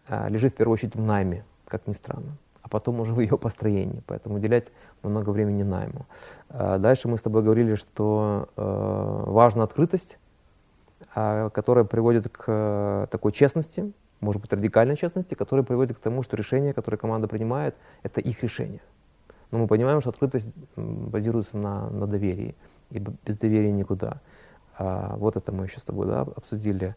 а, 0.09 0.29
лежит 0.29 0.55
в 0.55 0.57
первую 0.57 0.75
очередь 0.75 0.97
в 0.97 1.01
найме, 1.01 1.45
как 1.69 1.87
ни 1.87 1.93
странно 1.93 2.37
а 2.67 2.69
потом 2.69 2.99
уже 2.99 3.15
в 3.15 3.21
ее 3.21 3.39
построении. 3.39 4.03
Поэтому 4.07 4.35
уделять 4.35 4.73
много 5.03 5.31
времени 5.31 5.63
найму. 5.63 6.07
А 6.49 6.79
дальше 6.79 7.09
мы 7.09 7.17
с 7.17 7.23
тобой 7.23 7.43
говорили, 7.43 7.75
что 7.75 8.49
э, 8.57 9.25
важна 9.27 9.65
открытость, 9.65 10.19
а, 11.15 11.51
которая 11.51 11.85
приводит 11.85 12.29
к 12.29 12.45
э, 12.47 13.07
такой 13.11 13.33
честности, 13.33 13.93
может 14.21 14.41
быть, 14.41 14.53
радикальной 14.53 14.97
честности, 14.97 15.35
которая 15.35 15.65
приводит 15.65 15.97
к 15.99 16.01
тому, 16.01 16.23
что 16.23 16.37
решение, 16.37 16.73
которое 16.73 16.97
команда 16.97 17.29
принимает, 17.29 17.75
это 18.03 18.21
их 18.21 18.43
решение. 18.43 18.81
Но 19.51 19.59
мы 19.59 19.67
понимаем, 19.67 20.01
что 20.01 20.11
открытость 20.11 20.49
базируется 20.77 21.57
на, 21.57 21.89
на 21.91 22.07
доверии, 22.07 22.57
и 22.91 22.99
без 22.99 23.37
доверия 23.37 23.73
никуда. 23.73 24.21
А, 24.79 25.17
вот 25.17 25.37
это 25.37 25.53
мы 25.53 25.65
еще 25.65 25.81
с 25.81 25.85
тобой 25.85 26.07
да, 26.07 26.23
обсудили. 26.23 26.95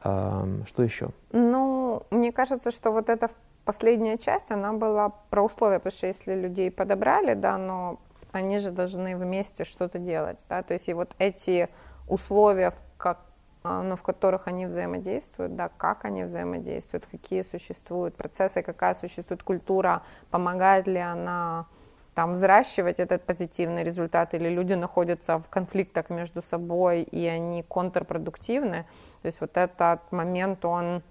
Что 0.00 0.84
еще? 0.84 1.10
Ну, 1.32 2.04
мне 2.10 2.30
кажется, 2.30 2.70
что 2.70 2.92
вот 2.92 3.08
это 3.08 3.30
последняя 3.68 4.16
часть, 4.16 4.50
она 4.50 4.72
была 4.72 5.10
про 5.28 5.42
условия, 5.42 5.78
потому 5.78 5.94
что 5.94 6.06
если 6.06 6.34
людей 6.34 6.70
подобрали, 6.70 7.34
да, 7.34 7.58
но 7.58 8.00
они 8.32 8.56
же 8.56 8.70
должны 8.70 9.14
вместе 9.14 9.64
что-то 9.64 9.98
делать, 9.98 10.38
да, 10.48 10.62
то 10.62 10.72
есть 10.72 10.88
и 10.88 10.94
вот 10.94 11.14
эти 11.18 11.68
условия, 12.08 12.72
как, 12.96 13.18
а, 13.62 13.82
ну, 13.82 13.94
в 13.96 14.00
которых 14.00 14.48
они 14.48 14.64
взаимодействуют, 14.64 15.54
да, 15.54 15.68
как 15.76 16.06
они 16.06 16.22
взаимодействуют, 16.22 17.04
какие 17.10 17.42
существуют 17.42 18.16
процессы, 18.16 18.62
какая 18.62 18.94
существует 18.94 19.42
культура, 19.42 20.00
помогает 20.30 20.86
ли 20.86 21.00
она 21.00 21.66
там 22.14 22.32
взращивать 22.32 22.98
этот 22.98 23.26
позитивный 23.26 23.84
результат, 23.84 24.32
или 24.32 24.48
люди 24.48 24.72
находятся 24.72 25.40
в 25.40 25.48
конфликтах 25.50 26.08
между 26.08 26.40
собой, 26.40 27.02
и 27.02 27.26
они 27.26 27.62
контрпродуктивны. 27.64 28.86
То 29.20 29.26
есть 29.26 29.42
вот 29.42 29.58
этот 29.58 30.10
момент, 30.10 30.64
он, 30.64 31.02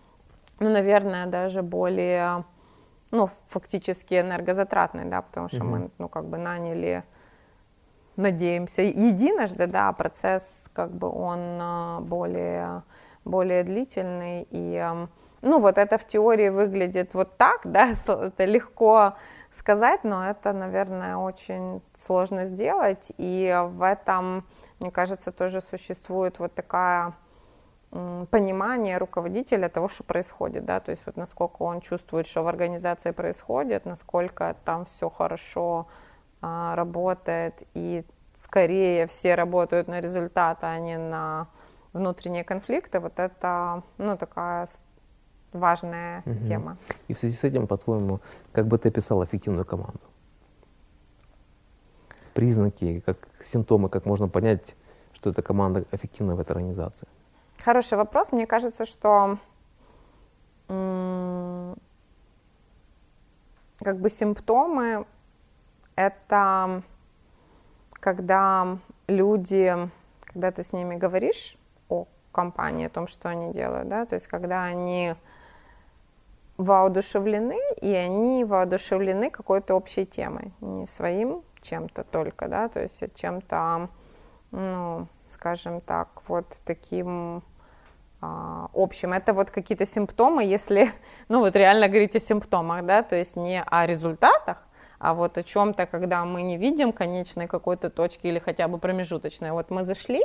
ну, 0.60 0.70
наверное, 0.70 1.28
даже 1.28 1.62
более, 1.62 2.44
ну, 3.12 3.30
фактически 3.50 4.16
энергозатратный, 4.20 5.06
да, 5.06 5.22
потому 5.22 5.50
что 5.50 5.58
mm-hmm. 5.58 5.64
мы, 5.64 5.92
ну, 5.98 6.10
как 6.10 6.26
бы 6.26 6.38
наняли, 6.38 7.04
надеемся, 8.16 8.82
единожды, 8.82 9.68
да, 9.68 9.92
процесс, 9.94 10.70
как 10.74 10.92
бы, 10.92 11.10
он 11.10 11.40
а, 11.62 12.00
более, 12.02 12.84
более 13.24 13.64
длительный, 13.64 14.48
и, 14.50 14.94
ну, 15.42 15.60
вот 15.60 15.78
это 15.78 15.98
в 15.98 16.08
теории 16.08 16.50
выглядит 16.50 17.14
вот 17.14 17.38
так, 17.38 17.62
да, 17.64 17.94
это 18.08 18.46
легко 18.46 19.14
сказать, 19.58 20.04
но 20.04 20.28
это, 20.30 20.54
наверное, 20.54 21.18
очень 21.18 21.82
сложно 21.96 22.46
сделать. 22.46 23.12
И 23.18 23.56
в 23.70 23.84
этом, 23.84 24.46
мне 24.80 24.92
кажется, 24.92 25.32
тоже 25.32 25.62
существует 25.62 26.40
вот 26.40 26.54
такая 26.54 27.14
понимание 27.90 28.98
руководителя 28.98 29.70
того, 29.70 29.88
что 29.88 30.04
происходит, 30.04 30.66
да, 30.66 30.80
то 30.80 30.92
есть 30.92 31.02
вот 31.06 31.16
насколько 31.16 31.64
он 31.64 31.82
чувствует, 31.82 32.28
что 32.28 32.44
в 32.44 32.48
организации 32.48 33.12
происходит, 33.12 33.86
насколько 33.86 34.56
там 34.66 34.86
все 34.86 35.10
хорошо 35.10 35.88
а, 36.42 36.76
работает, 36.76 37.64
и 37.74 38.04
скорее 38.36 39.08
все 39.08 39.36
работают 39.36 39.88
на 39.88 40.02
результат, 40.02 40.60
а 40.62 40.78
не 40.80 40.98
на 40.98 41.48
внутренние 41.94 42.44
конфликты, 42.44 43.00
вот 43.00 43.14
это, 43.18 43.84
ну, 43.98 44.18
такая 44.18 44.68
важная 45.54 46.24
угу. 46.26 46.46
тема. 46.46 46.78
И 47.08 47.14
в 47.14 47.20
связи 47.20 47.36
с 47.36 47.44
этим, 47.44 47.68
по-твоему, 47.68 48.20
как 48.52 48.68
бы 48.68 48.78
ты 48.78 48.90
описал 48.90 49.24
эффективную 49.24 49.66
команду? 49.66 50.00
Признаки, 52.34 53.02
как 53.06 53.28
симптомы, 53.44 53.90
как 53.90 54.06
можно 54.06 54.28
понять, 54.28 54.76
что 55.14 55.32
эта 55.32 55.42
команда 55.42 55.86
эффективна 55.92 56.36
в 56.36 56.40
этой 56.40 56.52
организации? 56.52 57.08
Хороший 57.64 57.98
вопрос. 57.98 58.32
Мне 58.32 58.48
кажется, 58.48 58.86
что 58.86 59.38
как 63.80 64.00
бы 64.00 64.10
симптомы 64.10 65.06
это 65.96 66.84
когда 67.92 68.78
люди, 69.08 69.90
когда 70.22 70.52
ты 70.52 70.64
с 70.64 70.74
ними 70.74 70.96
говоришь 70.96 71.58
о 71.90 72.06
компании, 72.32 72.86
о 72.86 72.90
том, 72.90 73.08
что 73.08 73.30
они 73.30 73.54
делают, 73.54 73.88
да, 73.88 74.06
то 74.06 74.16
есть 74.16 74.28
когда 74.28 74.64
они 74.64 75.16
воодушевлены, 76.58 77.60
и 77.82 77.94
они 77.94 78.44
воодушевлены 78.44 79.30
какой-то 79.30 79.76
общей 79.76 80.06
темой, 80.06 80.52
не 80.62 80.88
своим 80.88 81.44
чем-то 81.62 82.04
только, 82.04 82.48
да, 82.48 82.68
то 82.68 82.82
есть 82.82 83.04
чем-то, 83.16 83.90
ну, 84.52 85.08
скажем 85.30 85.82
так, 85.82 86.08
вот 86.28 86.46
таким 86.66 87.44
а, 88.22 88.70
общим. 88.74 89.14
Это 89.14 89.34
вот 89.34 89.52
какие-то 89.52 89.86
симптомы, 89.86 90.44
если, 90.44 90.92
ну, 91.30 91.40
вот 91.40 91.56
реально 91.56 91.88
говорить 91.88 92.16
о 92.16 92.20
симптомах, 92.20 92.86
да, 92.86 93.04
то 93.04 93.16
есть 93.16 93.36
не 93.36 93.62
о 93.62 93.86
результатах, 93.86 94.58
а 95.00 95.14
вот 95.14 95.38
о 95.38 95.44
чем-то, 95.44 95.86
когда 95.86 96.26
мы 96.26 96.42
не 96.42 96.58
видим 96.58 96.92
конечной 96.92 97.48
какой-то 97.48 97.90
точки 97.90 98.28
или 98.28 98.40
хотя 98.40 98.68
бы 98.68 98.80
промежуточной. 98.80 99.52
Вот 99.52 99.70
мы 99.70 99.84
зашли 99.84 100.24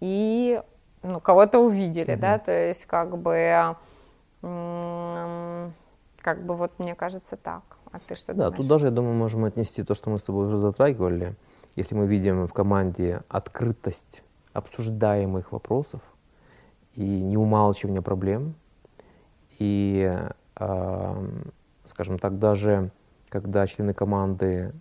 и, 0.00 0.60
ну, 1.02 1.20
кого-то 1.20 1.60
увидели, 1.60 2.14
mm-hmm. 2.14 2.20
да, 2.20 2.38
то 2.38 2.52
есть 2.52 2.86
как 2.86 3.16
бы 3.16 3.76
как 6.22 6.44
бы 6.44 6.54
вот 6.54 6.78
мне 6.78 6.94
кажется 6.94 7.36
так. 7.36 7.62
А 7.90 7.98
ты 8.06 8.14
что 8.14 8.34
да, 8.34 8.44
думаешь? 8.44 8.56
тут 8.56 8.66
даже, 8.66 8.86
я 8.86 8.92
думаю, 8.92 9.14
можем 9.14 9.44
отнести 9.44 9.82
то, 9.82 9.94
что 9.94 10.10
мы 10.10 10.18
с 10.18 10.22
тобой 10.22 10.46
уже 10.46 10.58
затрагивали. 10.58 11.34
Если 11.78 11.94
мы 11.94 12.08
видим 12.08 12.48
в 12.48 12.52
команде 12.52 13.20
открытость 13.28 14.24
обсуждаемых 14.52 15.52
вопросов 15.52 16.00
и 16.96 17.04
неумалчивание 17.04 18.02
проблем, 18.02 18.56
и, 19.60 20.12
э, 20.58 21.26
скажем 21.84 22.18
так, 22.18 22.40
даже 22.40 22.90
когда 23.28 23.64
члены 23.68 23.94
команды 23.94 24.72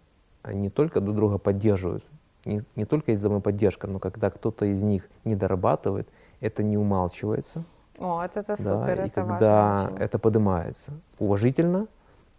не 0.51 0.71
только 0.71 0.99
друг 0.99 1.15
друга 1.15 1.37
поддерживают, 1.37 2.03
не, 2.45 2.63
не 2.75 2.85
только 2.85 3.11
есть 3.11 3.21
взаимоподдержка, 3.21 3.85
но 3.85 3.99
когда 3.99 4.31
кто-то 4.31 4.65
из 4.65 4.81
них 4.81 5.07
не 5.23 5.35
дорабатывает, 5.35 6.09
это 6.39 6.63
не 6.63 6.79
умалчивается– 6.79 7.63
о, 7.99 8.23
это, 8.23 8.41
это 8.41 8.55
супер, 8.57 8.85
да, 8.85 8.93
это 8.93 9.05
и 9.05 9.09
когда 9.09 9.91
это 9.97 10.19
поднимается. 10.19 10.91
Уважительно, 11.17 11.87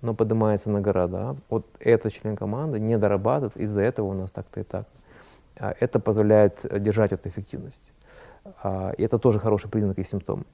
но 0.01 0.15
поднимается 0.15 0.71
на 0.71 0.81
города, 0.81 1.37
вот 1.49 1.67
этот 1.81 2.13
член 2.13 2.37
команды 2.37 2.79
не 2.79 2.97
дорабатывает, 2.99 3.57
из-за 3.57 3.81
этого 3.81 4.07
у 4.07 4.13
нас 4.13 4.31
так-то 4.31 4.61
и 4.61 4.63
так. 4.63 4.87
А 5.59 5.75
это 5.81 5.99
позволяет 5.99 6.61
держать 6.71 7.13
эту 7.13 7.29
эффективность. 7.29 7.93
А, 8.63 8.93
и 8.97 9.03
это 9.03 9.19
тоже 9.19 9.41
хороший 9.41 9.69
признак 9.69 9.99
и 9.99 10.05
симптом. 10.05 10.47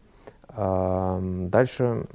А, 0.48 1.20
дальше 1.22 2.06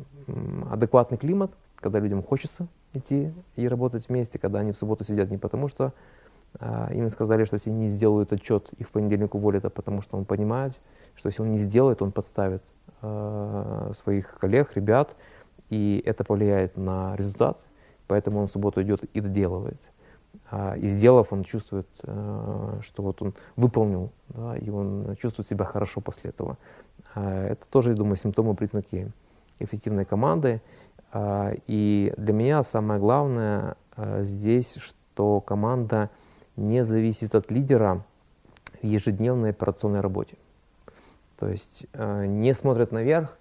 адекватный 0.72 1.18
климат, 1.18 1.52
когда 1.76 2.00
людям 2.00 2.24
хочется 2.24 2.68
идти 2.94 3.32
и 3.56 3.68
работать 3.68 4.10
вместе, 4.10 4.40
когда 4.40 4.60
они 4.60 4.72
в 4.72 4.78
субботу 4.78 5.04
сидят 5.04 5.30
не 5.30 5.38
потому, 5.38 5.68
что 5.68 5.94
им 6.92 7.08
сказали, 7.10 7.46
что 7.46 7.56
если 7.56 7.70
не 7.70 7.90
сделают 7.90 8.34
отчет 8.34 8.70
и 8.78 8.84
в 8.84 8.90
понедельник 8.90 9.36
уволят, 9.36 9.66
а 9.66 9.70
потому 9.70 10.02
что 10.02 10.18
он 10.18 10.26
понимает, 10.26 10.74
что 11.16 11.28
если 11.28 11.44
он 11.44 11.52
не 11.52 11.60
сделает, 11.60 12.02
он 12.02 12.12
подставит 12.12 12.64
своих 13.02 14.36
коллег, 14.40 14.72
ребят, 14.74 15.16
и 15.70 16.02
это 16.06 16.24
повлияет 16.24 16.78
на 16.78 17.16
результат, 17.16 17.58
поэтому 18.08 18.42
он 18.42 18.48
в 18.48 18.52
субботу 18.52 18.82
идет 18.82 19.04
и 19.04 19.22
доделывает. 19.22 19.80
А, 20.52 20.76
и 20.76 20.88
сделав, 20.88 21.32
он 21.32 21.44
чувствует, 21.44 21.88
э, 22.04 22.80
что 22.82 23.04
вот 23.04 23.22
он 23.22 23.34
выполнил, 23.56 24.12
да, 24.30 24.58
и 24.58 24.70
он 24.70 25.16
чувствует 25.22 25.48
себя 25.48 25.66
хорошо 25.66 26.02
после 26.02 26.32
этого. 26.32 26.58
А, 27.14 27.46
это 27.48 27.66
тоже, 27.70 27.92
я 27.92 27.96
думаю, 27.96 28.16
симптомы, 28.16 28.56
признаки 28.56 29.12
эффективной 29.60 30.06
команды. 30.06 30.62
А, 31.12 31.54
и 31.68 32.14
для 32.18 32.34
меня 32.34 32.64
самое 32.64 33.00
главное 33.00 33.76
э, 33.96 34.24
здесь, 34.24 34.76
что 34.76 35.42
команда 35.42 36.10
не 36.56 36.84
зависит 36.84 37.36
от 37.36 37.52
лидера 37.52 38.04
в 38.82 38.86
ежедневной 38.86 39.52
операционной 39.52 40.02
работе. 40.02 40.36
То 41.38 41.48
есть 41.48 41.86
э, 41.94 42.26
не 42.26 42.54
смотрят 42.54 42.92
наверх, 42.92 43.36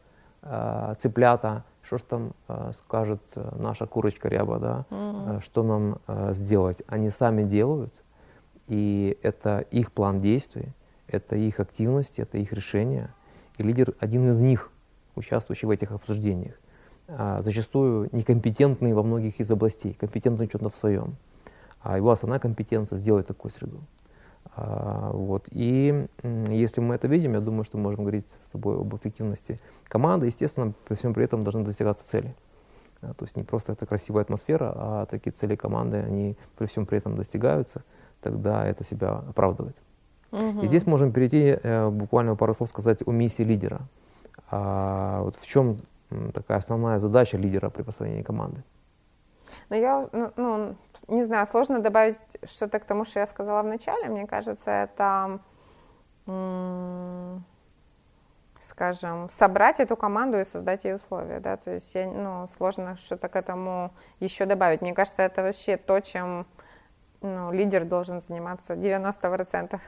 цыплята, 0.99 1.65
что 1.89 1.97
ж 1.97 2.03
там 2.03 2.33
э, 2.49 2.73
скажет 2.85 3.23
э, 3.35 3.57
наша 3.59 3.87
курочка 3.87 4.29
ряба, 4.29 4.59
да, 4.59 4.85
mm-hmm. 4.91 5.41
что 5.41 5.63
нам 5.63 5.99
э, 6.07 6.35
сделать. 6.35 6.83
Они 6.87 7.09
сами 7.09 7.45
делают, 7.45 7.95
и 8.67 9.17
это 9.23 9.61
их 9.71 9.91
план 9.93 10.21
действий, 10.21 10.69
это 11.07 11.37
их 11.37 11.61
активность, 11.61 12.19
это 12.19 12.37
их 12.37 12.53
решение. 12.53 13.09
И 13.57 13.63
лидер 13.63 13.95
один 14.01 14.31
из 14.31 14.39
них, 14.39 14.71
участвующий 15.17 15.67
в 15.67 15.71
этих 15.71 15.93
обсуждениях, 15.93 16.61
э, 17.07 17.39
зачастую 17.41 18.11
некомпетентный 18.13 18.93
во 18.93 19.03
многих 19.03 19.41
из 19.41 19.51
областей, 19.51 19.95
компетентный 19.95 20.47
что-то 20.47 20.69
в 20.69 20.77
своем. 20.77 21.17
А 21.81 21.97
его 21.97 22.11
основная 22.11 22.39
компетенция 22.39 22.99
сделать 22.99 23.27
такую 23.27 23.51
среду. 23.51 23.81
А, 24.61 25.11
вот. 25.13 25.47
И 25.51 26.07
если 26.49 26.81
мы 26.81 26.97
это 26.97 27.07
видим, 27.07 27.35
я 27.35 27.41
думаю, 27.41 27.65
что 27.65 27.77
мы 27.77 27.85
можем 27.85 28.05
говорить 28.05 28.27
с 28.47 28.51
тобой 28.51 28.77
об 28.77 28.95
эффективности 28.97 29.61
команды. 29.85 30.27
Естественно, 30.27 30.73
при 30.87 30.97
всем 30.97 31.15
при 31.15 31.25
этом 31.25 31.45
должны 31.45 31.65
достигаться 31.65 32.09
цели. 32.09 32.35
То 33.01 33.25
есть 33.25 33.37
не 33.37 33.45
просто 33.45 33.73
это 33.73 33.87
красивая 33.87 34.23
атмосфера, 34.23 34.73
а 34.75 35.07
такие 35.07 35.31
цели 35.31 35.55
команды, 35.55 35.99
они 35.99 36.37
при 36.57 36.67
всем 36.67 36.85
при 36.85 36.99
этом 36.99 37.17
достигаются, 37.17 37.85
тогда 38.21 38.67
это 38.67 38.83
себя 38.83 39.23
оправдывает. 39.29 39.77
Угу. 40.33 40.63
И 40.63 40.67
здесь 40.67 40.85
можем 40.85 41.13
перейти, 41.13 41.57
э, 41.63 41.89
буквально 41.91 42.35
пару 42.35 42.55
слов 42.55 42.69
сказать 42.69 42.99
о 43.07 43.13
миссии 43.13 43.45
лидера. 43.45 43.83
А, 44.51 45.23
вот 45.23 45.37
в 45.37 45.47
чем 45.47 45.79
такая 46.35 46.59
основная 46.59 46.99
задача 46.99 47.37
лидера 47.37 47.71
при 47.71 47.83
построении 47.83 48.23
команды? 48.23 48.65
Но 49.69 49.77
я, 49.77 50.09
ну, 50.13 50.33
ну, 50.37 50.77
не 51.09 51.25
знаю, 51.25 51.47
сложно 51.47 51.81
добавить 51.81 52.19
что-то 52.45 52.79
к 52.79 52.85
тому, 52.85 53.05
что 53.05 53.21
я 53.21 53.27
сказала 53.27 53.63
в 53.63 53.67
начале. 53.67 54.09
Мне 54.09 54.27
кажется, 54.27 54.71
это, 54.71 55.41
скажем, 58.63 59.29
собрать 59.29 59.81
эту 59.81 59.97
команду 59.97 60.39
и 60.39 60.45
создать 60.45 60.85
ей 60.85 60.95
условия, 60.95 61.41
да, 61.41 61.57
то 61.57 61.73
есть, 61.73 61.95
я, 61.95 62.07
ну, 62.07 62.47
сложно 62.57 62.97
что-то 62.97 63.29
к 63.29 63.37
этому 63.37 63.93
еще 64.21 64.47
добавить. 64.47 64.81
Мне 64.81 64.95
кажется, 64.95 65.23
это 65.23 65.43
вообще 65.43 65.77
то, 65.77 66.01
чем 66.01 66.47
ну, 67.21 67.53
лидер 67.53 67.85
должен 67.85 68.21
заниматься 68.21 68.75
90% 68.75 69.81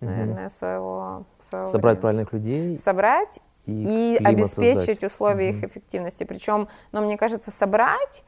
наверное, 0.00 0.48
своего, 0.48 1.24
своего 1.40 1.66
Собрать 1.66 1.98
времени. 1.98 2.00
правильных 2.00 2.32
людей. 2.32 2.78
Собрать 2.78 3.40
и, 3.66 4.16
и 4.18 4.24
обеспечить 4.24 4.86
создать. 4.86 5.04
условия 5.04 5.50
угу. 5.50 5.58
их 5.58 5.64
эффективности. 5.64 6.24
Причем, 6.24 6.68
ну, 6.92 7.02
мне 7.02 7.16
кажется, 7.16 7.50
собрать 7.50 8.24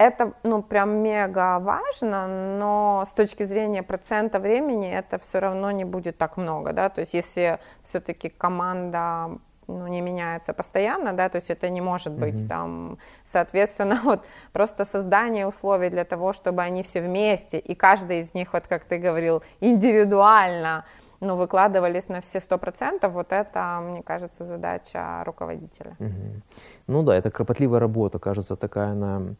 это, 0.00 0.32
ну, 0.44 0.62
прям 0.62 1.02
мега 1.02 1.58
важно, 1.58 2.26
но 2.26 3.04
с 3.06 3.12
точки 3.12 3.44
зрения 3.44 3.82
процента 3.82 4.38
времени 4.38 4.90
это 4.90 5.18
все 5.18 5.40
равно 5.40 5.70
не 5.72 5.84
будет 5.84 6.16
так 6.16 6.38
много, 6.38 6.72
да, 6.72 6.88
то 6.88 7.00
есть 7.00 7.12
если 7.12 7.58
все-таки 7.82 8.30
команда 8.30 9.30
ну, 9.66 9.86
не 9.88 10.00
меняется 10.00 10.54
постоянно, 10.54 11.12
да, 11.12 11.28
то 11.28 11.36
есть 11.36 11.50
это 11.50 11.68
не 11.68 11.82
может 11.82 12.14
быть 12.14 12.34
mm-hmm. 12.34 12.48
там, 12.48 12.98
соответственно, 13.26 14.00
вот 14.04 14.24
просто 14.52 14.86
создание 14.86 15.46
условий 15.46 15.90
для 15.90 16.04
того, 16.04 16.32
чтобы 16.32 16.62
они 16.62 16.82
все 16.82 17.02
вместе, 17.02 17.58
и 17.58 17.74
каждый 17.74 18.20
из 18.20 18.32
них, 18.32 18.54
вот 18.54 18.66
как 18.66 18.84
ты 18.84 18.96
говорил, 18.96 19.42
индивидуально, 19.60 20.84
ну, 21.20 21.36
выкладывались 21.36 22.08
на 22.08 22.22
все 22.22 22.40
сто 22.40 22.56
процентов, 22.56 23.12
вот 23.12 23.32
это, 23.32 23.80
мне 23.82 24.02
кажется, 24.02 24.44
задача 24.44 25.22
руководителя. 25.26 25.94
Mm-hmm. 25.98 26.42
Ну 26.86 27.02
да, 27.02 27.14
это 27.14 27.30
кропотливая 27.30 27.80
работа, 27.80 28.18
кажется, 28.18 28.56
такая 28.56 28.92
она 28.92 29.20
э, 29.20 29.34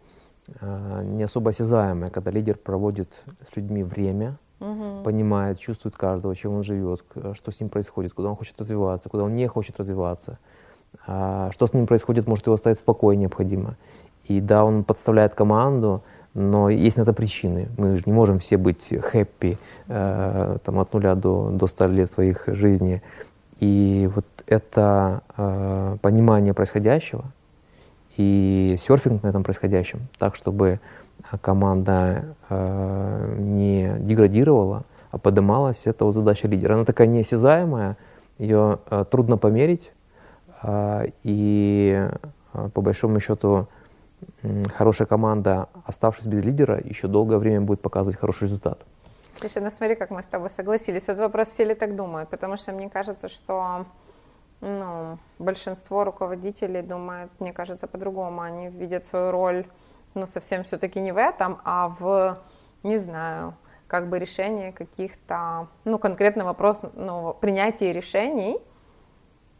не 0.60 1.22
особо 1.22 1.50
осязаемая, 1.50 2.10
когда 2.10 2.30
лидер 2.30 2.56
проводит 2.56 3.08
с 3.50 3.56
людьми 3.56 3.82
время, 3.82 4.36
угу. 4.60 5.02
понимает, 5.04 5.58
чувствует 5.58 5.96
каждого, 5.96 6.34
чем 6.36 6.54
он 6.54 6.64
живет, 6.64 7.02
что 7.34 7.50
с 7.50 7.60
ним 7.60 7.68
происходит, 7.68 8.12
куда 8.14 8.28
он 8.28 8.36
хочет 8.36 8.60
развиваться, 8.60 9.08
куда 9.08 9.24
он 9.24 9.34
не 9.34 9.46
хочет 9.48 9.78
развиваться, 9.78 10.38
а, 11.06 11.50
что 11.52 11.66
с 11.66 11.72
ним 11.72 11.86
происходит, 11.86 12.26
может 12.26 12.46
его 12.46 12.54
оставить 12.54 12.78
в 12.78 12.82
покое 12.82 13.16
необходимо. 13.16 13.76
И 14.24 14.40
да, 14.40 14.64
он 14.64 14.84
подставляет 14.84 15.34
команду, 15.34 16.02
но 16.34 16.70
есть 16.70 16.96
на 16.96 17.02
это 17.02 17.12
причины. 17.12 17.68
Мы 17.76 17.96
же 17.96 18.02
не 18.06 18.12
можем 18.12 18.38
все 18.38 18.56
быть 18.56 18.86
хэппи 18.88 19.58
э, 19.88 20.58
там, 20.64 20.78
от 20.78 20.92
нуля 20.92 21.16
до, 21.16 21.50
до 21.50 21.66
100 21.66 21.86
лет 21.88 22.10
своих 22.10 22.44
жизней. 22.46 23.02
И 23.58 24.08
вот 24.14 24.26
это 24.46 25.22
э, 25.36 25.96
понимание 26.00 26.54
происходящего 26.54 27.24
и 28.16 28.76
серфинг 28.78 29.22
на 29.22 29.28
этом 29.28 29.42
происходящем, 29.42 30.08
так, 30.18 30.34
чтобы 30.34 30.80
команда 31.40 32.36
э, 32.48 33.36
не 33.38 33.94
деградировала, 34.00 34.84
а 35.10 35.18
поднималась, 35.18 35.86
это 35.86 36.04
вот 36.04 36.12
задача 36.12 36.48
лидера. 36.48 36.74
Она 36.74 36.84
такая 36.84 37.06
неосязаемая, 37.06 37.96
ее 38.38 38.78
э, 38.90 39.04
трудно 39.10 39.36
померить, 39.36 39.90
э, 40.62 41.06
и 41.22 42.08
э, 42.52 42.68
по 42.74 42.80
большому 42.80 43.20
счету 43.20 43.68
э, 44.42 44.62
хорошая 44.74 45.06
команда, 45.06 45.68
оставшись 45.84 46.26
без 46.26 46.42
лидера, 46.42 46.80
еще 46.82 47.08
долгое 47.08 47.38
время 47.38 47.60
будет 47.60 47.80
показывать 47.80 48.18
хороший 48.18 48.44
результат. 48.44 48.78
Слушай, 49.36 49.62
ну 49.62 49.70
смотри, 49.70 49.94
как 49.94 50.10
мы 50.10 50.22
с 50.22 50.26
тобой 50.26 50.50
согласились. 50.50 51.06
Вот 51.08 51.18
вопрос, 51.18 51.48
все 51.48 51.64
ли 51.64 51.74
так 51.74 51.96
думают, 51.96 52.28
потому 52.28 52.56
что 52.56 52.72
мне 52.72 52.90
кажется, 52.90 53.28
что 53.28 53.86
ну, 54.60 55.18
большинство 55.38 56.04
руководителей 56.04 56.82
думают, 56.82 57.30
мне 57.40 57.52
кажется, 57.52 57.86
по-другому. 57.86 58.42
Они 58.42 58.68
видят 58.68 59.06
свою 59.06 59.30
роль 59.30 59.66
ну, 60.14 60.26
совсем 60.26 60.64
все-таки 60.64 61.00
не 61.00 61.12
в 61.12 61.16
этом, 61.16 61.60
а 61.64 61.88
в, 61.88 62.38
не 62.82 62.98
знаю, 62.98 63.54
как 63.86 64.08
бы 64.08 64.18
решении 64.18 64.70
каких-то, 64.70 65.68
ну, 65.84 65.98
конкретный 65.98 66.44
вопрос, 66.44 66.80
ну, 66.94 67.36
принятие 67.40 67.92
решений 67.92 68.58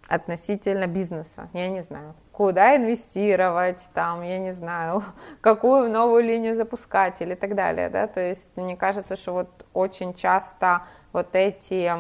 относительно 0.09 0.87
бизнеса. 0.87 1.49
Я 1.53 1.69
не 1.69 1.83
знаю, 1.83 2.15
куда 2.33 2.77
инвестировать, 2.77 3.87
там, 3.95 4.23
я 4.23 4.39
не 4.39 4.53
знаю, 4.53 5.05
какую 5.41 5.91
новую 5.91 6.25
линию 6.25 6.57
запускать 6.57 7.21
или 7.21 7.35
так 7.35 7.55
далее, 7.55 7.89
да, 7.89 8.07
то 8.07 8.21
есть 8.21 8.57
мне 8.57 8.77
кажется, 8.77 9.17
что 9.17 9.33
вот 9.33 9.67
очень 9.73 10.15
часто 10.15 10.83
вот 11.13 11.29
эти, 11.35 11.93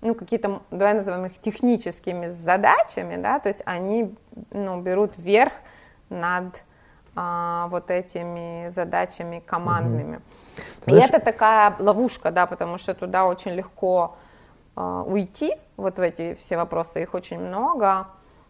ну, 0.00 0.14
какие-то, 0.14 0.62
давай 0.70 0.94
назовем 0.94 1.26
их 1.26 1.38
техническими 1.40 2.28
задачами, 2.28 3.16
да, 3.16 3.38
то 3.38 3.48
есть 3.48 3.62
они, 3.66 4.14
ну, 4.50 4.80
берут 4.80 5.18
вверх 5.18 5.52
над 6.08 6.62
а, 7.14 7.68
вот 7.68 7.90
этими 7.90 8.68
задачами 8.68 9.42
командными. 9.44 10.20
Угу. 10.86 10.96
И 10.96 11.00
это 11.00 11.20
такая 11.20 11.74
ловушка, 11.78 12.30
да, 12.30 12.46
потому 12.46 12.78
что 12.78 12.94
туда 12.94 13.26
очень 13.26 13.52
легко 13.52 14.16
а, 14.76 15.02
уйти, 15.02 15.54
вот 15.76 15.98
в 15.98 16.00
эти 16.00 16.34
все 16.34 16.56
вопросы, 16.56 17.02
их 17.02 17.14
очень 17.14 17.38
много. 17.38 18.06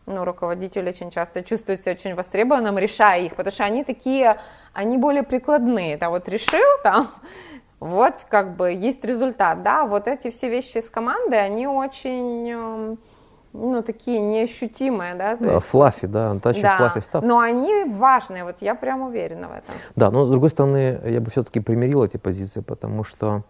Ну, 0.07 0.25
руководитель 0.25 0.89
очень 0.89 1.11
часто 1.11 1.43
чувствует 1.43 1.81
себя 1.83 1.93
очень 1.93 2.15
востребованным, 2.15 2.79
решая 2.79 3.21
их, 3.21 3.37
потому 3.37 3.53
что 3.53 3.65
они 3.65 3.85
такие, 3.85 4.41
они 4.73 4.97
более 4.99 5.23
прикладные. 5.23 5.97
Да, 5.97 6.11
вот 6.11 6.29
решил 6.29 6.65
там, 6.83 7.11
вот 7.81 8.27
как 8.29 8.57
бы 8.57 8.73
есть 8.73 9.05
результат, 9.05 9.63
да, 9.63 9.87
вот 9.87 10.07
эти 10.07 10.31
все 10.31 10.51
вещи 10.51 10.79
с 10.79 10.91
командой, 10.91 11.43
они 11.43 11.67
очень 11.67 12.99
ну, 13.53 13.83
такие 13.83 14.21
неощутимые, 14.21 15.15
да? 15.15 15.37
Да, 15.37 15.55
есть... 15.55 15.67
флаффи, 15.67 16.07
да, 16.07 16.33
touch 16.35 16.61
да, 16.61 16.79
fluffy 16.79 17.01
stuff. 17.01 17.25
но 17.25 17.41
они 17.41 17.85
важные, 17.85 18.45
вот 18.45 18.57
я 18.61 18.75
прям 18.75 19.03
уверена 19.03 19.49
в 19.49 19.53
этом. 19.53 19.75
Да, 19.97 20.11
но 20.11 20.27
с 20.27 20.31
другой 20.31 20.51
стороны, 20.51 21.01
я 21.05 21.21
бы 21.21 21.31
все-таки 21.31 21.61
примирил 21.61 22.05
эти 22.05 22.17
позиции, 22.17 22.61
потому 22.61 23.03
что 23.03 23.43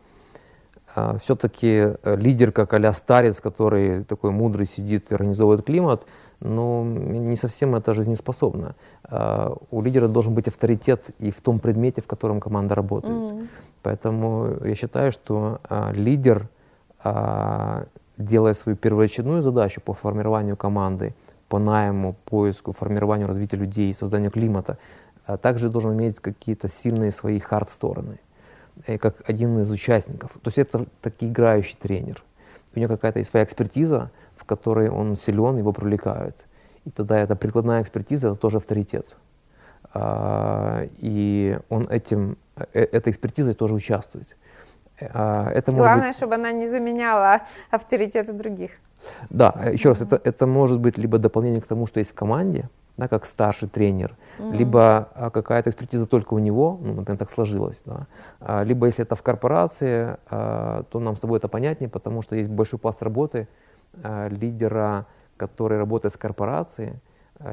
а, 0.95 1.19
все-таки 1.19 1.95
э, 2.03 2.17
лидер, 2.17 2.53
как 2.53 2.73
а 2.73 2.93
старец, 2.93 3.41
который 3.41 4.05
такой 4.05 4.31
мудрый 4.31 4.67
сидит 4.67 5.11
и 5.11 5.15
организовывает 5.15 5.65
климат, 5.65 6.05
ну, 6.41 6.85
не 6.85 7.37
совсем 7.37 7.75
это 7.75 7.93
жизнеспособно. 7.93 8.75
А, 9.05 9.55
у 9.71 9.83
лидера 9.83 10.09
должен 10.09 10.35
быть 10.35 10.49
авторитет 10.49 11.05
и 11.19 11.31
в 11.31 11.41
том 11.41 11.59
предмете, 11.59 12.01
в 12.01 12.07
котором 12.07 12.41
команда 12.41 12.75
работает. 12.75 13.15
Mm-hmm. 13.15 13.49
Поэтому 13.83 14.59
я 14.65 14.75
считаю, 14.75 15.13
что 15.13 15.61
а, 15.69 15.93
лидер 15.93 16.49
а, 17.03 17.85
делая 18.19 18.55
свою 18.55 18.77
первоочередную 18.77 19.43
задачу 19.43 19.81
по 19.81 19.95
формированию 19.95 20.57
команды, 20.57 21.15
по 21.49 21.59
найму, 21.59 22.15
поиску, 22.27 22.73
формированию 22.73 23.27
развития 23.27 23.57
людей, 23.57 23.95
созданию 23.95 24.31
климата, 24.31 24.79
а 25.27 25.37
также 25.37 25.69
должен 25.69 25.95
иметь 25.95 26.21
какие-то 26.21 26.69
сильные 26.69 27.11
свои 27.11 27.39
хард-стороны, 27.39 28.21
э, 28.87 28.99
как 28.99 29.29
один 29.29 29.59
из 29.61 29.71
участников. 29.71 30.33
То 30.43 30.49
есть 30.49 30.59
это 30.59 30.87
таки 31.01 31.29
играющий 31.29 31.77
тренер. 31.81 32.23
У 32.75 32.79
него 32.79 32.95
какая-то 32.95 33.19
есть 33.19 33.31
своя 33.31 33.45
экспертиза, 33.45 34.11
в 34.37 34.45
которой 34.45 34.91
он 34.91 35.17
силен, 35.17 35.57
его 35.57 35.73
привлекают. 35.73 36.37
И 36.85 36.91
тогда 36.91 37.19
эта 37.19 37.37
прикладная 37.37 37.83
экспертиза, 37.83 38.29
это 38.29 38.37
тоже 38.37 38.59
авторитет. 38.59 39.17
А, 39.93 40.87
и 40.99 41.59
он 41.69 41.89
этим, 41.91 42.37
э, 42.73 42.83
этой 42.83 43.11
экспертизой 43.11 43.55
тоже 43.55 43.75
участвует. 43.75 44.29
А, 45.01 45.51
это 45.51 45.73
Главное, 45.73 46.09
быть... 46.09 46.17
чтобы 46.17 46.35
она 46.35 46.53
не 46.53 46.69
заменяла 46.69 47.41
авторитеты 47.71 48.33
других. 48.33 48.71
Да, 49.31 49.55
еще 49.73 49.89
mm-hmm. 49.89 49.93
раз, 49.93 50.01
это, 50.03 50.21
это 50.23 50.47
может 50.47 50.79
быть 50.79 50.99
либо 50.99 51.19
дополнение 51.19 51.61
к 51.61 51.67
тому, 51.67 51.87
что 51.87 52.01
есть 52.01 52.11
в 52.11 52.15
команде, 52.15 52.69
да, 52.97 53.09
как 53.09 53.25
старший 53.25 53.69
тренер, 53.69 54.15
mm-hmm. 54.39 54.57
либо 54.57 55.09
а, 55.15 55.31
какая-то 55.31 55.71
экспертиза 55.71 56.07
только 56.07 56.35
у 56.35 56.39
него, 56.39 56.79
ну, 56.83 56.95
например, 56.95 57.19
так 57.19 57.31
сложилось, 57.31 57.81
да, 57.87 58.07
а, 58.41 58.63
либо 58.63 58.87
если 58.87 59.05
это 59.05 59.17
в 59.17 59.23
корпорации, 59.23 60.17
а, 60.29 60.83
то 60.91 61.01
нам 61.01 61.17
с 61.17 61.21
тобой 61.21 61.39
это 61.39 61.49
понятнее, 61.49 61.89
потому 61.89 62.23
что 62.23 62.37
есть 62.37 62.51
большой 62.51 62.79
пласт 62.79 63.03
работы 63.03 63.49
а, 64.03 64.29
лидера, 64.29 65.07
который 65.37 65.79
работает 65.79 66.15
с 66.15 66.17
корпорацией, 66.19 66.93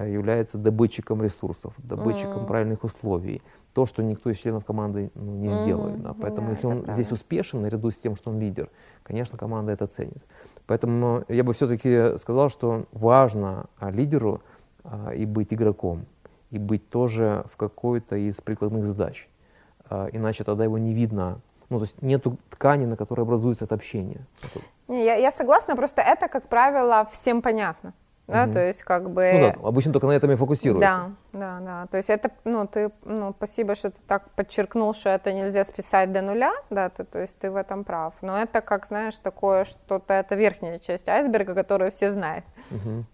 является 0.06 0.58
добытчиком 0.58 1.24
ресурсов, 1.24 1.74
добытчиком 1.78 2.40
mm-hmm. 2.40 2.48
правильных 2.48 2.84
условий, 2.84 3.42
то, 3.78 3.86
что 3.86 4.02
никто 4.02 4.32
из 4.32 4.40
членов 4.40 4.66
команды 4.66 5.12
ну, 5.14 5.34
не 5.34 5.50
сделает. 5.50 5.98
Mm-hmm. 5.98 6.02
Да. 6.02 6.16
Поэтому, 6.20 6.48
да, 6.48 6.54
если 6.54 6.66
он 6.66 6.78
правда. 6.82 6.94
здесь 6.94 7.12
успешен, 7.12 7.62
наряду 7.62 7.92
с 7.92 7.96
тем, 7.96 8.16
что 8.16 8.32
он 8.32 8.40
лидер, 8.40 8.72
конечно, 9.04 9.38
команда 9.38 9.72
это 9.72 9.86
ценит. 9.86 10.24
Поэтому 10.66 11.24
я 11.28 11.44
бы 11.44 11.54
все-таки 11.54 12.18
сказал, 12.18 12.50
что 12.50 12.86
важно 12.92 13.68
а, 13.78 13.92
лидеру 13.92 14.42
а, 14.84 15.14
и 15.14 15.28
быть 15.28 15.54
игроком, 15.54 16.08
и 16.50 16.58
быть 16.58 16.90
тоже 16.90 17.46
в 17.52 17.56
какой-то 17.56 18.16
из 18.16 18.42
прикладных 18.42 18.84
задач. 18.84 19.30
А, 19.92 20.08
иначе 20.12 20.44
тогда 20.44 20.64
его 20.64 20.80
не 20.80 20.96
видно. 20.96 21.40
Ну, 21.70 21.78
то 21.78 21.84
есть 21.84 22.02
нет 22.02 22.26
ткани, 22.50 22.86
на 22.86 22.96
которой 22.96 23.22
образуется 23.22 23.66
это 23.66 23.76
общение. 23.76 24.22
Не, 24.88 25.06
я, 25.06 25.14
я 25.18 25.32
согласна, 25.32 25.76
просто 25.76 26.02
это, 26.02 26.28
как 26.28 26.50
правило, 26.50 27.08
всем 27.12 27.44
понятно 27.44 27.94
да, 28.28 28.44
угу. 28.44 28.54
то 28.54 28.68
есть 28.68 28.84
как 28.84 29.10
бы... 29.10 29.32
Ну 29.34 29.40
да, 29.40 29.68
обычно 29.68 29.94
только 29.94 30.08
на 30.08 30.12
этом 30.12 30.32
и 30.32 30.36
фокусируются. 30.36 30.82
Да, 30.82 31.12
да, 31.34 31.60
да, 31.62 31.88
то 31.88 31.98
есть 31.98 32.10
это, 32.10 32.32
ну, 32.44 32.68
ты, 32.68 32.92
ну, 33.06 33.34
спасибо, 33.38 33.76
что 33.76 33.92
ты 33.92 33.98
так 34.06 34.30
подчеркнул, 34.32 34.94
что 34.94 35.10
это 35.10 35.32
нельзя 35.32 35.64
списать 35.64 36.12
до 36.12 36.22
нуля, 36.22 36.52
да, 36.70 36.90
ты, 36.90 37.06
то 37.06 37.20
есть 37.20 37.38
ты 37.40 37.50
в 37.50 37.56
этом 37.56 37.84
прав, 37.86 38.14
но 38.22 38.38
это, 38.38 38.62
как, 38.62 38.88
знаешь, 38.88 39.18
такое 39.18 39.64
что-то, 39.64 40.14
это 40.14 40.36
верхняя 40.36 40.78
часть 40.80 41.08
айсберга, 41.08 41.56
которую 41.56 41.90
все 41.90 42.12
знают. 42.12 42.46
Угу. 42.72 43.06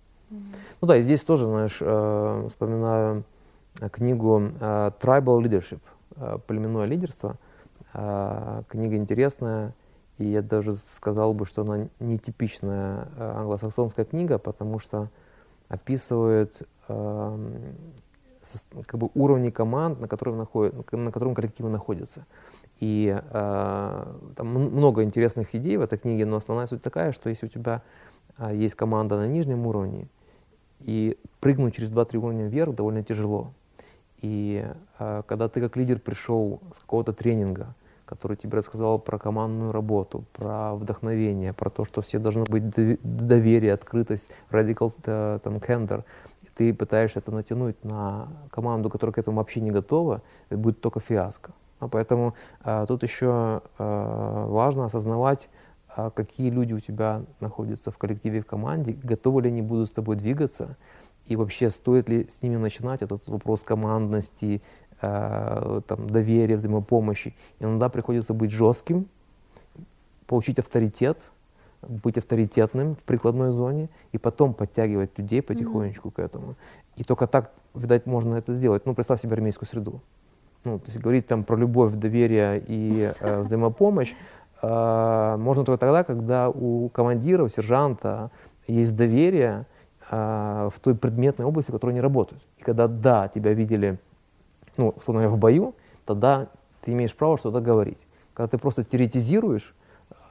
Ну 0.82 0.88
да, 0.88 0.98
и 0.98 1.02
здесь 1.02 1.24
тоже, 1.24 1.46
знаешь, 1.46 1.78
э, 1.80 2.48
вспоминаю 2.50 3.24
книгу 3.92 4.42
э, 4.60 4.92
Tribal 5.00 5.42
Leadership, 5.42 5.80
э, 6.16 6.38
племенное 6.48 6.86
лидерство, 6.86 7.36
э, 7.94 8.64
книга 8.68 8.96
интересная, 8.96 9.74
и 10.18 10.26
я 10.26 10.42
даже 10.42 10.76
сказал 10.76 11.34
бы, 11.34 11.46
что 11.46 11.64
она 11.64 11.88
нетипичная 12.00 13.08
э, 13.18 13.32
англосаксонская 13.38 14.06
книга, 14.06 14.38
потому 14.38 14.80
что 14.80 15.10
описывает 15.70 16.56
э, 16.88 17.38
как 18.86 19.00
бы 19.00 19.10
уровни 19.16 19.50
команд, 19.50 20.00
на 20.00 20.08
котором, 20.08 20.38
находят, 20.38 20.92
на 20.92 21.12
котором 21.12 21.34
коллективы 21.34 21.70
находятся. 21.70 22.26
И 22.80 23.16
э, 23.18 24.06
там 24.36 24.48
много 24.48 25.04
интересных 25.04 25.56
идей 25.56 25.78
в 25.78 25.82
этой 25.82 25.98
книге, 25.98 26.26
но 26.26 26.38
основная 26.38 26.68
суть 26.68 26.82
такая, 26.82 27.12
что 27.12 27.30
если 27.30 27.46
у 27.46 27.50
тебя 27.50 27.82
а 28.38 28.52
есть 28.52 28.76
команда 28.76 29.18
на 29.18 29.28
нижнем 29.28 29.68
уровне, 29.68 30.08
и 30.80 31.18
прыгнуть 31.40 31.76
через 31.76 31.92
2-3 31.92 32.18
уровня 32.18 32.48
вверх 32.48 32.76
довольно 32.76 33.04
тяжело. 33.04 33.54
И 34.22 34.66
э, 35.00 35.22
когда 35.26 35.48
ты 35.50 35.62
как 35.62 35.78
лидер 35.78 36.00
пришел 36.00 36.60
с 36.76 36.80
какого-то 36.80 37.14
тренинга, 37.14 37.76
который 38.06 38.38
тебе 38.38 38.58
рассказал 38.58 39.00
про 39.00 39.18
командную 39.18 39.72
работу, 39.72 40.26
про 40.34 40.76
вдохновение, 40.76 41.54
про 41.54 41.70
то, 41.70 41.86
что 41.86 42.02
все 42.02 42.20
должно 42.20 42.44
быть 42.44 42.70
доверие, 42.70 43.74
открытость, 43.74 44.30
radical 44.52 44.94
э, 45.06 45.40
там, 45.44 45.58
и 45.58 46.48
ты 46.56 46.74
пытаешься 46.74 47.20
это 47.20 47.32
натянуть 47.32 47.84
на 47.84 48.28
команду, 48.52 48.90
которая 48.90 49.14
к 49.14 49.18
этому 49.18 49.38
вообще 49.38 49.62
не 49.62 49.72
готова, 49.72 50.22
это 50.50 50.58
будет 50.58 50.82
только 50.82 51.00
фиаско. 51.00 51.52
А 51.80 51.88
поэтому 51.88 52.34
э, 52.64 52.86
тут 52.88 53.04
еще 53.04 53.62
э, 53.78 54.46
важно 54.48 54.86
осознавать, 54.86 55.50
э, 55.96 56.12
какие 56.14 56.50
люди 56.50 56.74
у 56.74 56.80
тебя 56.80 57.24
находятся 57.40 57.92
в 57.92 57.98
коллективе, 57.98 58.42
в 58.42 58.46
команде, 58.46 58.94
готовы 59.04 59.44
ли 59.44 59.50
они 59.50 59.62
будут 59.62 59.90
с 59.90 59.92
тобой 59.92 60.16
двигаться, 60.16 60.78
и 61.26 61.36
вообще 61.36 61.70
стоит 61.70 62.10
ли 62.10 62.28
с 62.30 62.42
ними 62.42 62.58
начинать 62.58 63.02
этот 63.02 63.28
вопрос 63.28 63.62
командности, 63.62 64.62
э, 65.04 65.82
там, 65.88 66.10
доверия, 66.10 66.56
взаимопомощи. 66.56 67.36
Иногда 67.60 67.90
приходится 67.90 68.34
быть 68.34 68.52
жестким, 68.52 69.08
получить 70.26 70.60
авторитет, 70.60 71.20
быть 71.82 72.18
авторитетным 72.18 72.96
в 72.96 73.00
прикладной 73.00 73.52
зоне 73.52 73.90
и 74.14 74.18
потом 74.18 74.54
подтягивать 74.54 75.18
людей 75.18 75.42
потихонечку 75.42 76.10
mm-hmm. 76.10 76.14
к 76.14 76.20
этому. 76.20 76.56
И 76.96 77.04
только 77.04 77.28
так, 77.28 77.52
видать, 77.74 78.06
можно 78.06 78.36
это 78.36 78.54
сделать. 78.54 78.86
Ну, 78.86 78.94
представь 78.94 79.22
себе 79.22 79.34
армейскую 79.34 79.68
среду. 79.68 80.02
Ну, 80.64 80.80
то 80.80 80.86
есть 80.88 81.00
говорить 81.00 81.28
там 81.28 81.44
про 81.44 81.58
любовь, 81.58 81.94
доверие 81.94 82.64
и 82.66 83.12
э, 83.20 83.42
взаимопомощь 83.44 84.14
э, 84.62 85.36
можно 85.38 85.66
только 85.66 85.78
тогда, 85.78 86.04
когда 86.04 86.50
у 86.50 86.90
командира, 86.90 87.44
у 87.44 87.50
сержанта 87.50 88.32
есть 88.68 88.96
доверие 88.96 89.66
э, 90.10 90.70
в 90.74 90.80
той 90.80 90.96
предметной 90.96 91.46
области, 91.46 91.72
в 91.72 91.74
которой 91.74 91.92
они 91.92 92.02
работают. 92.02 92.42
И 92.58 92.64
когда, 92.64 92.88
да, 92.88 93.28
тебя 93.28 93.54
видели 93.54 94.00
ну, 94.78 94.90
условно 94.90 95.22
говоря, 95.22 95.36
в 95.36 95.40
бою, 95.40 95.76
тогда 96.06 96.48
ты 96.82 96.92
имеешь 96.92 97.16
право 97.16 97.38
что-то 97.38 97.62
говорить. 97.62 98.00
Когда 98.34 98.48
ты 98.48 98.58
просто 98.58 98.84
теоретизируешь 98.84 99.74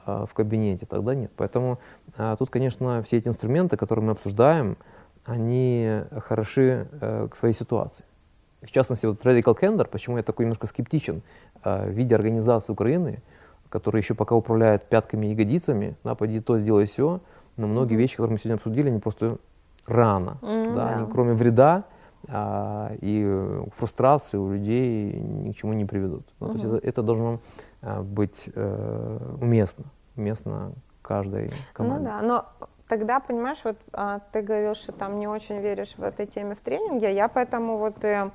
э, 0.05 0.25
в 0.29 0.33
кабинете, 0.33 0.85
тогда 0.85 1.15
нет. 1.15 1.31
Поэтому 1.35 1.79
э, 2.17 2.35
тут, 2.37 2.49
конечно, 2.49 3.01
все 3.03 3.17
эти 3.17 3.27
инструменты, 3.27 3.77
которые 3.77 4.05
мы 4.05 4.11
обсуждаем, 4.11 4.77
они 5.25 6.01
хороши 6.19 6.87
э, 6.99 7.27
к 7.31 7.35
своей 7.35 7.53
ситуации. 7.53 8.03
В 8.61 8.71
частности, 8.71 9.05
вот 9.05 9.21
Radical 9.25 9.59
Candor, 9.59 9.85
почему 9.85 10.17
я 10.17 10.23
такой 10.23 10.45
немножко 10.45 10.67
скептичен 10.67 11.21
э, 11.63 11.89
в 11.89 11.91
виде 11.91 12.15
организации 12.15 12.71
Украины, 12.71 13.21
которая 13.69 14.01
еще 14.01 14.13
пока 14.13 14.35
управляет 14.35 14.83
пятками 14.83 15.27
и 15.27 15.29
ягодицами, 15.31 15.95
да, 16.03 16.15
поди 16.15 16.39
то, 16.39 16.57
сделай 16.57 16.85
все, 16.85 17.19
но 17.57 17.67
многие 17.67 17.95
mm-hmm. 17.95 17.97
вещи, 17.97 18.15
которые 18.15 18.33
мы 18.33 18.37
сегодня 18.37 18.55
обсудили, 18.55 18.89
они 18.89 18.99
просто 18.99 19.37
рано. 19.85 20.37
Mm-hmm, 20.41 20.75
да, 20.75 20.89
Они, 20.89 21.11
кроме 21.11 21.33
вреда, 21.33 21.83
а, 22.29 22.91
и 23.01 23.61
фрустрации 23.75 24.37
у 24.37 24.51
людей 24.51 25.13
ни 25.13 25.51
к 25.51 25.57
чему 25.57 25.73
не 25.73 25.85
приведут. 25.85 26.25
Ну, 26.39 26.47
угу. 26.47 26.53
То 26.53 26.59
есть 26.59 26.73
это, 26.73 26.87
это 26.87 27.03
должно 27.03 27.39
а, 27.81 28.01
быть 28.01 28.49
э, 28.53 29.19
уместно, 29.41 29.85
уместно 30.15 30.71
каждой 31.01 31.49
ну 31.49 31.55
команде. 31.73 31.99
Ну 31.99 32.05
да, 32.05 32.21
но 32.21 32.45
тогда, 32.87 33.19
понимаешь, 33.19 33.59
вот 33.63 33.77
а, 33.91 34.21
ты 34.31 34.41
говорил, 34.41 34.75
что 34.75 34.91
там 34.91 35.19
не 35.19 35.27
очень 35.27 35.59
веришь 35.59 35.95
в 35.97 36.03
этой 36.03 36.25
теме 36.25 36.55
в 36.55 36.61
тренинге, 36.61 37.13
я 37.13 37.27
поэтому 37.27 37.77
вот, 37.77 37.95
и, 38.03 38.29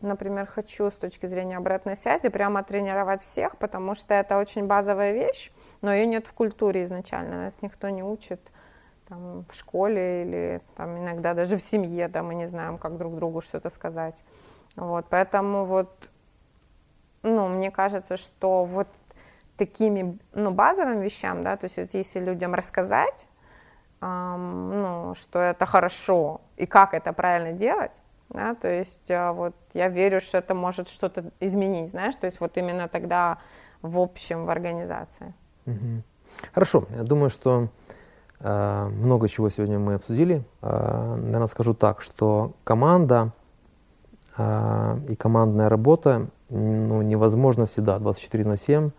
например, 0.00 0.46
хочу 0.46 0.90
с 0.90 0.94
точки 0.94 1.26
зрения 1.26 1.58
обратной 1.58 1.96
связи 1.96 2.28
прямо 2.28 2.62
тренировать 2.62 3.20
всех, 3.20 3.58
потому 3.58 3.94
что 3.94 4.14
это 4.14 4.38
очень 4.38 4.66
базовая 4.66 5.12
вещь, 5.12 5.52
но 5.82 5.92
ее 5.92 6.06
нет 6.06 6.26
в 6.26 6.32
культуре 6.32 6.84
изначально, 6.84 7.44
нас 7.44 7.60
никто 7.60 7.90
не 7.90 8.02
учит 8.02 8.40
там, 9.08 9.44
в 9.48 9.54
школе 9.54 10.22
или 10.22 10.60
там, 10.76 10.98
иногда 10.98 11.34
даже 11.34 11.56
в 11.56 11.62
семье, 11.62 12.08
да, 12.08 12.22
мы 12.22 12.34
не 12.34 12.46
знаем, 12.46 12.78
как 12.78 12.98
друг 12.98 13.16
другу 13.16 13.40
что-то 13.40 13.70
сказать. 13.70 14.22
Вот, 14.76 15.06
поэтому 15.08 15.64
вот, 15.64 16.10
ну, 17.22 17.48
мне 17.48 17.70
кажется, 17.70 18.16
что 18.16 18.64
вот 18.64 18.88
такими, 19.56 20.18
ну, 20.32 20.50
базовым 20.50 21.00
вещам, 21.00 21.42
да, 21.42 21.56
то 21.56 21.64
есть 21.64 21.76
вот 21.76 21.88
если 21.92 22.20
людям 22.20 22.54
рассказать, 22.54 23.26
эм, 24.00 24.82
ну, 24.82 25.14
что 25.14 25.40
это 25.40 25.66
хорошо 25.66 26.40
и 26.56 26.66
как 26.66 26.94
это 26.94 27.12
правильно 27.12 27.52
делать, 27.52 27.92
да, 28.28 28.54
то 28.54 28.68
есть 28.68 29.10
э, 29.10 29.32
вот 29.32 29.54
я 29.74 29.88
верю, 29.88 30.20
что 30.20 30.38
это 30.38 30.54
может 30.54 30.88
что-то 30.88 31.24
изменить, 31.40 31.90
знаешь, 31.90 32.14
то 32.14 32.26
есть 32.26 32.40
вот 32.40 32.56
именно 32.56 32.88
тогда 32.88 33.38
в 33.82 33.98
общем 33.98 34.44
в 34.44 34.50
организации. 34.50 35.34
Хорошо, 36.52 36.84
я 36.90 37.02
думаю, 37.02 37.30
что 37.30 37.68
много 38.40 39.28
чего 39.28 39.50
сегодня 39.50 39.78
мы 39.78 39.94
обсудили. 39.94 40.44
Э, 40.62 41.16
наверное, 41.16 41.48
скажу 41.48 41.74
так, 41.74 42.00
что 42.00 42.52
команда 42.62 43.32
э, 44.36 44.98
и 45.08 45.16
командная 45.16 45.68
работа 45.68 46.28
ну, 46.48 47.02
невозможно 47.02 47.66
всегда 47.66 47.98
24 47.98 48.44
на 48.44 48.56
7 48.56 48.90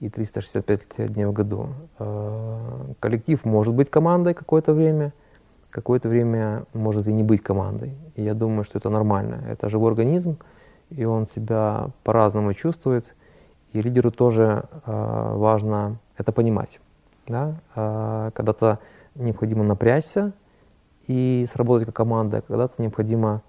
и 0.00 0.10
365 0.10 1.12
дней 1.12 1.24
в 1.24 1.32
году. 1.32 1.68
Коллектив 3.00 3.44
может 3.44 3.74
быть 3.74 3.90
командой 3.90 4.34
какое-то 4.34 4.74
время, 4.74 5.12
какое-то 5.70 6.08
время 6.08 6.64
может 6.74 7.06
и 7.06 7.12
не 7.12 7.22
быть 7.22 7.42
командой. 7.42 7.94
И 8.14 8.22
я 8.22 8.34
думаю, 8.34 8.64
что 8.64 8.78
это 8.78 8.90
нормально. 8.90 9.42
Это 9.48 9.68
живой 9.70 9.90
организм, 9.90 10.36
и 10.90 11.04
он 11.04 11.26
себя 11.26 11.88
по-разному 12.02 12.52
чувствует. 12.52 13.14
И 13.72 13.80
лидеру 13.80 14.10
тоже 14.10 14.64
важно 14.84 15.98
это 16.18 16.32
понимать. 16.32 16.80
Да? 17.26 17.54
А, 17.74 18.30
когда-то 18.32 18.78
необходимо 19.14 19.64
напрячься 19.64 20.32
и 21.06 21.46
сработать 21.50 21.86
как 21.86 21.96
команда, 21.96 22.42
когда-то 22.42 22.80
необходимо 22.82 23.42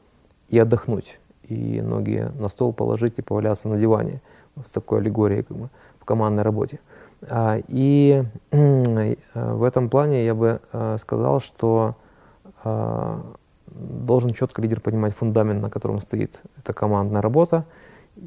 и 0.50 0.60
отдохнуть, 0.60 1.20
и 1.44 1.82
ноги 1.82 2.30
на 2.40 2.50
стол 2.50 2.74
положить 2.74 3.16
и 3.18 3.22
поваляться 3.22 3.68
на 3.68 3.78
диване 3.78 4.22
с 4.66 4.72
такой 4.72 5.00
аллегорией 5.00 5.44
как 5.44 5.58
бы, 5.58 5.70
в 6.00 6.06
командной 6.06 6.44
работе. 6.44 6.80
А, 7.28 7.58
и 7.68 8.24
в 8.52 9.64
этом 9.64 9.90
плане 9.90 10.26
я 10.26 10.36
бы 10.36 10.62
а, 10.72 10.98
сказал, 10.98 11.40
что 11.40 11.96
должен 13.68 14.32
четко 14.34 14.60
лидер 14.62 14.80
понимать 14.80 15.16
фундамент, 15.16 15.62
на 15.62 15.70
котором 15.70 16.02
стоит 16.02 16.40
эта 16.58 16.74
командная 16.74 17.22
работа. 17.22 17.66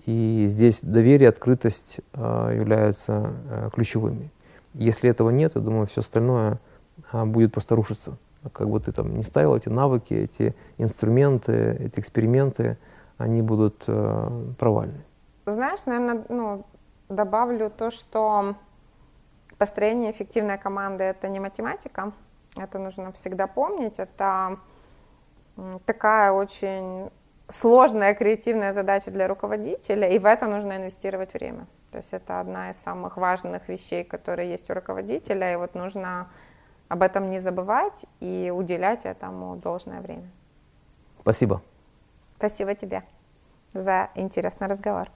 И 0.06 0.46
здесь 0.48 0.80
доверие, 0.80 1.30
открытость 1.30 1.96
являются 2.14 3.32
ключевыми. 3.72 4.30
Если 4.78 5.10
этого 5.10 5.30
нет, 5.30 5.56
я 5.56 5.60
думаю, 5.60 5.86
все 5.86 6.00
остальное 6.00 6.60
а, 7.10 7.26
будет 7.26 7.52
просто 7.52 7.74
рушиться. 7.74 8.16
Как 8.52 8.68
бы 8.68 8.78
ты 8.78 8.92
там 8.92 9.16
не 9.16 9.24
ставил 9.24 9.56
эти 9.56 9.68
навыки, 9.68 10.14
эти 10.14 10.54
инструменты, 10.78 11.76
эти 11.80 11.98
эксперименты, 11.98 12.78
они 13.16 13.42
будут 13.42 13.82
э, 13.88 14.52
провальны. 14.56 15.02
Знаешь, 15.44 15.84
наверное, 15.86 16.24
ну, 16.28 16.64
добавлю 17.08 17.70
то, 17.70 17.90
что 17.90 18.54
построение 19.58 20.12
эффективной 20.12 20.58
команды 20.58 21.02
это 21.02 21.28
не 21.28 21.40
математика, 21.40 22.12
это 22.56 22.78
нужно 22.78 23.10
всегда 23.10 23.48
помнить, 23.48 23.98
это 23.98 24.58
такая 25.84 26.30
очень 26.30 27.10
сложная 27.48 28.14
креативная 28.14 28.72
задача 28.72 29.10
для 29.10 29.26
руководителя, 29.26 30.08
и 30.08 30.20
в 30.20 30.26
это 30.26 30.46
нужно 30.46 30.76
инвестировать 30.76 31.34
время. 31.34 31.66
То 31.90 31.98
есть 31.98 32.12
это 32.12 32.40
одна 32.40 32.70
из 32.70 32.76
самых 32.76 33.16
важных 33.16 33.68
вещей, 33.68 34.04
которые 34.04 34.50
есть 34.50 34.68
у 34.70 34.74
руководителя, 34.74 35.52
и 35.52 35.56
вот 35.56 35.74
нужно 35.74 36.28
об 36.88 37.02
этом 37.02 37.30
не 37.30 37.38
забывать 37.38 38.04
и 38.20 38.52
уделять 38.54 39.04
этому 39.04 39.56
должное 39.56 40.00
время. 40.00 40.28
Спасибо. 41.20 41.62
Спасибо 42.36 42.74
тебе 42.74 43.02
за 43.74 44.10
интересный 44.14 44.68
разговор. 44.68 45.10